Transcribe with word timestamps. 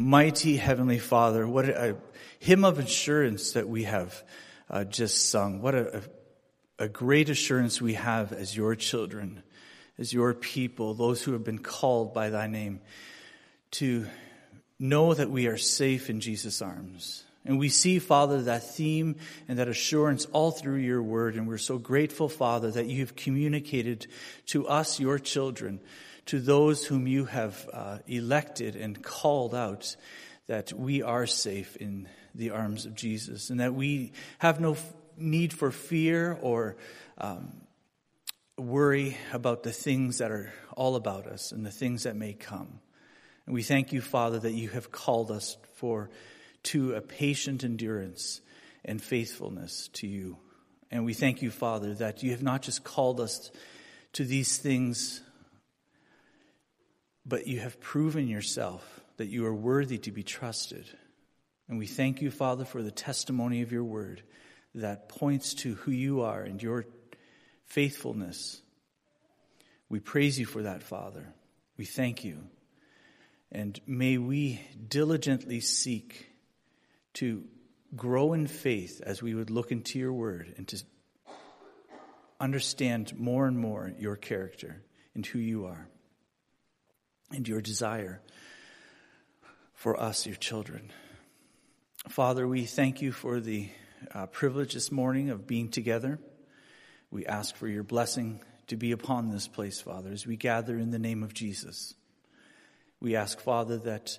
Mighty 0.00 0.56
Heavenly 0.56 0.98
Father, 0.98 1.46
what 1.46 1.68
a, 1.68 1.94
hymn 2.38 2.64
of 2.64 2.78
assurance 2.78 3.52
that 3.52 3.68
we 3.68 3.84
have 3.84 4.24
uh, 4.70 4.84
just 4.84 5.28
sung. 5.28 5.60
What 5.60 5.74
a, 5.74 6.02
a 6.78 6.88
great 6.88 7.28
assurance 7.28 7.82
we 7.82 7.92
have 7.92 8.32
as 8.32 8.56
your 8.56 8.74
children, 8.76 9.42
as 9.98 10.10
your 10.10 10.32
people, 10.32 10.94
those 10.94 11.22
who 11.22 11.32
have 11.34 11.44
been 11.44 11.58
called 11.58 12.14
by 12.14 12.30
thy 12.30 12.46
name, 12.46 12.80
to 13.72 14.06
know 14.78 15.12
that 15.12 15.30
we 15.30 15.48
are 15.48 15.58
safe 15.58 16.08
in 16.08 16.22
Jesus' 16.22 16.62
arms. 16.62 17.24
And 17.44 17.58
we 17.58 17.68
see, 17.68 17.98
Father, 17.98 18.40
that 18.44 18.74
theme 18.74 19.16
and 19.48 19.58
that 19.58 19.68
assurance 19.68 20.24
all 20.32 20.50
through 20.50 20.76
your 20.76 21.02
word. 21.02 21.34
And 21.34 21.46
we're 21.46 21.58
so 21.58 21.76
grateful, 21.76 22.30
Father, 22.30 22.70
that 22.70 22.86
you 22.86 23.00
have 23.00 23.16
communicated 23.16 24.06
to 24.46 24.66
us, 24.66 24.98
your 24.98 25.18
children, 25.18 25.78
to 26.26 26.40
those 26.40 26.84
whom 26.84 27.06
you 27.06 27.24
have 27.24 27.68
uh, 27.72 27.98
elected 28.06 28.76
and 28.76 29.02
called 29.02 29.54
out, 29.54 29.96
that 30.46 30.72
we 30.72 31.02
are 31.02 31.26
safe 31.26 31.76
in 31.76 32.08
the 32.34 32.50
arms 32.50 32.86
of 32.86 32.94
Jesus 32.94 33.50
and 33.50 33.60
that 33.60 33.74
we 33.74 34.12
have 34.38 34.60
no 34.60 34.72
f- 34.72 34.92
need 35.16 35.52
for 35.52 35.70
fear 35.70 36.38
or 36.40 36.76
um, 37.18 37.60
worry 38.56 39.16
about 39.32 39.62
the 39.62 39.72
things 39.72 40.18
that 40.18 40.30
are 40.30 40.52
all 40.76 40.96
about 40.96 41.26
us 41.26 41.52
and 41.52 41.64
the 41.64 41.70
things 41.70 42.04
that 42.04 42.16
may 42.16 42.32
come. 42.32 42.80
And 43.46 43.54
we 43.54 43.62
thank 43.62 43.92
you, 43.92 44.00
Father, 44.00 44.38
that 44.38 44.52
you 44.52 44.68
have 44.70 44.92
called 44.92 45.30
us 45.30 45.56
for 45.74 46.10
to 46.64 46.94
a 46.94 47.00
patient 47.00 47.64
endurance 47.64 48.40
and 48.84 49.02
faithfulness 49.02 49.88
to 49.94 50.06
you. 50.06 50.36
And 50.90 51.04
we 51.04 51.14
thank 51.14 51.42
you, 51.42 51.50
Father, 51.50 51.94
that 51.94 52.22
you 52.22 52.32
have 52.32 52.42
not 52.42 52.62
just 52.62 52.84
called 52.84 53.20
us 53.20 53.50
to 54.14 54.24
these 54.24 54.58
things, 54.58 55.22
but 57.26 57.46
you 57.46 57.60
have 57.60 57.80
proven 57.80 58.28
yourself 58.28 59.00
that 59.16 59.28
you 59.28 59.44
are 59.46 59.54
worthy 59.54 59.98
to 59.98 60.12
be 60.12 60.22
trusted. 60.22 60.86
And 61.68 61.78
we 61.78 61.86
thank 61.86 62.20
you, 62.22 62.30
Father, 62.30 62.64
for 62.64 62.82
the 62.82 62.90
testimony 62.90 63.62
of 63.62 63.72
your 63.72 63.84
word 63.84 64.22
that 64.74 65.08
points 65.08 65.54
to 65.54 65.74
who 65.74 65.90
you 65.90 66.22
are 66.22 66.40
and 66.40 66.62
your 66.62 66.86
faithfulness. 67.66 68.60
We 69.88 70.00
praise 70.00 70.38
you 70.38 70.46
for 70.46 70.62
that, 70.62 70.82
Father. 70.82 71.26
We 71.76 71.84
thank 71.84 72.24
you. 72.24 72.38
And 73.52 73.80
may 73.86 74.16
we 74.18 74.60
diligently 74.88 75.60
seek 75.60 76.30
to 77.14 77.44
grow 77.96 78.32
in 78.32 78.46
faith 78.46 79.02
as 79.04 79.22
we 79.22 79.34
would 79.34 79.50
look 79.50 79.72
into 79.72 79.98
your 79.98 80.12
word 80.12 80.54
and 80.56 80.66
to 80.68 80.82
understand 82.38 83.18
more 83.18 83.46
and 83.46 83.58
more 83.58 83.92
your 83.98 84.16
character 84.16 84.82
and 85.14 85.26
who 85.26 85.38
you 85.38 85.66
are 85.66 85.88
and 87.32 87.46
your 87.46 87.60
desire 87.60 88.20
for 89.74 90.00
us, 90.00 90.26
your 90.26 90.36
children. 90.36 90.90
Father, 92.08 92.46
we 92.46 92.64
thank 92.64 93.02
you 93.02 93.12
for 93.12 93.40
the 93.40 93.68
uh, 94.14 94.26
privilege 94.26 94.74
this 94.74 94.90
morning 94.90 95.30
of 95.30 95.46
being 95.46 95.68
together. 95.68 96.18
We 97.10 97.26
ask 97.26 97.54
for 97.56 97.68
your 97.68 97.82
blessing 97.82 98.40
to 98.68 98.76
be 98.76 98.92
upon 98.92 99.30
this 99.30 99.48
place, 99.48 99.80
Father, 99.80 100.10
as 100.10 100.26
we 100.26 100.36
gather 100.36 100.78
in 100.78 100.90
the 100.90 100.98
name 100.98 101.22
of 101.22 101.34
Jesus. 101.34 101.94
We 103.00 103.16
ask, 103.16 103.40
Father, 103.40 103.78
that 103.78 104.18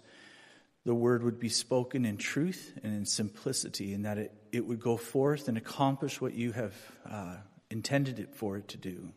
the 0.86 0.96
word 0.96 1.24
would 1.24 1.40
be 1.40 1.50
spoken 1.50 2.06
in 2.06 2.18
truth 2.18 2.74
and 2.84 2.96
in 2.96 3.06
simplicity, 3.06 3.94
and 3.94 4.06
that 4.06 4.18
it, 4.18 4.34
it 4.52 4.66
would 4.66 4.80
go 4.80 4.98
forth 4.98 5.48
and 5.48 5.58
accomplish 5.58 6.20
what 6.20 6.34
you 6.34 6.52
have 6.54 6.76
uh, 7.10 7.36
intended 7.70 8.20
it 8.20 8.36
for 8.36 8.58
it 8.58 8.68
to 8.70 8.78
do. 8.78 9.12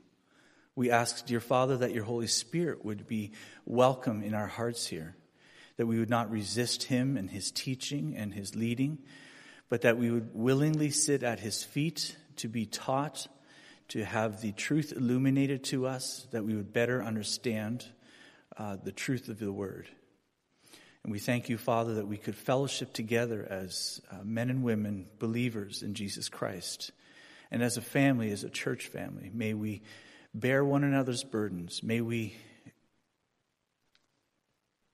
We 0.77 0.91
ask, 0.91 1.25
dear 1.27 1.39
Father, 1.41 1.77
that 1.79 1.95
your 1.95 2.03
Holy 2.03 2.27
Spirit 2.27 2.85
would 2.85 3.07
be 3.07 3.31
welcome 3.65 4.25
in 4.25 4.35
our 4.35 4.49
hearts 4.49 4.89
here, 4.89 5.15
that 5.77 5.87
we 5.87 6.01
would 6.01 6.11
not 6.11 6.33
resist 6.33 6.85
him 6.85 7.17
and 7.17 7.31
his 7.31 7.53
teaching 7.53 8.17
and 8.17 8.35
his 8.35 8.57
leading, 8.57 8.99
but 9.69 9.83
that 9.83 9.99
we 9.99 10.11
would 10.11 10.35
willingly 10.35 10.91
sit 10.91 11.23
at 11.23 11.39
his 11.39 11.63
feet 11.63 12.17
to 12.37 12.49
be 12.49 12.67
taught, 12.67 13.29
to 13.89 14.05
have 14.05 14.41
the 14.41 14.51
truth 14.51 14.93
illuminated 14.97 15.63
to 15.63 15.87
us, 15.87 16.27
that 16.33 16.45
we 16.45 16.57
would 16.57 16.73
better 16.73 17.05
understand 17.05 17.87
uh, 18.57 18.77
the 18.83 18.93
truth 18.93 19.29
of 19.29 19.39
the 19.39 19.53
word. 19.53 19.87
And 21.05 21.13
we 21.13 21.21
thank 21.21 21.49
you, 21.49 21.57
Father, 21.57 21.95
that 21.95 22.09
we 22.09 22.17
could 22.17 22.35
fellowship 22.35 22.93
together 22.93 23.47
as 23.49 24.01
uh, 24.11 24.25
men 24.25 24.51
and 24.51 24.65
women, 24.65 25.07
believers 25.21 25.85
in 25.85 25.95
Jesus 25.95 26.29
Christ. 26.29 26.91
And 27.53 27.63
as 27.63 27.77
a 27.77 27.83
family, 27.83 28.33
as 28.33 28.43
a 28.43 28.51
church 28.51 28.89
family, 28.89 29.31
may 29.33 29.55
we 29.55 29.83
bear 30.35 30.65
one 30.65 30.83
another's 30.83 31.23
burdens. 31.23 31.83
May 31.83 32.01
we 32.01 32.35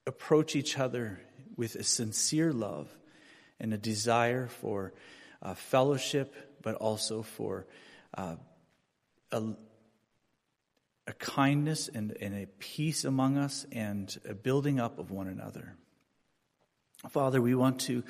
approach 0.06 0.54
each 0.54 0.78
other 0.78 1.20
with 1.56 1.74
a 1.76 1.82
sincere 1.82 2.52
love 2.52 2.88
and 3.58 3.72
a 3.72 3.78
desire 3.78 4.48
for 4.48 4.92
uh, 5.42 5.54
fellowship, 5.54 6.34
but 6.62 6.74
also 6.74 7.22
for 7.22 7.66
uh, 8.14 8.36
a, 9.32 9.42
a, 11.06 11.12
kindness 11.14 11.88
and, 11.88 12.14
and 12.20 12.34
a 12.34 12.46
peace 12.58 13.04
among 13.04 13.38
us 13.38 13.64
and 13.72 14.18
a 14.28 14.34
building 14.34 14.78
up 14.78 14.98
of 14.98 15.10
one 15.10 15.26
another. 15.26 15.74
Father, 17.08 17.40
we 17.40 17.54
want 17.54 17.80
to 17.80 18.04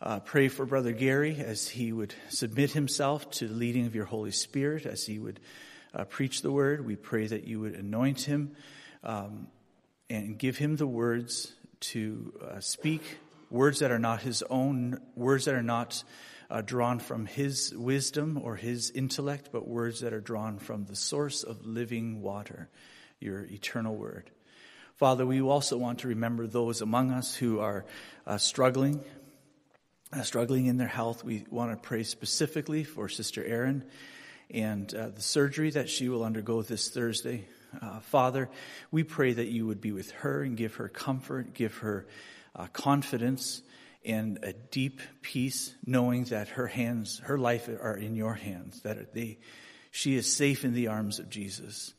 uh, 0.00 0.20
pray 0.20 0.48
for 0.48 0.64
Brother 0.64 0.92
Gary 0.92 1.36
as 1.40 1.68
he 1.68 1.92
would 1.92 2.14
submit 2.28 2.72
himself 2.72 3.28
to 3.32 3.48
the 3.48 3.54
leading 3.54 3.86
of 3.86 3.94
your 3.94 4.04
Holy 4.04 4.30
Spirit, 4.30 4.86
as 4.86 5.06
he 5.06 5.18
would 5.18 5.40
uh, 5.94 6.04
preach 6.04 6.42
the 6.42 6.52
word. 6.52 6.84
We 6.84 6.96
pray 6.96 7.26
that 7.26 7.44
you 7.44 7.60
would 7.60 7.74
anoint 7.74 8.22
him 8.22 8.56
um, 9.02 9.48
and 10.08 10.38
give 10.38 10.56
him 10.56 10.76
the 10.76 10.86
words 10.86 11.52
to 11.80 12.32
uh, 12.42 12.60
speak, 12.60 13.18
words 13.50 13.80
that 13.80 13.90
are 13.90 13.98
not 13.98 14.22
his 14.22 14.42
own, 14.50 15.00
words 15.14 15.46
that 15.46 15.54
are 15.54 15.62
not 15.62 16.02
uh, 16.50 16.60
drawn 16.60 16.98
from 16.98 17.26
his 17.26 17.72
wisdom 17.74 18.40
or 18.42 18.56
his 18.56 18.90
intellect, 18.90 19.50
but 19.52 19.68
words 19.68 20.00
that 20.00 20.12
are 20.12 20.20
drawn 20.20 20.58
from 20.58 20.84
the 20.84 20.96
source 20.96 21.42
of 21.42 21.64
living 21.64 22.22
water, 22.22 22.68
your 23.20 23.44
eternal 23.44 23.94
word. 23.94 24.30
Father, 24.96 25.24
we 25.24 25.40
also 25.40 25.78
want 25.78 26.00
to 26.00 26.08
remember 26.08 26.46
those 26.46 26.82
among 26.82 27.10
us 27.10 27.34
who 27.34 27.60
are 27.60 27.86
uh, 28.26 28.36
struggling, 28.36 29.00
uh, 30.12 30.22
struggling 30.22 30.66
in 30.66 30.76
their 30.76 30.88
health. 30.88 31.24
We 31.24 31.46
want 31.48 31.70
to 31.70 31.76
pray 31.78 32.02
specifically 32.02 32.84
for 32.84 33.08
Sister 33.08 33.42
Erin 33.42 33.84
and 34.52 34.92
uh, 34.94 35.08
the 35.08 35.22
surgery 35.22 35.70
that 35.70 35.88
she 35.88 36.08
will 36.08 36.24
undergo 36.24 36.62
this 36.62 36.90
Thursday. 36.90 37.46
Uh, 37.80 38.00
Father, 38.00 38.50
we 38.90 39.04
pray 39.04 39.32
that 39.32 39.48
you 39.48 39.66
would 39.66 39.80
be 39.80 39.92
with 39.92 40.10
her 40.12 40.42
and 40.42 40.56
give 40.56 40.76
her 40.76 40.88
comfort, 40.88 41.54
give 41.54 41.76
her 41.78 42.06
uh, 42.56 42.66
confidence 42.72 43.62
and 44.04 44.38
a 44.42 44.52
deep 44.52 45.00
peace, 45.20 45.74
knowing 45.86 46.24
that 46.24 46.48
her 46.48 46.66
hands, 46.66 47.20
her 47.24 47.38
life 47.38 47.68
are 47.68 47.96
in 47.96 48.16
your 48.16 48.34
hands, 48.34 48.80
that 48.82 49.12
they, 49.12 49.38
she 49.90 50.16
is 50.16 50.32
safe 50.34 50.64
in 50.64 50.72
the 50.72 50.88
arms 50.88 51.18
of 51.18 51.28
Jesus. 51.28 51.92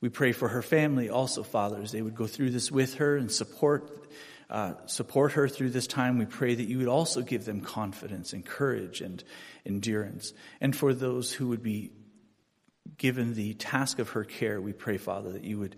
We 0.00 0.10
pray 0.10 0.32
for 0.32 0.48
her 0.48 0.62
family 0.62 1.08
also, 1.08 1.42
Father, 1.42 1.80
as 1.80 1.92
they 1.92 2.02
would 2.02 2.14
go 2.14 2.26
through 2.26 2.50
this 2.50 2.70
with 2.70 2.94
her 2.96 3.16
and 3.16 3.32
support, 3.32 4.06
uh, 4.50 4.74
support 4.84 5.32
her 5.32 5.48
through 5.48 5.70
this 5.70 5.86
time. 5.86 6.18
We 6.18 6.26
pray 6.26 6.54
that 6.54 6.68
you 6.68 6.78
would 6.78 6.88
also 6.88 7.22
give 7.22 7.46
them 7.46 7.62
confidence 7.62 8.34
and 8.34 8.44
courage 8.44 9.00
and 9.00 9.24
endurance. 9.64 10.34
And 10.60 10.76
for 10.76 10.92
those 10.92 11.32
who 11.32 11.48
would 11.48 11.62
be 11.62 11.90
given 12.98 13.34
the 13.34 13.54
task 13.54 13.98
of 13.98 14.10
her 14.10 14.24
care, 14.24 14.60
we 14.60 14.72
pray, 14.72 14.98
Father, 14.98 15.32
that 15.32 15.44
you 15.44 15.58
would 15.58 15.76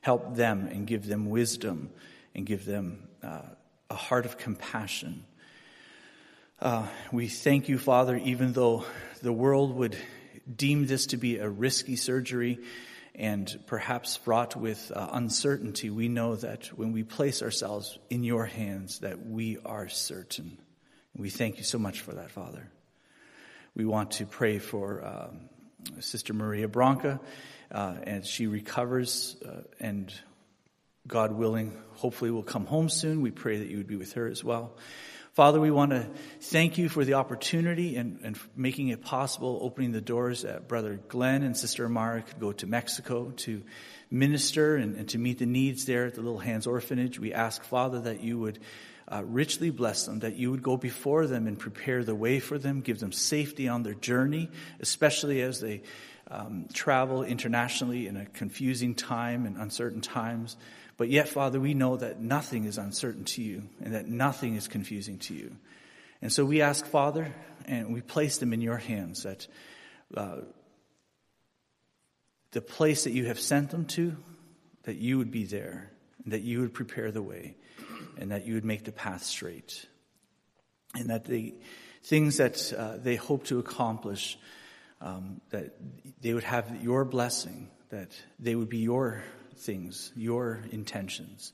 help 0.00 0.34
them 0.34 0.66
and 0.66 0.86
give 0.86 1.06
them 1.06 1.28
wisdom 1.28 1.90
and 2.34 2.46
give 2.46 2.64
them 2.64 3.08
uh, 3.22 3.42
a 3.90 3.94
heart 3.94 4.24
of 4.24 4.38
compassion. 4.38 5.24
Uh, 6.60 6.86
we 7.12 7.28
thank 7.28 7.68
you, 7.68 7.78
Father, 7.78 8.16
even 8.16 8.52
though 8.52 8.84
the 9.22 9.32
world 9.32 9.74
would 9.76 9.96
deem 10.54 10.86
this 10.86 11.06
to 11.06 11.16
be 11.16 11.38
a 11.38 11.48
risky 11.48 11.96
surgery 11.96 12.58
and 13.14 13.58
perhaps 13.66 14.16
fraught 14.16 14.56
with 14.56 14.92
uh, 14.94 15.08
uncertainty, 15.12 15.90
we 15.90 16.08
know 16.08 16.36
that 16.36 16.66
when 16.68 16.92
we 16.92 17.02
place 17.02 17.42
ourselves 17.42 17.98
in 18.08 18.24
your 18.24 18.46
hands, 18.46 19.00
that 19.00 19.26
we 19.26 19.58
are 19.64 19.88
certain. 19.88 20.58
We 21.16 21.28
thank 21.28 21.58
you 21.58 21.64
so 21.64 21.78
much 21.78 22.00
for 22.00 22.12
that, 22.12 22.30
Father. 22.30 22.70
We 23.74 23.84
want 23.84 24.12
to 24.12 24.26
pray 24.26 24.58
for 24.58 25.04
um, 25.04 25.49
Sister 26.00 26.34
Maria 26.34 26.68
Branca 26.68 27.20
uh, 27.70 27.96
as 28.02 28.26
she 28.26 28.46
recovers 28.46 29.36
uh, 29.46 29.62
and 29.78 30.12
God 31.06 31.32
willing, 31.32 31.76
hopefully 31.94 32.30
will 32.30 32.42
come 32.42 32.66
home 32.66 32.88
soon. 32.88 33.22
We 33.22 33.30
pray 33.30 33.58
that 33.58 33.68
you 33.68 33.78
would 33.78 33.86
be 33.86 33.96
with 33.96 34.12
her 34.14 34.26
as 34.26 34.44
well. 34.44 34.76
Father, 35.32 35.60
we 35.60 35.70
want 35.70 35.92
to 35.92 36.08
thank 36.40 36.76
you 36.76 36.88
for 36.88 37.04
the 37.04 37.14
opportunity 37.14 37.96
and, 37.96 38.18
and 38.24 38.38
making 38.56 38.88
it 38.88 39.00
possible, 39.00 39.60
opening 39.62 39.92
the 39.92 40.00
doors 40.00 40.42
that 40.42 40.66
Brother 40.66 41.00
Glenn 41.08 41.44
and 41.44 41.56
Sister 41.56 41.86
Amara 41.86 42.22
could 42.22 42.40
go 42.40 42.52
to 42.52 42.66
Mexico 42.66 43.30
to 43.36 43.62
minister 44.10 44.76
and, 44.76 44.96
and 44.96 45.08
to 45.10 45.18
meet 45.18 45.38
the 45.38 45.46
needs 45.46 45.84
there 45.84 46.06
at 46.06 46.16
the 46.16 46.20
Little 46.20 46.40
Hands 46.40 46.66
Orphanage. 46.66 47.20
We 47.20 47.32
ask, 47.32 47.62
Father, 47.62 48.00
that 48.00 48.22
you 48.22 48.38
would 48.40 48.58
uh, 49.10 49.22
richly 49.24 49.70
bless 49.70 50.06
them, 50.06 50.20
that 50.20 50.36
you 50.36 50.50
would 50.50 50.62
go 50.62 50.76
before 50.76 51.26
them 51.26 51.46
and 51.46 51.58
prepare 51.58 52.04
the 52.04 52.14
way 52.14 52.38
for 52.40 52.58
them, 52.58 52.80
give 52.80 53.00
them 53.00 53.12
safety 53.12 53.68
on 53.68 53.82
their 53.82 53.94
journey, 53.94 54.48
especially 54.78 55.42
as 55.42 55.60
they 55.60 55.82
um, 56.30 56.66
travel 56.72 57.24
internationally 57.24 58.06
in 58.06 58.16
a 58.16 58.26
confusing 58.26 58.94
time 58.94 59.46
and 59.46 59.56
uncertain 59.56 60.00
times. 60.00 60.56
But 60.96 61.08
yet, 61.08 61.28
Father, 61.28 61.58
we 61.58 61.74
know 61.74 61.96
that 61.96 62.20
nothing 62.20 62.64
is 62.64 62.78
uncertain 62.78 63.24
to 63.24 63.42
you 63.42 63.62
and 63.82 63.94
that 63.94 64.06
nothing 64.06 64.54
is 64.54 64.68
confusing 64.68 65.18
to 65.20 65.34
you. 65.34 65.56
And 66.22 66.32
so 66.32 66.44
we 66.44 66.60
ask, 66.60 66.86
Father, 66.86 67.34
and 67.66 67.92
we 67.92 68.02
place 68.02 68.38
them 68.38 68.52
in 68.52 68.60
your 68.60 68.76
hands 68.76 69.22
that 69.22 69.46
uh, 70.16 70.42
the 72.52 72.60
place 72.60 73.04
that 73.04 73.12
you 73.12 73.26
have 73.26 73.40
sent 73.40 73.70
them 73.70 73.86
to, 73.86 74.16
that 74.84 74.96
you 74.96 75.18
would 75.18 75.30
be 75.30 75.44
there, 75.44 75.90
and 76.24 76.32
that 76.32 76.42
you 76.42 76.60
would 76.60 76.74
prepare 76.74 77.10
the 77.10 77.22
way, 77.22 77.56
and 78.20 78.30
that 78.30 78.46
you 78.46 78.54
would 78.54 78.64
make 78.64 78.84
the 78.84 78.92
path 78.92 79.24
straight. 79.24 79.86
And 80.94 81.10
that 81.10 81.24
the 81.24 81.54
things 82.04 82.36
that 82.36 82.72
uh, 82.72 82.98
they 82.98 83.16
hope 83.16 83.44
to 83.44 83.58
accomplish, 83.58 84.38
um, 85.00 85.40
that 85.50 85.74
they 86.20 86.34
would 86.34 86.44
have 86.44 86.82
your 86.82 87.04
blessing, 87.04 87.68
that 87.88 88.12
they 88.38 88.54
would 88.54 88.68
be 88.68 88.78
your 88.78 89.24
things, 89.56 90.12
your 90.14 90.60
intentions. 90.70 91.52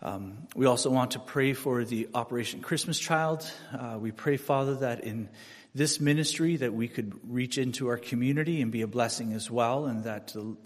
Um, 0.00 0.46
we 0.54 0.66
also 0.66 0.90
want 0.90 1.12
to 1.12 1.18
pray 1.18 1.54
for 1.54 1.84
the 1.84 2.08
Operation 2.14 2.60
Christmas 2.60 2.98
Child. 2.98 3.50
Uh, 3.72 3.98
we 3.98 4.12
pray, 4.12 4.36
Father, 4.36 4.76
that 4.76 5.02
in 5.02 5.28
this 5.74 6.00
ministry 6.00 6.56
that 6.56 6.72
we 6.72 6.88
could 6.88 7.12
reach 7.24 7.58
into 7.58 7.88
our 7.88 7.98
community 7.98 8.62
and 8.62 8.70
be 8.70 8.82
a 8.82 8.86
blessing 8.86 9.32
as 9.32 9.50
well, 9.50 9.86
and 9.86 10.04
that 10.04 10.28
the, 10.28 10.56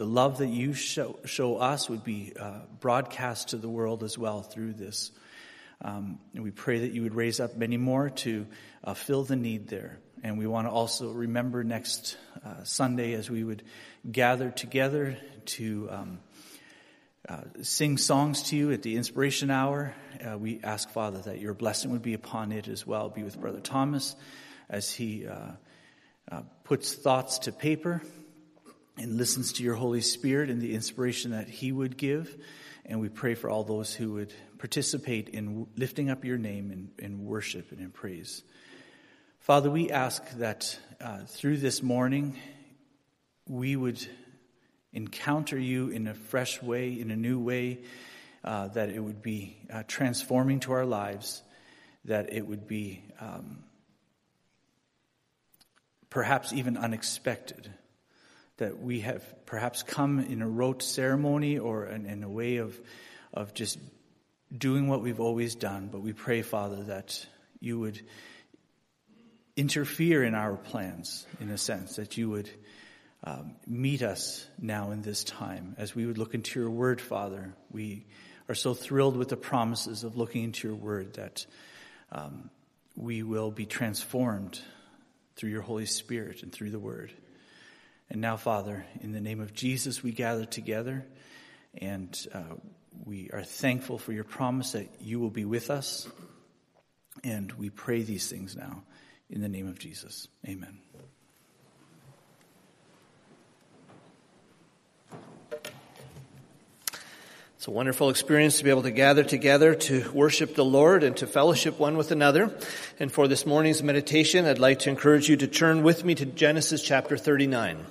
the 0.00 0.06
love 0.06 0.38
that 0.38 0.48
you 0.48 0.72
show, 0.72 1.18
show 1.26 1.58
us 1.58 1.90
would 1.90 2.02
be 2.02 2.32
uh, 2.40 2.60
broadcast 2.80 3.50
to 3.50 3.58
the 3.58 3.68
world 3.68 4.02
as 4.02 4.16
well 4.16 4.40
through 4.40 4.72
this. 4.72 5.10
Um, 5.82 6.18
and 6.32 6.42
we 6.42 6.50
pray 6.50 6.78
that 6.78 6.92
you 6.92 7.02
would 7.02 7.14
raise 7.14 7.38
up 7.38 7.54
many 7.54 7.76
more 7.76 8.08
to 8.08 8.46
uh, 8.82 8.94
fill 8.94 9.24
the 9.24 9.36
need 9.36 9.68
there. 9.68 9.98
And 10.22 10.38
we 10.38 10.46
want 10.46 10.66
to 10.66 10.70
also 10.70 11.12
remember 11.12 11.62
next 11.64 12.16
uh, 12.42 12.64
Sunday 12.64 13.12
as 13.12 13.28
we 13.28 13.44
would 13.44 13.62
gather 14.10 14.50
together 14.50 15.18
to 15.44 15.88
um, 15.90 16.20
uh, 17.28 17.42
sing 17.60 17.98
songs 17.98 18.44
to 18.44 18.56
you 18.56 18.72
at 18.72 18.80
the 18.80 18.96
inspiration 18.96 19.50
hour. 19.50 19.94
Uh, 20.26 20.38
we 20.38 20.60
ask, 20.64 20.88
Father, 20.88 21.18
that 21.18 21.40
your 21.40 21.52
blessing 21.52 21.90
would 21.90 22.00
be 22.00 22.14
upon 22.14 22.52
it 22.52 22.68
as 22.68 22.86
well. 22.86 23.10
Be 23.10 23.22
with 23.22 23.38
Brother 23.38 23.60
Thomas 23.60 24.16
as 24.70 24.90
he 24.90 25.26
uh, 25.26 25.50
uh, 26.32 26.40
puts 26.64 26.94
thoughts 26.94 27.40
to 27.40 27.52
paper 27.52 28.00
and 28.96 29.16
listens 29.16 29.54
to 29.54 29.62
your 29.62 29.74
Holy 29.74 30.00
Spirit 30.00 30.50
and 30.50 30.60
the 30.60 30.74
inspiration 30.74 31.30
that 31.30 31.48
he 31.48 31.72
would 31.72 31.96
give. 31.96 32.36
And 32.84 33.00
we 33.00 33.08
pray 33.08 33.34
for 33.34 33.48
all 33.48 33.64
those 33.64 33.94
who 33.94 34.14
would 34.14 34.32
participate 34.58 35.28
in 35.28 35.66
lifting 35.76 36.10
up 36.10 36.24
your 36.24 36.38
name 36.38 36.70
in, 36.70 36.90
in 36.98 37.24
worship 37.24 37.72
and 37.72 37.80
in 37.80 37.90
praise. 37.90 38.42
Father, 39.38 39.70
we 39.70 39.90
ask 39.90 40.28
that 40.38 40.78
uh, 41.00 41.20
through 41.26 41.58
this 41.58 41.82
morning, 41.82 42.38
we 43.48 43.74
would 43.74 44.06
encounter 44.92 45.58
you 45.58 45.88
in 45.88 46.06
a 46.06 46.14
fresh 46.14 46.62
way, 46.62 47.00
in 47.00 47.10
a 47.10 47.16
new 47.16 47.38
way, 47.38 47.80
uh, 48.44 48.68
that 48.68 48.90
it 48.90 49.00
would 49.00 49.22
be 49.22 49.56
uh, 49.72 49.82
transforming 49.86 50.60
to 50.60 50.72
our 50.72 50.84
lives, 50.84 51.42
that 52.04 52.32
it 52.32 52.46
would 52.46 52.66
be 52.66 53.02
um, 53.20 53.64
perhaps 56.08 56.52
even 56.52 56.76
unexpected, 56.76 57.72
that 58.60 58.78
we 58.78 59.00
have 59.00 59.24
perhaps 59.46 59.82
come 59.82 60.20
in 60.20 60.42
a 60.42 60.48
rote 60.48 60.82
ceremony 60.82 61.58
or 61.58 61.86
in, 61.86 62.04
in 62.04 62.22
a 62.22 62.28
way 62.28 62.58
of, 62.58 62.78
of 63.32 63.54
just 63.54 63.78
doing 64.56 64.86
what 64.86 65.00
we've 65.00 65.18
always 65.18 65.54
done, 65.54 65.88
but 65.90 66.02
we 66.02 66.12
pray, 66.12 66.42
Father, 66.42 66.84
that 66.84 67.26
you 67.58 67.80
would 67.80 68.00
interfere 69.56 70.22
in 70.22 70.34
our 70.34 70.56
plans, 70.56 71.26
in 71.40 71.50
a 71.50 71.58
sense, 71.58 71.96
that 71.96 72.18
you 72.18 72.28
would 72.28 72.50
um, 73.24 73.56
meet 73.66 74.02
us 74.02 74.46
now 74.58 74.90
in 74.90 75.00
this 75.00 75.24
time. 75.24 75.74
As 75.78 75.94
we 75.94 76.04
would 76.04 76.18
look 76.18 76.34
into 76.34 76.60
your 76.60 76.70
word, 76.70 77.00
Father, 77.00 77.54
we 77.70 78.06
are 78.48 78.54
so 78.54 78.74
thrilled 78.74 79.16
with 79.16 79.28
the 79.30 79.36
promises 79.36 80.04
of 80.04 80.16
looking 80.16 80.44
into 80.44 80.68
your 80.68 80.76
word 80.76 81.14
that 81.14 81.46
um, 82.12 82.50
we 82.94 83.22
will 83.22 83.50
be 83.50 83.64
transformed 83.64 84.60
through 85.36 85.50
your 85.50 85.62
Holy 85.62 85.86
Spirit 85.86 86.42
and 86.42 86.52
through 86.52 86.70
the 86.70 86.78
word. 86.78 87.10
And 88.10 88.20
now, 88.20 88.36
Father, 88.36 88.84
in 89.00 89.12
the 89.12 89.20
name 89.20 89.40
of 89.40 89.54
Jesus, 89.54 90.02
we 90.02 90.10
gather 90.10 90.44
together 90.44 91.06
and 91.80 92.26
uh, 92.34 92.56
we 93.04 93.30
are 93.32 93.44
thankful 93.44 93.98
for 93.98 94.12
your 94.12 94.24
promise 94.24 94.72
that 94.72 94.88
you 95.00 95.20
will 95.20 95.30
be 95.30 95.44
with 95.44 95.70
us. 95.70 96.08
And 97.22 97.52
we 97.52 97.70
pray 97.70 98.02
these 98.02 98.28
things 98.28 98.56
now 98.56 98.82
in 99.28 99.40
the 99.40 99.48
name 99.48 99.68
of 99.68 99.78
Jesus. 99.78 100.26
Amen. 100.48 100.78
It's 107.56 107.68
a 107.68 107.70
wonderful 107.70 108.08
experience 108.08 108.58
to 108.58 108.64
be 108.64 108.70
able 108.70 108.84
to 108.84 108.90
gather 108.90 109.22
together 109.22 109.74
to 109.74 110.10
worship 110.12 110.54
the 110.54 110.64
Lord 110.64 111.04
and 111.04 111.14
to 111.18 111.26
fellowship 111.26 111.78
one 111.78 111.98
with 111.98 112.10
another. 112.10 112.56
And 112.98 113.12
for 113.12 113.28
this 113.28 113.44
morning's 113.44 113.82
meditation, 113.82 114.46
I'd 114.46 114.58
like 114.58 114.80
to 114.80 114.90
encourage 114.90 115.28
you 115.28 115.36
to 115.36 115.46
turn 115.46 115.82
with 115.82 116.02
me 116.02 116.14
to 116.14 116.24
Genesis 116.24 116.82
chapter 116.82 117.18
39. 117.18 117.84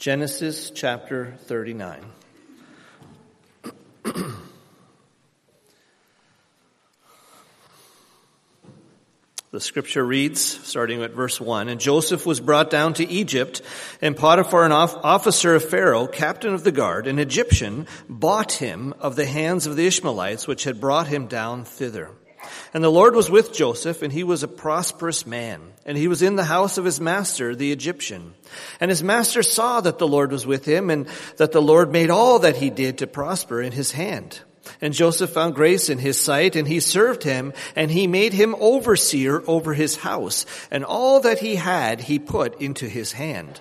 Genesis 0.00 0.70
chapter 0.70 1.34
39. 1.40 2.02
The 9.50 9.60
scripture 9.60 10.02
reads, 10.02 10.40
starting 10.40 11.02
at 11.02 11.10
verse 11.10 11.38
1, 11.38 11.68
And 11.68 11.78
Joseph 11.78 12.24
was 12.24 12.40
brought 12.40 12.70
down 12.70 12.94
to 12.94 13.06
Egypt, 13.06 13.60
and 14.00 14.16
Potiphar, 14.16 14.64
an 14.64 14.72
officer 14.72 15.54
of 15.54 15.68
Pharaoh, 15.68 16.06
captain 16.06 16.54
of 16.54 16.64
the 16.64 16.72
guard, 16.72 17.06
an 17.06 17.18
Egyptian, 17.18 17.86
bought 18.08 18.52
him 18.52 18.94
of 19.00 19.16
the 19.16 19.26
hands 19.26 19.66
of 19.66 19.76
the 19.76 19.86
Ishmaelites, 19.86 20.46
which 20.48 20.64
had 20.64 20.80
brought 20.80 21.08
him 21.08 21.26
down 21.26 21.66
thither. 21.66 22.08
And 22.72 22.84
the 22.84 22.90
Lord 22.90 23.14
was 23.14 23.30
with 23.30 23.52
Joseph, 23.52 24.02
and 24.02 24.12
he 24.12 24.22
was 24.22 24.42
a 24.42 24.48
prosperous 24.48 25.26
man, 25.26 25.60
and 25.84 25.98
he 25.98 26.08
was 26.08 26.22
in 26.22 26.36
the 26.36 26.44
house 26.44 26.78
of 26.78 26.84
his 26.84 27.00
master, 27.00 27.54
the 27.54 27.72
Egyptian. 27.72 28.34
And 28.78 28.90
his 28.90 29.02
master 29.02 29.42
saw 29.42 29.80
that 29.80 29.98
the 29.98 30.08
Lord 30.08 30.30
was 30.30 30.46
with 30.46 30.64
him, 30.64 30.90
and 30.90 31.08
that 31.38 31.52
the 31.52 31.62
Lord 31.62 31.90
made 31.90 32.10
all 32.10 32.40
that 32.40 32.56
he 32.56 32.70
did 32.70 32.98
to 32.98 33.06
prosper 33.06 33.60
in 33.60 33.72
his 33.72 33.92
hand. 33.92 34.40
And 34.80 34.94
Joseph 34.94 35.30
found 35.30 35.54
grace 35.54 35.88
in 35.88 35.98
his 35.98 36.18
sight, 36.18 36.54
and 36.54 36.68
he 36.68 36.80
served 36.80 37.24
him, 37.24 37.52
and 37.74 37.90
he 37.90 38.06
made 38.06 38.32
him 38.32 38.54
overseer 38.58 39.42
over 39.46 39.74
his 39.74 39.96
house, 39.96 40.46
and 40.70 40.84
all 40.84 41.20
that 41.20 41.40
he 41.40 41.56
had 41.56 42.00
he 42.00 42.18
put 42.18 42.60
into 42.60 42.88
his 42.88 43.12
hand. 43.12 43.60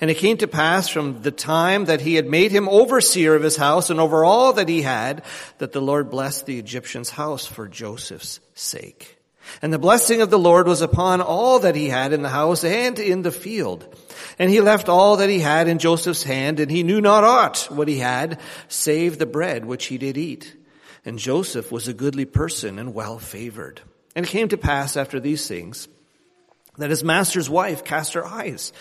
And 0.00 0.10
it 0.10 0.18
came 0.18 0.36
to 0.38 0.48
pass 0.48 0.88
from 0.88 1.22
the 1.22 1.30
time 1.30 1.86
that 1.86 2.00
he 2.00 2.14
had 2.14 2.26
made 2.26 2.50
him 2.50 2.68
overseer 2.68 3.34
of 3.34 3.42
his 3.42 3.56
house 3.56 3.90
and 3.90 4.00
over 4.00 4.24
all 4.24 4.54
that 4.54 4.68
he 4.68 4.82
had, 4.82 5.22
that 5.58 5.72
the 5.72 5.80
Lord 5.80 6.10
blessed 6.10 6.46
the 6.46 6.58
Egyptian's 6.58 7.10
house 7.10 7.46
for 7.46 7.68
Joseph's 7.68 8.40
sake. 8.54 9.18
And 9.62 9.72
the 9.72 9.78
blessing 9.78 10.20
of 10.20 10.30
the 10.30 10.38
Lord 10.38 10.66
was 10.66 10.80
upon 10.80 11.20
all 11.20 11.60
that 11.60 11.74
he 11.74 11.88
had 11.88 12.12
in 12.12 12.22
the 12.22 12.28
house 12.28 12.64
and 12.64 12.98
in 12.98 13.22
the 13.22 13.32
field. 13.32 13.94
And 14.38 14.50
he 14.50 14.60
left 14.60 14.88
all 14.88 15.16
that 15.16 15.28
he 15.28 15.40
had 15.40 15.68
in 15.68 15.78
Joseph's 15.78 16.22
hand, 16.22 16.60
and 16.60 16.70
he 16.70 16.82
knew 16.82 17.00
not 17.00 17.24
aught 17.24 17.68
what 17.70 17.88
he 17.88 17.98
had, 17.98 18.40
save 18.68 19.18
the 19.18 19.26
bread 19.26 19.64
which 19.64 19.86
he 19.86 19.98
did 19.98 20.16
eat. 20.16 20.56
And 21.04 21.18
Joseph 21.18 21.72
was 21.72 21.88
a 21.88 21.94
goodly 21.94 22.26
person 22.26 22.78
and 22.78 22.94
well 22.94 23.18
favored. 23.18 23.80
And 24.14 24.26
it 24.26 24.28
came 24.28 24.48
to 24.48 24.58
pass 24.58 24.96
after 24.96 25.18
these 25.20 25.46
things 25.48 25.88
that 26.80 26.90
his 26.90 27.04
master's 27.04 27.48
wife 27.48 27.84
cast 27.84 28.14
her 28.14 28.26
eyes 28.26 28.72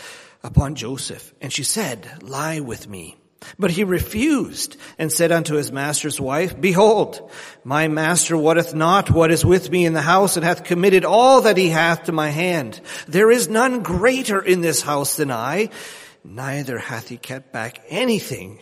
upon 0.44 0.76
Joseph, 0.76 1.34
and 1.42 1.52
she 1.52 1.64
said, 1.64 2.10
Lie 2.22 2.60
with 2.60 2.88
me. 2.88 3.16
But 3.58 3.72
he 3.72 3.84
refused 3.84 4.76
and 4.98 5.12
said 5.12 5.32
unto 5.32 5.56
his 5.56 5.72
master's 5.72 6.20
wife, 6.20 6.60
Behold, 6.60 7.32
my 7.64 7.88
master 7.88 8.38
wotteth 8.38 8.74
not 8.74 9.10
what 9.10 9.32
is 9.32 9.46
with 9.46 9.70
me 9.70 9.86
in 9.86 9.94
the 9.94 10.02
house 10.02 10.36
and 10.36 10.46
hath 10.46 10.66
committed 10.66 11.06
all 11.06 11.42
that 11.42 11.58
he 11.58 11.70
hath 11.70 12.04
to 12.04 12.12
my 12.12 12.30
hand. 12.30 12.80
There 13.08 13.32
is 13.32 13.48
none 13.48 13.82
greater 13.82 14.42
in 14.42 14.62
this 14.62 14.82
house 14.82 15.16
than 15.16 15.32
I, 15.32 15.70
neither 16.24 16.78
hath 16.78 17.08
he 17.08 17.18
kept 17.18 17.54
back 17.54 17.82
anything 17.88 18.60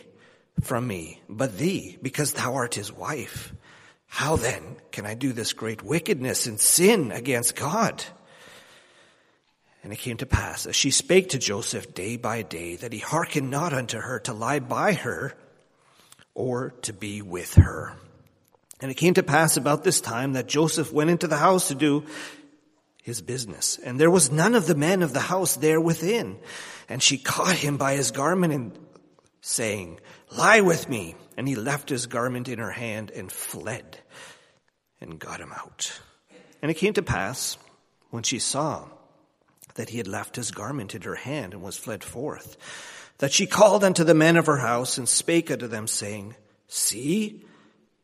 from 0.62 0.86
me, 0.86 1.20
but 1.28 1.58
thee, 1.58 1.98
because 2.00 2.32
thou 2.32 2.54
art 2.54 2.74
his 2.74 2.92
wife. 2.92 3.52
How 4.06 4.36
then 4.36 4.76
can 4.90 5.06
I 5.06 5.14
do 5.14 5.32
this 5.32 5.52
great 5.52 5.82
wickedness 5.82 6.46
and 6.46 6.58
sin 6.58 7.12
against 7.12 7.56
God? 7.56 8.04
And 9.88 9.94
it 9.94 10.00
came 10.00 10.18
to 10.18 10.26
pass, 10.26 10.66
as 10.66 10.76
she 10.76 10.90
spake 10.90 11.30
to 11.30 11.38
Joseph 11.38 11.94
day 11.94 12.18
by 12.18 12.42
day, 12.42 12.76
that 12.76 12.92
he 12.92 12.98
hearkened 12.98 13.50
not 13.50 13.72
unto 13.72 13.96
her 13.96 14.18
to 14.18 14.34
lie 14.34 14.58
by 14.58 14.92
her 14.92 15.32
or 16.34 16.74
to 16.82 16.92
be 16.92 17.22
with 17.22 17.54
her. 17.54 17.94
And 18.82 18.90
it 18.90 18.98
came 18.98 19.14
to 19.14 19.22
pass 19.22 19.56
about 19.56 19.84
this 19.84 20.02
time 20.02 20.34
that 20.34 20.46
Joseph 20.46 20.92
went 20.92 21.08
into 21.08 21.26
the 21.26 21.38
house 21.38 21.68
to 21.68 21.74
do 21.74 22.04
his 23.02 23.22
business. 23.22 23.78
And 23.82 23.98
there 23.98 24.10
was 24.10 24.30
none 24.30 24.54
of 24.54 24.66
the 24.66 24.74
men 24.74 25.02
of 25.02 25.14
the 25.14 25.20
house 25.20 25.56
there 25.56 25.80
within. 25.80 26.38
And 26.90 27.02
she 27.02 27.16
caught 27.16 27.56
him 27.56 27.78
by 27.78 27.94
his 27.94 28.10
garment 28.10 28.52
and 28.52 28.78
saying, 29.40 30.00
Lie 30.36 30.60
with 30.60 30.86
me. 30.90 31.14
And 31.38 31.48
he 31.48 31.54
left 31.54 31.88
his 31.88 32.04
garment 32.04 32.50
in 32.50 32.58
her 32.58 32.72
hand 32.72 33.10
and 33.10 33.32
fled 33.32 33.96
and 35.00 35.18
got 35.18 35.40
him 35.40 35.50
out. 35.50 35.98
And 36.60 36.70
it 36.70 36.74
came 36.74 36.92
to 36.92 37.02
pass 37.02 37.56
when 38.10 38.22
she 38.22 38.38
saw 38.38 38.84
that 39.78 39.88
he 39.88 39.98
had 39.98 40.06
left 40.06 40.36
his 40.36 40.50
garment 40.50 40.94
in 40.94 41.02
her 41.02 41.14
hand 41.14 41.54
and 41.54 41.62
was 41.62 41.78
fled 41.78 42.04
forth, 42.04 42.56
that 43.18 43.32
she 43.32 43.46
called 43.46 43.82
unto 43.82 44.04
the 44.04 44.14
men 44.14 44.36
of 44.36 44.46
her 44.46 44.58
house 44.58 44.98
and 44.98 45.08
spake 45.08 45.50
unto 45.50 45.66
them, 45.66 45.86
saying, 45.86 46.34
See, 46.66 47.44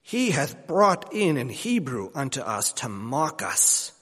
he 0.00 0.31
hath 0.31 0.66
brought 0.66 1.12
in 1.12 1.37
an 1.37 1.49
Hebrew 1.49 2.11
unto 2.14 2.40
us 2.40 2.73
to 2.75 2.88
mock 2.88 3.43
us. 3.43 3.93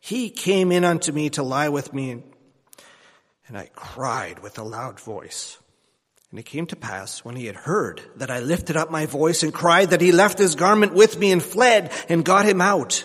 He 0.00 0.30
came 0.30 0.72
in 0.72 0.84
unto 0.84 1.12
me 1.12 1.30
to 1.30 1.42
lie 1.42 1.68
with 1.68 1.92
me, 1.92 2.22
and 3.46 3.56
I 3.56 3.70
cried 3.74 4.40
with 4.40 4.58
a 4.58 4.62
loud 4.62 4.98
voice. 4.98 5.58
And 6.30 6.38
it 6.40 6.46
came 6.46 6.66
to 6.66 6.76
pass 6.76 7.24
when 7.24 7.36
he 7.36 7.46
had 7.46 7.56
heard 7.56 8.00
that 8.16 8.30
I 8.30 8.40
lifted 8.40 8.76
up 8.76 8.90
my 8.90 9.06
voice 9.06 9.42
and 9.42 9.52
cried 9.52 9.90
that 9.90 10.00
he 10.00 10.12
left 10.12 10.38
his 10.38 10.54
garment 10.54 10.94
with 10.94 11.18
me 11.18 11.32
and 11.32 11.42
fled 11.42 11.92
and 12.08 12.24
got 12.24 12.46
him 12.46 12.60
out. 12.60 13.04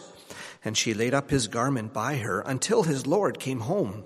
And 0.63 0.77
she 0.77 0.93
laid 0.93 1.13
up 1.13 1.29
his 1.29 1.47
garment 1.47 1.93
by 1.93 2.17
her 2.17 2.41
until 2.41 2.83
his 2.83 3.05
Lord 3.05 3.39
came 3.39 3.59
home. 3.59 4.03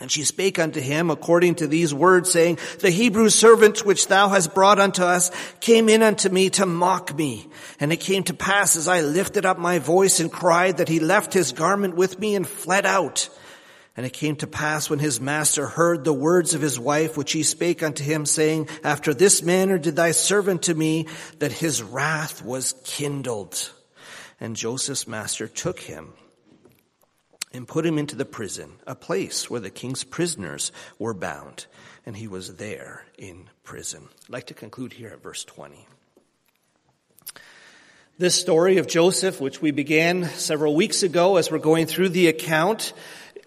And 0.00 0.12
she 0.12 0.22
spake 0.22 0.60
unto 0.60 0.80
him 0.80 1.10
according 1.10 1.56
to 1.56 1.66
these 1.66 1.92
words, 1.92 2.30
saying, 2.30 2.58
The 2.78 2.90
Hebrew 2.90 3.30
servant 3.30 3.84
which 3.84 4.06
thou 4.06 4.28
hast 4.28 4.54
brought 4.54 4.78
unto 4.78 5.02
us 5.02 5.32
came 5.58 5.88
in 5.88 6.02
unto 6.02 6.28
me 6.28 6.50
to 6.50 6.66
mock 6.66 7.16
me. 7.16 7.48
And 7.80 7.92
it 7.92 7.96
came 7.98 8.22
to 8.24 8.34
pass 8.34 8.76
as 8.76 8.86
I 8.86 9.00
lifted 9.00 9.44
up 9.44 9.58
my 9.58 9.80
voice 9.80 10.20
and 10.20 10.30
cried 10.30 10.76
that 10.76 10.88
he 10.88 11.00
left 11.00 11.32
his 11.32 11.50
garment 11.50 11.96
with 11.96 12.18
me 12.18 12.36
and 12.36 12.46
fled 12.46 12.86
out. 12.86 13.28
And 13.96 14.06
it 14.06 14.12
came 14.12 14.36
to 14.36 14.46
pass 14.46 14.88
when 14.88 15.00
his 15.00 15.20
master 15.20 15.66
heard 15.66 16.04
the 16.04 16.12
words 16.12 16.54
of 16.54 16.60
his 16.60 16.78
wife, 16.78 17.16
which 17.16 17.32
he 17.32 17.42
spake 17.42 17.82
unto 17.82 18.04
him, 18.04 18.24
saying, 18.24 18.68
After 18.84 19.12
this 19.12 19.42
manner 19.42 19.78
did 19.78 19.96
thy 19.96 20.12
servant 20.12 20.62
to 20.64 20.74
me, 20.74 21.08
that 21.40 21.50
his 21.50 21.82
wrath 21.82 22.44
was 22.44 22.76
kindled. 22.84 23.72
And 24.38 24.54
Joseph's 24.54 25.08
master 25.08 25.48
took 25.48 25.80
him 25.80 26.12
and 27.52 27.66
put 27.66 27.86
him 27.86 27.98
into 27.98 28.16
the 28.16 28.24
prison, 28.24 28.72
a 28.86 28.94
place 28.94 29.48
where 29.48 29.60
the 29.60 29.70
king's 29.70 30.04
prisoners 30.04 30.72
were 30.98 31.14
bound, 31.14 31.66
and 32.04 32.16
he 32.16 32.28
was 32.28 32.56
there 32.56 33.04
in 33.16 33.48
prison. 33.62 34.08
I'd 34.24 34.32
like 34.32 34.46
to 34.46 34.54
conclude 34.54 34.92
here 34.92 35.08
at 35.08 35.22
verse 35.22 35.44
20. 35.44 35.86
This 38.18 38.34
story 38.34 38.78
of 38.78 38.88
Joseph, 38.88 39.40
which 39.40 39.62
we 39.62 39.70
began 39.70 40.24
several 40.24 40.74
weeks 40.74 41.04
ago 41.04 41.36
as 41.36 41.50
we're 41.50 41.58
going 41.58 41.86
through 41.86 42.08
the 42.08 42.26
account, 42.26 42.92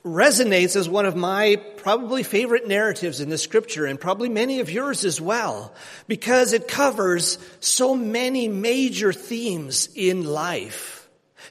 resonates 0.03 0.75
as 0.75 0.89
one 0.89 1.05
of 1.05 1.15
my 1.15 1.57
probably 1.77 2.23
favorite 2.23 2.67
narratives 2.67 3.21
in 3.21 3.29
the 3.29 3.37
scripture 3.37 3.85
and 3.85 3.99
probably 3.99 4.29
many 4.29 4.59
of 4.59 4.71
yours 4.71 5.05
as 5.05 5.19
well 5.21 5.73
because 6.07 6.53
it 6.53 6.67
covers 6.67 7.37
so 7.59 7.95
many 7.95 8.47
major 8.47 9.13
themes 9.13 9.89
in 9.95 10.23
life. 10.23 11.00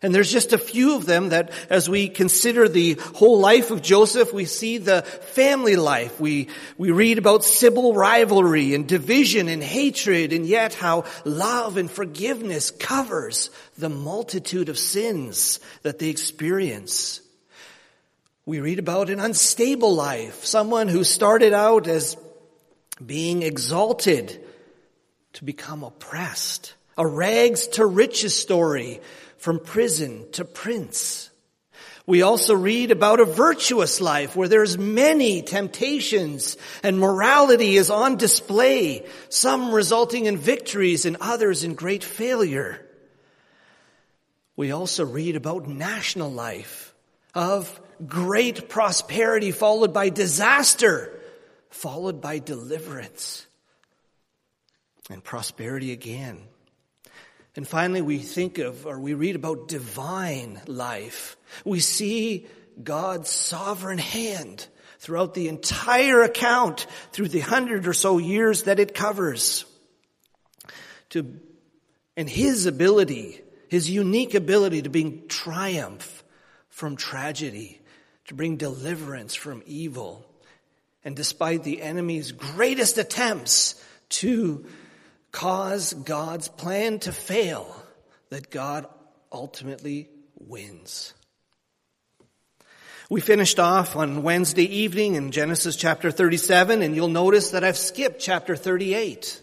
And 0.02 0.14
there's 0.14 0.32
just 0.32 0.54
a 0.54 0.58
few 0.58 0.96
of 0.96 1.04
them 1.04 1.28
that 1.28 1.52
as 1.68 1.88
we 1.88 2.08
consider 2.08 2.68
the 2.68 2.94
whole 3.14 3.38
life 3.38 3.70
of 3.70 3.82
Joseph, 3.82 4.32
we 4.32 4.46
see 4.46 4.78
the 4.78 5.02
family 5.02 5.76
life. 5.76 6.18
We, 6.18 6.48
we 6.78 6.90
read 6.90 7.18
about 7.18 7.44
civil 7.44 7.92
rivalry 7.92 8.74
and 8.74 8.88
division 8.88 9.48
and 9.48 9.62
hatred 9.62 10.32
and 10.32 10.46
yet 10.46 10.72
how 10.72 11.04
love 11.26 11.76
and 11.76 11.90
forgiveness 11.90 12.70
covers 12.70 13.50
the 13.76 13.90
multitude 13.90 14.70
of 14.70 14.78
sins 14.78 15.60
that 15.82 15.98
they 15.98 16.08
experience. 16.08 17.20
We 18.46 18.60
read 18.60 18.78
about 18.78 19.10
an 19.10 19.20
unstable 19.20 19.94
life, 19.94 20.46
someone 20.46 20.88
who 20.88 21.04
started 21.04 21.52
out 21.52 21.86
as 21.86 22.16
being 23.04 23.42
exalted 23.42 24.44
to 25.34 25.44
become 25.44 25.84
oppressed, 25.84 26.74
a 27.00 27.06
rags 27.06 27.66
to 27.66 27.86
riches 27.86 28.36
story 28.36 29.00
from 29.38 29.58
prison 29.58 30.26
to 30.32 30.44
prince. 30.44 31.30
We 32.06 32.20
also 32.20 32.54
read 32.54 32.90
about 32.90 33.20
a 33.20 33.24
virtuous 33.24 34.02
life 34.02 34.36
where 34.36 34.48
there's 34.48 34.76
many 34.76 35.40
temptations 35.40 36.58
and 36.82 36.98
morality 36.98 37.78
is 37.78 37.88
on 37.88 38.18
display, 38.18 39.06
some 39.30 39.72
resulting 39.72 40.26
in 40.26 40.36
victories 40.36 41.06
and 41.06 41.16
others 41.22 41.64
in 41.64 41.72
great 41.72 42.04
failure. 42.04 42.86
We 44.54 44.70
also 44.70 45.06
read 45.06 45.36
about 45.36 45.68
national 45.68 46.30
life 46.30 46.94
of 47.34 47.80
great 48.06 48.68
prosperity 48.68 49.52
followed 49.52 49.94
by 49.94 50.10
disaster, 50.10 51.18
followed 51.70 52.20
by 52.20 52.40
deliverance 52.40 53.46
and 55.08 55.24
prosperity 55.24 55.92
again. 55.92 56.40
And 57.60 57.68
finally, 57.68 58.00
we 58.00 58.20
think 58.20 58.56
of, 58.56 58.86
or 58.86 58.98
we 58.98 59.12
read 59.12 59.36
about 59.36 59.68
divine 59.68 60.62
life. 60.66 61.36
We 61.62 61.80
see 61.80 62.46
God's 62.82 63.28
sovereign 63.28 63.98
hand 63.98 64.66
throughout 64.98 65.34
the 65.34 65.48
entire 65.48 66.22
account, 66.22 66.86
through 67.12 67.28
the 67.28 67.40
hundred 67.40 67.86
or 67.86 67.92
so 67.92 68.16
years 68.16 68.62
that 68.62 68.80
it 68.80 68.94
covers. 68.94 69.66
To, 71.10 71.38
and 72.16 72.30
His 72.30 72.64
ability, 72.64 73.42
His 73.68 73.90
unique 73.90 74.34
ability 74.34 74.80
to 74.80 74.88
bring 74.88 75.28
triumph 75.28 76.24
from 76.70 76.96
tragedy, 76.96 77.78
to 78.28 78.34
bring 78.34 78.56
deliverance 78.56 79.34
from 79.34 79.62
evil. 79.66 80.24
And 81.04 81.14
despite 81.14 81.64
the 81.64 81.82
enemy's 81.82 82.32
greatest 82.32 82.96
attempts 82.96 83.74
to 84.08 84.64
cause 85.32 85.92
God's 85.92 86.48
plan 86.48 86.98
to 87.00 87.12
fail, 87.12 87.74
that 88.30 88.50
God 88.50 88.86
ultimately 89.32 90.08
wins. 90.38 91.14
We 93.08 93.20
finished 93.20 93.58
off 93.58 93.96
on 93.96 94.22
Wednesday 94.22 94.64
evening 94.64 95.16
in 95.16 95.32
Genesis 95.32 95.74
chapter 95.74 96.12
37, 96.12 96.80
and 96.82 96.94
you'll 96.94 97.08
notice 97.08 97.50
that 97.50 97.64
I've 97.64 97.76
skipped 97.76 98.20
chapter 98.20 98.54
38. 98.54 99.40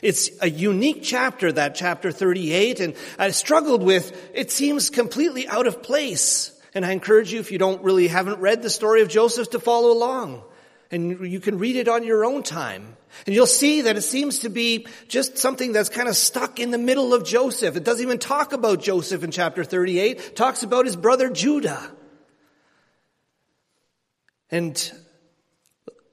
It's 0.00 0.30
a 0.40 0.48
unique 0.48 1.02
chapter, 1.02 1.52
that 1.52 1.74
chapter 1.74 2.12
38, 2.12 2.80
and 2.80 2.94
I 3.18 3.30
struggled 3.32 3.82
with, 3.82 4.30
it 4.32 4.50
seems 4.50 4.88
completely 4.88 5.46
out 5.46 5.66
of 5.66 5.82
place. 5.82 6.58
And 6.72 6.86
I 6.86 6.92
encourage 6.92 7.32
you, 7.32 7.40
if 7.40 7.52
you 7.52 7.58
don't 7.58 7.82
really 7.82 8.08
haven't 8.08 8.40
read 8.40 8.62
the 8.62 8.70
story 8.70 9.02
of 9.02 9.08
Joseph, 9.08 9.50
to 9.50 9.60
follow 9.60 9.92
along. 9.92 10.42
And 10.90 11.30
you 11.30 11.40
can 11.40 11.58
read 11.58 11.76
it 11.76 11.88
on 11.88 12.04
your 12.04 12.24
own 12.24 12.42
time. 12.42 12.96
And 13.26 13.34
you'll 13.34 13.46
see 13.46 13.82
that 13.82 13.96
it 13.96 14.02
seems 14.02 14.40
to 14.40 14.48
be 14.48 14.86
just 15.08 15.38
something 15.38 15.72
that's 15.72 15.88
kind 15.88 16.08
of 16.08 16.16
stuck 16.16 16.58
in 16.58 16.70
the 16.70 16.78
middle 16.78 17.12
of 17.12 17.24
Joseph. 17.24 17.76
It 17.76 17.84
doesn't 17.84 18.02
even 18.02 18.18
talk 18.18 18.52
about 18.52 18.80
Joseph 18.80 19.24
in 19.24 19.30
chapter 19.30 19.64
38. 19.64 20.18
It 20.18 20.36
talks 20.36 20.62
about 20.62 20.86
his 20.86 20.96
brother 20.96 21.30
Judah. 21.30 21.90
And 24.50 24.92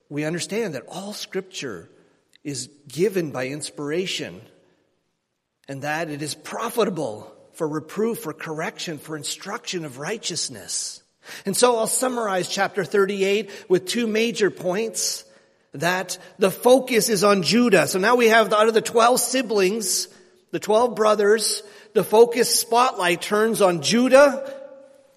we 0.10 0.26
understand 0.26 0.76
that 0.76 0.84
all 0.88 1.14
scripture 1.14 1.90
is 2.44 2.70
given 2.88 3.32
by 3.32 3.48
inspiration 3.48 4.42
and 5.68 5.82
that 5.82 6.10
it 6.10 6.22
is 6.22 6.34
profitable 6.36 7.34
for 7.54 7.68
reproof, 7.68 8.20
for 8.20 8.34
correction, 8.34 9.00
for 9.00 9.18
instruction 9.18 9.84
of 9.84 9.98
righteousness. 9.98 11.02
And 11.46 11.58
so 11.58 11.78
I'll 11.78 11.88
summarize 11.88 12.48
chapter 12.48 12.86
38 12.86 13.50
with 13.68 13.86
two 13.86 14.08
major 14.08 14.50
points 14.50 15.26
that 15.74 16.18
the 16.40 16.52
focus 16.52 17.10
is 17.10 17.24
on 17.24 17.44
Judah. 17.44 17.88
So 17.88 18.00
now 18.00 18.16
we 18.16 18.28
have 18.28 18.52
out 18.54 18.68
of 18.68 18.74
the 18.74 18.82
12 18.82 19.20
siblings, 19.20 20.08
the 20.52 20.60
12 20.60 20.96
brothers, 20.96 21.64
the 21.94 22.04
focus 22.04 22.54
spotlight 22.60 23.22
turns 23.22 23.62
on 23.62 23.82
Judah 23.82 24.54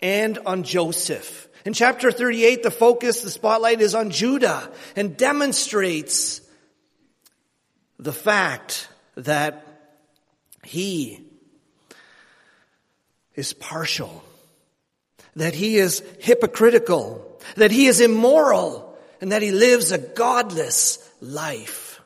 and 0.00 0.38
on 0.46 0.62
Joseph. 0.62 1.48
In 1.64 1.72
chapter 1.72 2.10
38, 2.10 2.62
the 2.62 2.70
focus, 2.70 3.20
the 3.22 3.30
spotlight 3.30 3.80
is 3.80 3.94
on 3.94 4.10
Judah 4.10 4.70
and 4.96 5.16
demonstrates 5.16 6.40
the 7.98 8.12
fact 8.12 8.88
that 9.16 9.66
he 10.64 11.24
is 13.34 13.52
partial 13.52 14.24
that 15.36 15.54
he 15.54 15.76
is 15.76 16.02
hypocritical, 16.20 17.40
that 17.56 17.70
he 17.70 17.86
is 17.86 18.00
immoral, 18.00 18.89
and 19.20 19.32
that 19.32 19.42
he 19.42 19.50
lives 19.50 19.92
a 19.92 19.98
godless 19.98 20.98
life. 21.20 22.00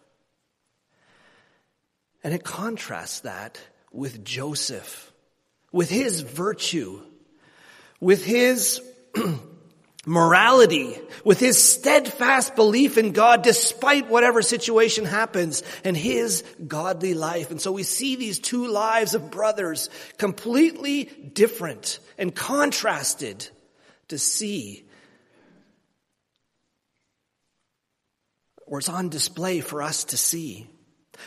And 2.23 2.33
it 2.33 2.45
contrasts 2.45 3.21
that 3.21 3.61
with 3.93 4.25
Joseph, 4.25 5.13
with 5.73 5.91
his 5.91 6.23
virtue, 6.23 7.01
with 8.01 8.25
his 8.25 8.81
morality, 10.07 10.99
with 11.25 11.39
his 11.39 11.63
steadfast 11.63 12.57
belief 12.57 12.99
in 12.99 13.13
God 13.13 13.43
despite 13.43 14.09
whatever 14.09 14.43
situation 14.43 15.05
happens 15.05 15.63
and 15.85 15.97
his 15.97 16.43
godly 16.67 17.15
life. 17.15 17.51
And 17.51 17.61
so 17.61 17.73
we 17.73 17.83
see 17.83 18.17
these 18.17 18.39
two 18.39 18.69
lives 18.69 19.15
of 19.15 19.31
brothers 19.31 19.91
completely 20.19 21.05
different 21.05 22.01
and 22.19 22.35
contrasted 22.35 23.49
to 24.09 24.19
see 24.19 24.85
or 28.67 28.79
it's 28.79 28.89
on 28.89 29.09
display 29.09 29.61
for 29.61 29.83
us 29.83 30.05
to 30.05 30.17
see. 30.17 30.69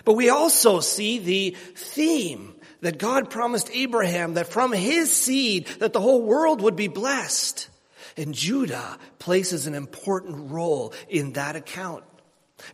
But 0.06 0.14
we 0.14 0.30
also 0.30 0.80
see 0.80 1.20
the 1.20 1.56
theme 1.76 2.56
that 2.82 3.00
God 3.00 3.30
promised 3.30 3.70
Abraham 3.74 4.36
that 4.36 4.48
from 4.48 4.72
his 4.72 5.12
seed 5.12 5.68
that 5.80 5.94
the 5.94 6.02
whole 6.02 6.22
world 6.22 6.62
would 6.62 6.76
be 6.76 6.88
blessed. 6.88 7.70
And 8.16 8.34
Judah 8.34 8.98
places 9.20 9.68
an 9.68 9.76
important 9.76 10.52
role 10.52 10.94
in 11.08 11.34
that 11.34 11.56
account. 11.56 12.04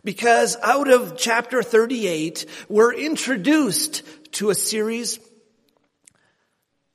Because 0.02 0.56
out 0.62 0.88
of 0.88 1.16
chapter 1.16 1.62
38, 1.62 2.46
we're 2.68 2.94
introduced 2.94 4.02
to 4.32 4.50
a 4.50 4.54
series 4.54 5.20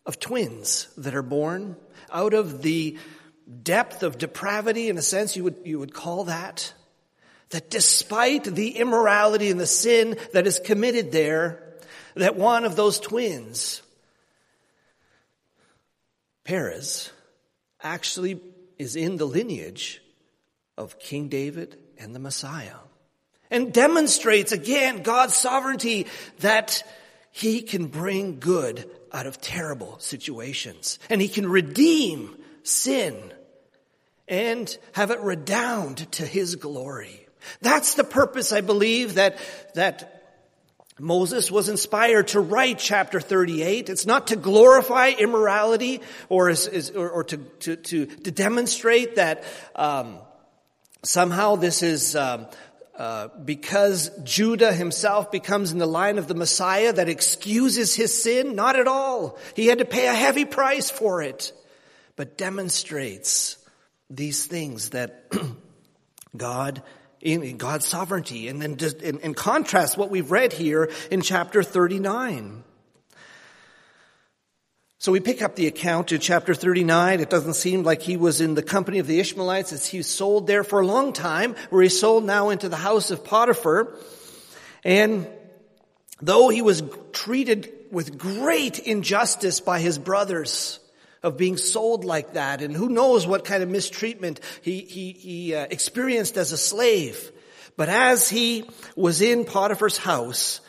of 0.05 0.19
twins 0.19 0.88
that 0.97 1.13
are 1.13 1.21
born 1.21 1.75
out 2.11 2.33
of 2.33 2.63
the 2.63 2.97
depth 3.63 4.01
of 4.01 4.17
depravity, 4.17 4.89
in 4.89 4.97
a 4.97 5.03
sense 5.03 5.35
you 5.35 5.43
would, 5.43 5.57
you 5.65 5.77
would 5.77 5.93
call 5.93 6.25
that. 6.25 6.73
That 7.49 7.69
despite 7.69 8.43
the 8.43 8.77
immorality 8.77 9.49
and 9.49 9.59
the 9.59 9.65
sin 9.65 10.17
that 10.33 10.45
is 10.45 10.59
committed 10.59 11.11
there, 11.11 11.63
that 12.15 12.35
one 12.35 12.65
of 12.65 12.75
those 12.75 12.99
twins, 12.99 13.81
Perez, 16.43 17.11
actually 17.81 18.39
is 18.77 18.95
in 18.95 19.17
the 19.17 19.25
lineage 19.25 20.01
of 20.77 20.99
King 20.99 21.27
David 21.27 21.77
and 21.97 22.15
the 22.15 22.19
Messiah. 22.19 22.75
And 23.51 23.73
demonstrates 23.73 24.51
again 24.51 25.01
God's 25.01 25.35
sovereignty 25.35 26.07
that 26.39 26.83
he 27.31 27.61
can 27.61 27.87
bring 27.87 28.39
good 28.39 28.89
out 29.11 29.25
of 29.25 29.41
terrible 29.41 29.97
situations. 29.99 30.99
And 31.09 31.21
he 31.21 31.27
can 31.27 31.49
redeem 31.49 32.37
sin 32.63 33.15
and 34.27 34.77
have 34.93 35.09
it 35.09 35.19
redound 35.21 36.11
to 36.13 36.25
his 36.25 36.55
glory. 36.55 37.27
That's 37.62 37.96
the 37.96 38.03
purpose, 38.03 38.51
I 38.51 38.62
believe, 38.62 39.15
that, 39.15 39.38
that 39.75 40.19
Moses 41.00 41.50
was 41.51 41.69
inspired 41.69 42.29
to 42.29 42.41
write 42.41 42.79
chapter 42.79 43.19
38. 43.19 43.89
It's 43.89 44.05
not 44.05 44.27
to 44.27 44.36
glorify 44.36 45.10
immorality 45.17 46.01
or, 46.27 46.50
is, 46.50 46.67
is, 46.67 46.91
or, 46.91 47.10
or 47.10 47.24
to, 47.25 47.38
to, 47.38 47.75
to, 47.75 48.05
to, 48.05 48.31
demonstrate 48.31 49.15
that 49.15 49.43
um, 49.75 50.17
somehow 51.03 51.55
this 51.55 51.84
is 51.84 52.15
um, 52.15 52.48
uh, 52.98 53.29
because 53.46 54.12
Judah 54.24 54.74
himself 54.74 55.31
becomes 55.31 55.72
in 55.72 55.77
the 55.77 55.86
line 55.86 56.17
of 56.17 56.27
the 56.27 56.36
Messiah 56.36 56.91
that 56.91 57.08
excuses 57.08 57.96
his 57.96 58.22
sin. 58.22 58.55
Not 58.55 58.77
at 58.77 58.88
all. 58.88 59.38
He 59.55 59.67
had 59.67 59.79
to 59.79 59.86
pay 59.86 60.08
a 60.08 60.13
heavy 60.13 60.43
price 60.43 60.89
for 60.89 61.22
it, 61.22 61.53
but 62.17 62.38
demonstrates 62.38 63.58
these 64.10 64.46
things 64.46 64.89
that 64.89 65.31
God 66.36 66.84
in 67.21 67.57
God's 67.57 67.85
sovereignty 67.85 68.47
and 68.47 68.61
then 68.61 68.77
in, 69.01 69.19
in 69.19 69.33
contrast 69.33 69.97
what 69.97 70.09
we've 70.09 70.31
read 70.31 70.53
here 70.53 70.89
in 71.11 71.21
chapter 71.21 71.63
39. 71.63 72.63
So 75.01 75.13
we 75.13 75.21
pick 75.21 75.41
up 75.41 75.55
the 75.55 75.67
account 75.67 76.11
in 76.11 76.19
chapter 76.19 76.53
39. 76.53 77.21
It 77.21 77.29
doesn't 77.29 77.53
seem 77.53 77.83
like 77.83 78.01
he 78.01 78.17
was 78.17 78.41
in 78.41 78.53
the 78.53 78.61
company 78.61 78.99
of 78.99 79.07
the 79.07 79.19
Ishmaelites 79.21 79.71
as 79.71 79.85
he 79.85 80.01
sold 80.01 80.45
there 80.45 80.65
for 80.65 80.81
a 80.81 80.85
long 80.85 81.13
time, 81.13 81.55
where 81.69 81.81
he 81.81 81.88
sold 81.88 82.25
now 82.25 82.49
into 82.49 82.67
the 82.67 82.75
house 82.75 83.09
of 83.09 83.23
Potiphar. 83.23 83.95
And 84.83 85.25
though 86.21 86.49
he 86.49 86.61
was 86.61 86.83
treated 87.13 87.71
with 87.91 88.17
great 88.17 88.79
injustice 88.79 89.61
by 89.61 89.79
his 89.79 89.97
brothers, 89.97 90.81
of 91.21 91.38
being 91.38 91.57
sold 91.57 92.05
like 92.05 92.33
that, 92.33 92.61
and 92.61 92.75
who 92.75 92.89
knows 92.89 93.27
what 93.27 93.45
kind 93.45 93.63
of 93.63 93.69
mistreatment 93.69 94.39
he, 94.61 94.81
he, 94.81 95.11
he 95.11 95.55
uh, 95.55 95.67
experienced 95.69 96.38
as 96.38 96.51
a 96.51 96.57
slave. 96.57 97.31
But 97.75 97.89
as 97.89 98.29
he 98.29 98.69
was 98.95 99.21
in 99.21 99.45
Potiphar's 99.45 99.97
house, 99.97 100.61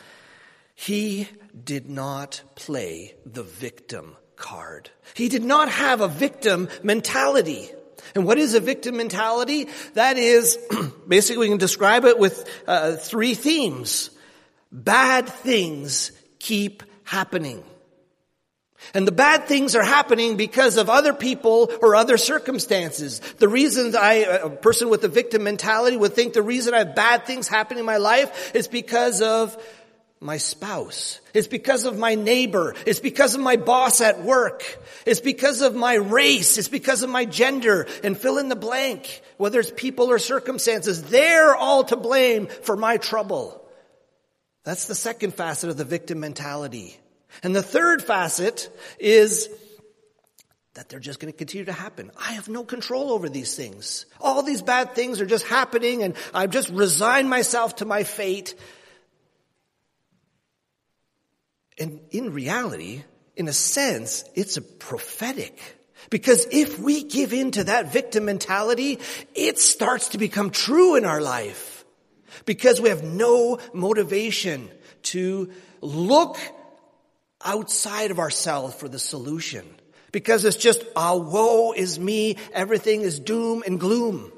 he 0.75 1.27
did 1.63 1.89
not 1.89 2.41
play 2.55 3.15
the 3.25 3.43
victim 3.43 4.15
card. 4.35 4.89
He 5.13 5.29
did 5.29 5.43
not 5.43 5.69
have 5.69 6.01
a 6.01 6.07
victim 6.07 6.69
mentality. 6.83 7.69
And 8.15 8.25
what 8.25 8.37
is 8.37 8.55
a 8.55 8.59
victim 8.59 8.97
mentality? 8.97 9.67
That 9.93 10.17
is, 10.17 10.57
basically 11.07 11.39
we 11.39 11.49
can 11.49 11.57
describe 11.57 12.05
it 12.05 12.17
with 12.17 12.49
uh, 12.67 12.95
three 12.95 13.35
themes. 13.35 14.09
Bad 14.71 15.27
things 15.27 16.11
keep 16.39 16.83
happening. 17.03 17.63
And 18.93 19.07
the 19.07 19.11
bad 19.11 19.47
things 19.47 19.75
are 19.75 19.83
happening 19.83 20.37
because 20.37 20.77
of 20.77 20.89
other 20.89 21.13
people 21.13 21.71
or 21.81 21.95
other 21.95 22.17
circumstances. 22.17 23.19
The 23.37 23.47
reasons 23.47 23.95
I, 23.95 24.13
a 24.13 24.49
person 24.49 24.89
with 24.89 25.03
a 25.03 25.07
victim 25.07 25.43
mentality 25.43 25.97
would 25.97 26.13
think 26.13 26.33
the 26.33 26.41
reason 26.41 26.73
I 26.73 26.79
have 26.79 26.95
bad 26.95 27.25
things 27.25 27.47
happening 27.47 27.79
in 27.79 27.85
my 27.85 27.97
life 27.97 28.53
is 28.53 28.67
because 28.67 29.21
of 29.21 29.55
my 30.19 30.37
spouse. 30.37 31.19
It's 31.33 31.47
because 31.47 31.85
of 31.85 31.97
my 31.97 32.15
neighbor. 32.15 32.75
It's 32.85 32.99
because 32.99 33.33
of 33.33 33.41
my 33.41 33.55
boss 33.55 34.01
at 34.01 34.21
work. 34.21 34.63
It's 35.05 35.19
because 35.19 35.61
of 35.61 35.73
my 35.73 35.95
race. 35.95 36.59
It's 36.59 36.67
because 36.67 37.01
of 37.01 37.09
my 37.09 37.25
gender 37.25 37.87
and 38.03 38.15
fill 38.15 38.37
in 38.37 38.47
the 38.47 38.55
blank. 38.55 39.21
Whether 39.37 39.59
it's 39.59 39.71
people 39.75 40.11
or 40.11 40.19
circumstances, 40.19 41.01
they're 41.03 41.55
all 41.55 41.85
to 41.85 41.95
blame 41.95 42.47
for 42.47 42.77
my 42.77 42.97
trouble. 42.97 43.57
That's 44.63 44.85
the 44.85 44.95
second 44.95 45.33
facet 45.33 45.71
of 45.71 45.77
the 45.77 45.85
victim 45.85 46.19
mentality. 46.19 46.97
And 47.43 47.55
the 47.55 47.63
third 47.63 48.03
facet 48.03 48.69
is 48.99 49.49
that 50.73 50.87
they're 50.87 50.99
just 50.99 51.19
going 51.19 51.31
to 51.31 51.37
continue 51.37 51.65
to 51.65 51.73
happen. 51.73 52.11
I 52.17 52.33
have 52.33 52.47
no 52.47 52.63
control 52.63 53.11
over 53.11 53.27
these 53.27 53.55
things. 53.55 54.05
All 54.19 54.41
these 54.41 54.61
bad 54.61 54.95
things 54.95 55.19
are 55.19 55.25
just 55.25 55.45
happening 55.45 56.03
and 56.03 56.15
I've 56.33 56.51
just 56.51 56.69
resigned 56.69 57.29
myself 57.29 57.77
to 57.77 57.85
my 57.85 58.03
fate. 58.03 58.55
And 61.77 61.99
in 62.11 62.31
reality, 62.31 63.03
in 63.35 63.47
a 63.47 63.53
sense, 63.53 64.23
it's 64.35 64.57
a 64.57 64.61
prophetic. 64.61 65.59
Because 66.09 66.47
if 66.51 66.79
we 66.79 67.03
give 67.03 67.33
in 67.33 67.51
to 67.51 67.65
that 67.65 67.91
victim 67.91 68.25
mentality, 68.25 68.99
it 69.35 69.59
starts 69.59 70.09
to 70.09 70.17
become 70.17 70.51
true 70.51 70.95
in 70.95 71.05
our 71.05 71.21
life. 71.21 71.85
Because 72.45 72.79
we 72.79 72.89
have 72.89 73.03
no 73.03 73.59
motivation 73.73 74.69
to 75.03 75.51
look 75.81 76.37
outside 77.45 78.11
of 78.11 78.19
ourselves 78.19 78.75
for 78.75 78.87
the 78.87 78.99
solution. 78.99 79.65
Because 80.11 80.43
it's 80.43 80.57
just, 80.57 80.83
ah, 80.95 81.15
woe 81.15 81.73
is 81.73 81.99
me, 81.99 82.37
everything 82.53 83.01
is 83.01 83.19
doom 83.19 83.63
and 83.65 83.79
gloom. 83.79 84.31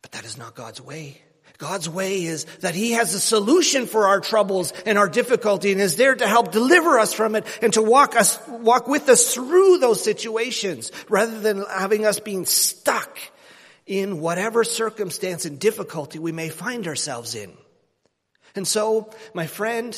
But 0.00 0.12
that 0.12 0.24
is 0.24 0.38
not 0.38 0.54
God's 0.54 0.80
way. 0.80 1.20
God's 1.58 1.88
way 1.88 2.24
is 2.24 2.44
that 2.60 2.74
He 2.74 2.92
has 2.92 3.14
a 3.14 3.20
solution 3.20 3.86
for 3.86 4.08
our 4.08 4.20
troubles 4.20 4.72
and 4.84 4.98
our 4.98 5.08
difficulty 5.08 5.70
and 5.70 5.80
is 5.80 5.96
there 5.96 6.14
to 6.14 6.26
help 6.26 6.50
deliver 6.50 6.98
us 6.98 7.14
from 7.14 7.36
it 7.36 7.46
and 7.62 7.72
to 7.74 7.82
walk 7.82 8.16
us, 8.16 8.36
walk 8.48 8.88
with 8.88 9.08
us 9.08 9.32
through 9.32 9.78
those 9.78 10.02
situations 10.02 10.90
rather 11.08 11.38
than 11.38 11.64
having 11.70 12.04
us 12.04 12.18
being 12.18 12.46
stuck 12.46 13.16
in 13.86 14.20
whatever 14.20 14.64
circumstance 14.64 15.44
and 15.44 15.60
difficulty 15.60 16.18
we 16.18 16.32
may 16.32 16.48
find 16.48 16.88
ourselves 16.88 17.36
in. 17.36 17.52
And 18.56 18.66
so, 18.66 19.10
my 19.32 19.46
friend, 19.46 19.94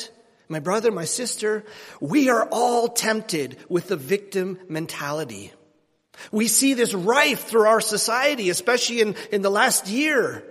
my 0.54 0.60
brother, 0.60 0.92
my 0.92 1.04
sister, 1.04 1.64
we 2.00 2.28
are 2.28 2.46
all 2.52 2.86
tempted 2.86 3.56
with 3.68 3.88
the 3.88 3.96
victim 3.96 4.56
mentality. 4.68 5.52
We 6.30 6.46
see 6.46 6.74
this 6.74 6.94
rife 6.94 7.48
through 7.48 7.66
our 7.66 7.80
society, 7.80 8.50
especially 8.50 9.00
in, 9.00 9.16
in 9.32 9.42
the 9.42 9.50
last 9.50 9.88
year, 9.88 10.44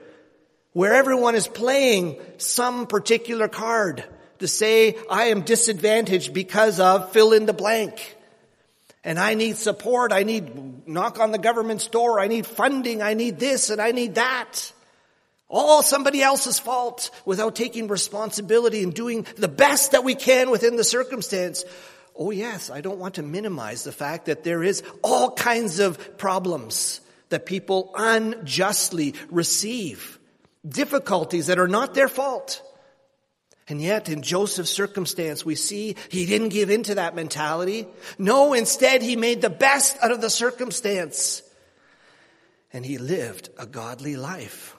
where 0.74 0.94
everyone 0.94 1.36
is 1.36 1.48
playing 1.48 2.20
some 2.38 2.86
particular 2.86 3.48
card 3.48 4.04
to 4.40 4.48
say, 4.50 4.98
I 5.10 5.28
am 5.28 5.44
disadvantaged 5.44 6.34
because 6.34 6.82
of 6.82 7.14
fill 7.14 7.32
in 7.32 7.46
the 7.46 7.54
blank. 7.54 8.18
And 9.06 9.18
I 9.18 9.36
need 9.36 9.56
support. 9.56 10.12
I 10.12 10.24
need 10.24 10.86
knock 10.86 11.18
on 11.18 11.32
the 11.32 11.38
government's 11.38 11.88
door. 11.88 12.20
I 12.20 12.28
need 12.28 12.46
funding. 12.46 13.02
I 13.02 13.14
need 13.14 13.40
this 13.40 13.70
and 13.70 13.82
I 13.82 13.92
need 13.92 14.16
that 14.16 14.73
all 15.54 15.84
somebody 15.84 16.22
else's 16.22 16.58
fault 16.60 17.12
without 17.26 17.56
taking 17.56 17.88
responsibility 17.88 18.84
and 18.84 18.94
doing 18.94 19.26
the 19.38 19.48
best 19.48 19.92
that 19.92 20.04
we 20.04 20.16
can 20.16 20.50
within 20.50 20.76
the 20.76 20.84
circumstance. 20.84 21.64
Oh 22.18 22.32
yes, 22.32 22.70
I 22.70 22.82
don't 22.82 23.00
want 23.00 23.16
to 23.16 23.24
minimize 23.24 23.84
the 23.84 23.92
fact 23.92 24.26
that 24.26 24.44
there 24.44 24.64
is 24.64 24.84
all 25.04 25.32
kinds 25.32 25.80
of 25.80 26.18
problems 26.18 27.02
that 27.30 27.46
people 27.46 27.92
unjustly 27.96 29.14
receive. 29.30 30.20
Difficulties 30.68 31.48
that 31.48 31.60
are 31.60 31.68
not 31.68 31.94
their 31.94 32.08
fault. 32.08 32.62
And 33.68 33.82
yet, 33.82 34.10
in 34.10 34.24
Joseph's 34.24 34.72
circumstance, 34.72 35.46
we 35.46 35.56
see 35.56 35.96
he 36.10 36.26
didn't 36.26 36.50
give 36.50 36.70
in 36.70 36.84
to 36.84 36.96
that 36.96 37.16
mentality. 37.16 37.88
No, 38.18 38.54
instead, 38.54 39.02
he 39.02 39.16
made 39.16 39.42
the 39.42 39.50
best 39.50 39.98
out 40.02 40.12
of 40.12 40.20
the 40.20 40.30
circumstance. 40.30 41.42
And 42.74 42.86
he 42.86 42.98
lived 42.98 43.50
a 43.58 43.66
godly 43.66 44.16
life 44.16 44.73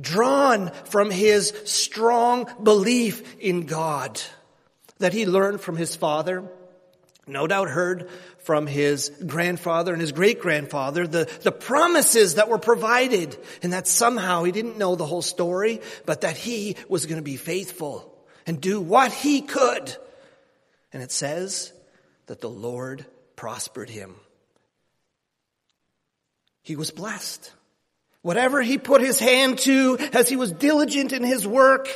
drawn 0.00 0.70
from 0.84 1.10
his 1.10 1.52
strong 1.64 2.48
belief 2.62 3.36
in 3.38 3.66
God 3.66 4.20
that 4.98 5.12
he 5.12 5.26
learned 5.26 5.60
from 5.60 5.76
his 5.76 5.94
father, 5.94 6.44
no 7.26 7.46
doubt 7.46 7.68
heard 7.68 8.08
from 8.38 8.66
his 8.66 9.10
grandfather 9.26 9.92
and 9.92 10.00
his 10.00 10.12
great 10.12 10.40
grandfather, 10.40 11.06
the, 11.06 11.28
the 11.42 11.52
promises 11.52 12.36
that 12.36 12.48
were 12.48 12.58
provided, 12.58 13.36
and 13.62 13.72
that 13.72 13.88
somehow 13.88 14.44
he 14.44 14.52
didn't 14.52 14.78
know 14.78 14.94
the 14.94 15.06
whole 15.06 15.22
story, 15.22 15.80
but 16.04 16.20
that 16.20 16.36
he 16.36 16.76
was 16.88 17.06
going 17.06 17.16
to 17.18 17.22
be 17.22 17.36
faithful 17.36 18.16
and 18.46 18.60
do 18.60 18.80
what 18.80 19.12
he 19.12 19.42
could. 19.42 19.96
And 20.92 21.02
it 21.02 21.10
says 21.10 21.72
that 22.26 22.40
the 22.40 22.48
Lord 22.48 23.04
prospered 23.34 23.90
him. 23.90 24.14
He 26.62 26.76
was 26.76 26.90
blessed. 26.90 27.52
Whatever 28.26 28.60
he 28.60 28.76
put 28.76 29.02
his 29.02 29.20
hand 29.20 29.60
to 29.60 29.98
as 30.12 30.28
he 30.28 30.34
was 30.34 30.50
diligent 30.50 31.12
in 31.12 31.22
his 31.22 31.46
work, 31.46 31.88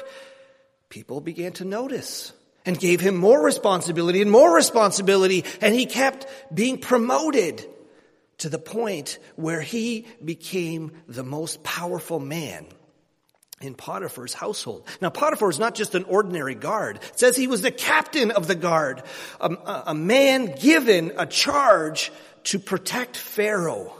people 0.88 1.20
began 1.20 1.50
to 1.54 1.64
notice 1.64 2.32
and 2.64 2.78
gave 2.78 3.00
him 3.00 3.16
more 3.16 3.44
responsibility 3.44 4.22
and 4.22 4.30
more 4.30 4.54
responsibility. 4.54 5.44
And 5.60 5.74
he 5.74 5.86
kept 5.86 6.28
being 6.54 6.78
promoted 6.78 7.66
to 8.38 8.48
the 8.48 8.60
point 8.60 9.18
where 9.34 9.60
he 9.60 10.06
became 10.24 10.92
the 11.08 11.24
most 11.24 11.64
powerful 11.64 12.20
man 12.20 12.64
in 13.60 13.74
Potiphar's 13.74 14.32
household. 14.32 14.86
Now, 15.00 15.10
Potiphar 15.10 15.50
is 15.50 15.58
not 15.58 15.74
just 15.74 15.96
an 15.96 16.04
ordinary 16.04 16.54
guard. 16.54 17.00
It 17.02 17.18
says 17.18 17.34
he 17.34 17.48
was 17.48 17.62
the 17.62 17.72
captain 17.72 18.30
of 18.30 18.46
the 18.46 18.54
guard, 18.54 19.02
a, 19.40 19.82
a, 19.86 19.94
man 19.96 20.54
given 20.54 21.10
a 21.18 21.26
charge 21.26 22.12
to 22.44 22.60
protect 22.60 23.16
Pharaoh. 23.16 23.99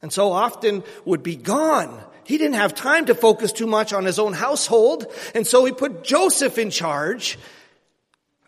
And 0.00 0.12
so 0.12 0.32
often 0.32 0.84
would 1.04 1.22
be 1.22 1.36
gone. 1.36 2.02
He 2.24 2.38
didn't 2.38 2.54
have 2.54 2.74
time 2.74 3.06
to 3.06 3.14
focus 3.14 3.52
too 3.52 3.66
much 3.66 3.92
on 3.92 4.04
his 4.04 4.18
own 4.18 4.34
household, 4.34 5.06
and 5.34 5.46
so 5.46 5.64
he 5.64 5.72
put 5.72 6.04
Joseph 6.04 6.58
in 6.58 6.70
charge. 6.70 7.38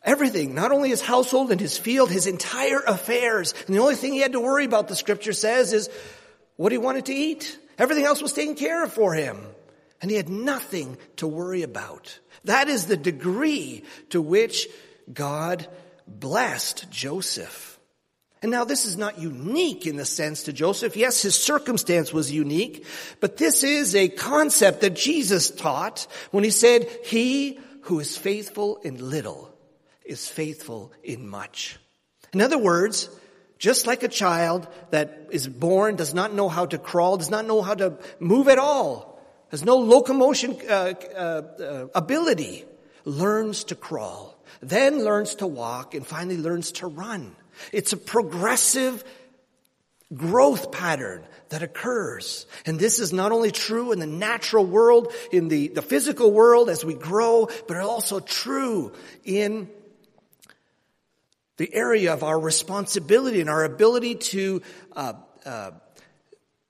Everything, 0.02 0.54
not 0.54 0.72
only 0.72 0.88
his 0.88 1.02
household 1.02 1.50
and 1.50 1.60
his 1.60 1.76
field, 1.76 2.10
his 2.10 2.26
entire 2.26 2.80
affairs. 2.80 3.54
And 3.66 3.74
the 3.74 3.80
only 3.80 3.96
thing 3.96 4.12
he 4.12 4.20
had 4.20 4.32
to 4.32 4.40
worry 4.40 4.64
about, 4.64 4.88
the 4.88 4.96
scripture 4.96 5.32
says, 5.32 5.72
is 5.72 5.90
what 6.56 6.72
he 6.72 6.78
wanted 6.78 7.06
to 7.06 7.14
eat. 7.14 7.58
Everything 7.78 8.04
else 8.04 8.22
was 8.22 8.32
taken 8.32 8.54
care 8.54 8.84
of 8.84 8.92
for 8.92 9.12
him. 9.12 9.38
And 10.00 10.10
he 10.10 10.16
had 10.16 10.30
nothing 10.30 10.96
to 11.16 11.26
worry 11.26 11.62
about. 11.62 12.18
That 12.44 12.68
is 12.68 12.86
the 12.86 12.96
degree 12.96 13.84
to 14.10 14.22
which 14.22 14.68
God 15.12 15.66
blessed 16.06 16.90
Joseph. 16.90 17.69
And 18.42 18.50
now 18.50 18.64
this 18.64 18.86
is 18.86 18.96
not 18.96 19.18
unique 19.18 19.86
in 19.86 19.96
the 19.96 20.06
sense 20.06 20.44
to 20.44 20.52
Joseph. 20.52 20.96
Yes, 20.96 21.20
his 21.20 21.34
circumstance 21.34 22.12
was 22.12 22.32
unique, 22.32 22.86
but 23.20 23.36
this 23.36 23.62
is 23.62 23.94
a 23.94 24.08
concept 24.08 24.80
that 24.80 24.94
Jesus 24.94 25.50
taught 25.50 26.06
when 26.30 26.42
he 26.42 26.50
said, 26.50 26.88
he 27.04 27.60
who 27.82 28.00
is 28.00 28.16
faithful 28.16 28.78
in 28.78 29.10
little 29.10 29.54
is 30.04 30.26
faithful 30.26 30.92
in 31.02 31.28
much. 31.28 31.78
In 32.32 32.40
other 32.40 32.58
words, 32.58 33.10
just 33.58 33.86
like 33.86 34.02
a 34.02 34.08
child 34.08 34.66
that 34.90 35.28
is 35.30 35.46
born, 35.46 35.96
does 35.96 36.14
not 36.14 36.32
know 36.32 36.48
how 36.48 36.64
to 36.64 36.78
crawl, 36.78 37.18
does 37.18 37.30
not 37.30 37.44
know 37.46 37.60
how 37.60 37.74
to 37.74 37.98
move 38.18 38.48
at 38.48 38.58
all, 38.58 39.20
has 39.50 39.64
no 39.64 39.76
locomotion 39.76 40.56
uh, 40.66 40.94
uh, 41.14 41.18
uh, 41.18 41.86
ability, 41.94 42.64
learns 43.04 43.64
to 43.64 43.74
crawl, 43.74 44.42
then 44.62 45.04
learns 45.04 45.34
to 45.36 45.46
walk, 45.46 45.94
and 45.94 46.06
finally 46.06 46.38
learns 46.38 46.72
to 46.72 46.86
run. 46.86 47.36
It's 47.72 47.92
a 47.92 47.96
progressive 47.96 49.04
growth 50.14 50.72
pattern 50.72 51.24
that 51.50 51.62
occurs. 51.62 52.46
And 52.66 52.78
this 52.78 52.98
is 52.98 53.12
not 53.12 53.32
only 53.32 53.50
true 53.50 53.92
in 53.92 53.98
the 53.98 54.06
natural 54.06 54.64
world, 54.64 55.12
in 55.32 55.48
the, 55.48 55.68
the 55.68 55.82
physical 55.82 56.32
world 56.32 56.68
as 56.68 56.84
we 56.84 56.94
grow, 56.94 57.48
but 57.68 57.76
also 57.76 58.20
true 58.20 58.92
in 59.24 59.68
the 61.56 61.72
area 61.74 62.12
of 62.14 62.22
our 62.22 62.38
responsibility 62.38 63.40
and 63.40 63.50
our 63.50 63.64
ability 63.64 64.14
to 64.14 64.62
uh, 64.96 65.12
uh, 65.44 65.72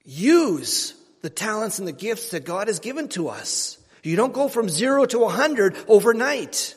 use 0.03 0.93
the 1.21 1.29
talents 1.29 1.79
and 1.79 1.87
the 1.87 1.93
gifts 1.93 2.31
that 2.31 2.43
God 2.43 2.67
has 2.67 2.79
given 2.79 3.07
to 3.09 3.29
us. 3.29 3.77
You 4.03 4.15
don't 4.15 4.33
go 4.33 4.47
from 4.47 4.67
zero 4.67 5.05
to 5.05 5.23
a 5.23 5.29
hundred 5.29 5.77
overnight. 5.87 6.75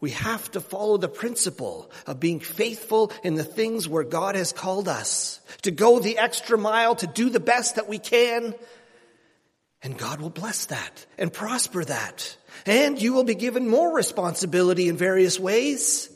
We 0.00 0.10
have 0.10 0.48
to 0.52 0.60
follow 0.60 0.96
the 0.96 1.08
principle 1.08 1.90
of 2.06 2.20
being 2.20 2.38
faithful 2.38 3.12
in 3.24 3.34
the 3.34 3.44
things 3.44 3.88
where 3.88 4.04
God 4.04 4.36
has 4.36 4.52
called 4.52 4.88
us, 4.88 5.40
to 5.62 5.72
go 5.72 5.98
the 5.98 6.18
extra 6.18 6.56
mile, 6.56 6.94
to 6.96 7.06
do 7.06 7.30
the 7.30 7.40
best 7.40 7.76
that 7.76 7.88
we 7.88 7.98
can. 7.98 8.54
And 9.82 9.98
God 9.98 10.20
will 10.20 10.30
bless 10.30 10.66
that 10.66 11.06
and 11.18 11.32
prosper 11.32 11.84
that. 11.84 12.36
And 12.64 13.00
you 13.00 13.12
will 13.12 13.24
be 13.24 13.34
given 13.34 13.68
more 13.68 13.94
responsibility 13.94 14.88
in 14.88 14.96
various 14.96 15.38
ways 15.38 16.10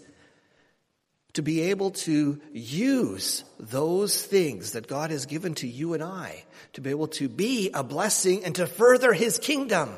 to 1.35 1.43
be 1.43 1.63
able 1.63 1.93
to 1.93 2.41
use 2.53 3.43
those 3.59 4.23
things 4.25 4.73
that 4.73 4.87
God 4.87 5.11
has 5.11 5.27
given 5.27 5.55
to 5.57 5.67
you 5.67 5.95
and 5.95 6.03
I, 6.03 6.45
to 6.75 6.81
be 6.81 6.91
able 6.91 7.09
to 7.09 7.29
be 7.29 7.71
a 7.73 7.83
blessing 7.83 8.45
and 8.45 8.55
to 8.57 8.67
further 8.67 9.13
His 9.13 9.39
kingdom. 9.39 9.91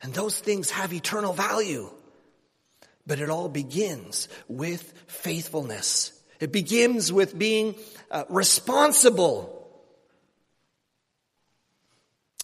And 0.00 0.14
those 0.14 0.38
things 0.38 0.70
have 0.70 0.92
eternal 0.92 1.32
value. 1.32 1.90
But 3.06 3.20
it 3.20 3.30
all 3.30 3.48
begins 3.48 4.28
with 4.48 4.92
faithfulness. 5.06 6.12
It 6.40 6.52
begins 6.52 7.12
with 7.12 7.38
being 7.38 7.74
uh, 8.10 8.24
responsible. 8.28 9.58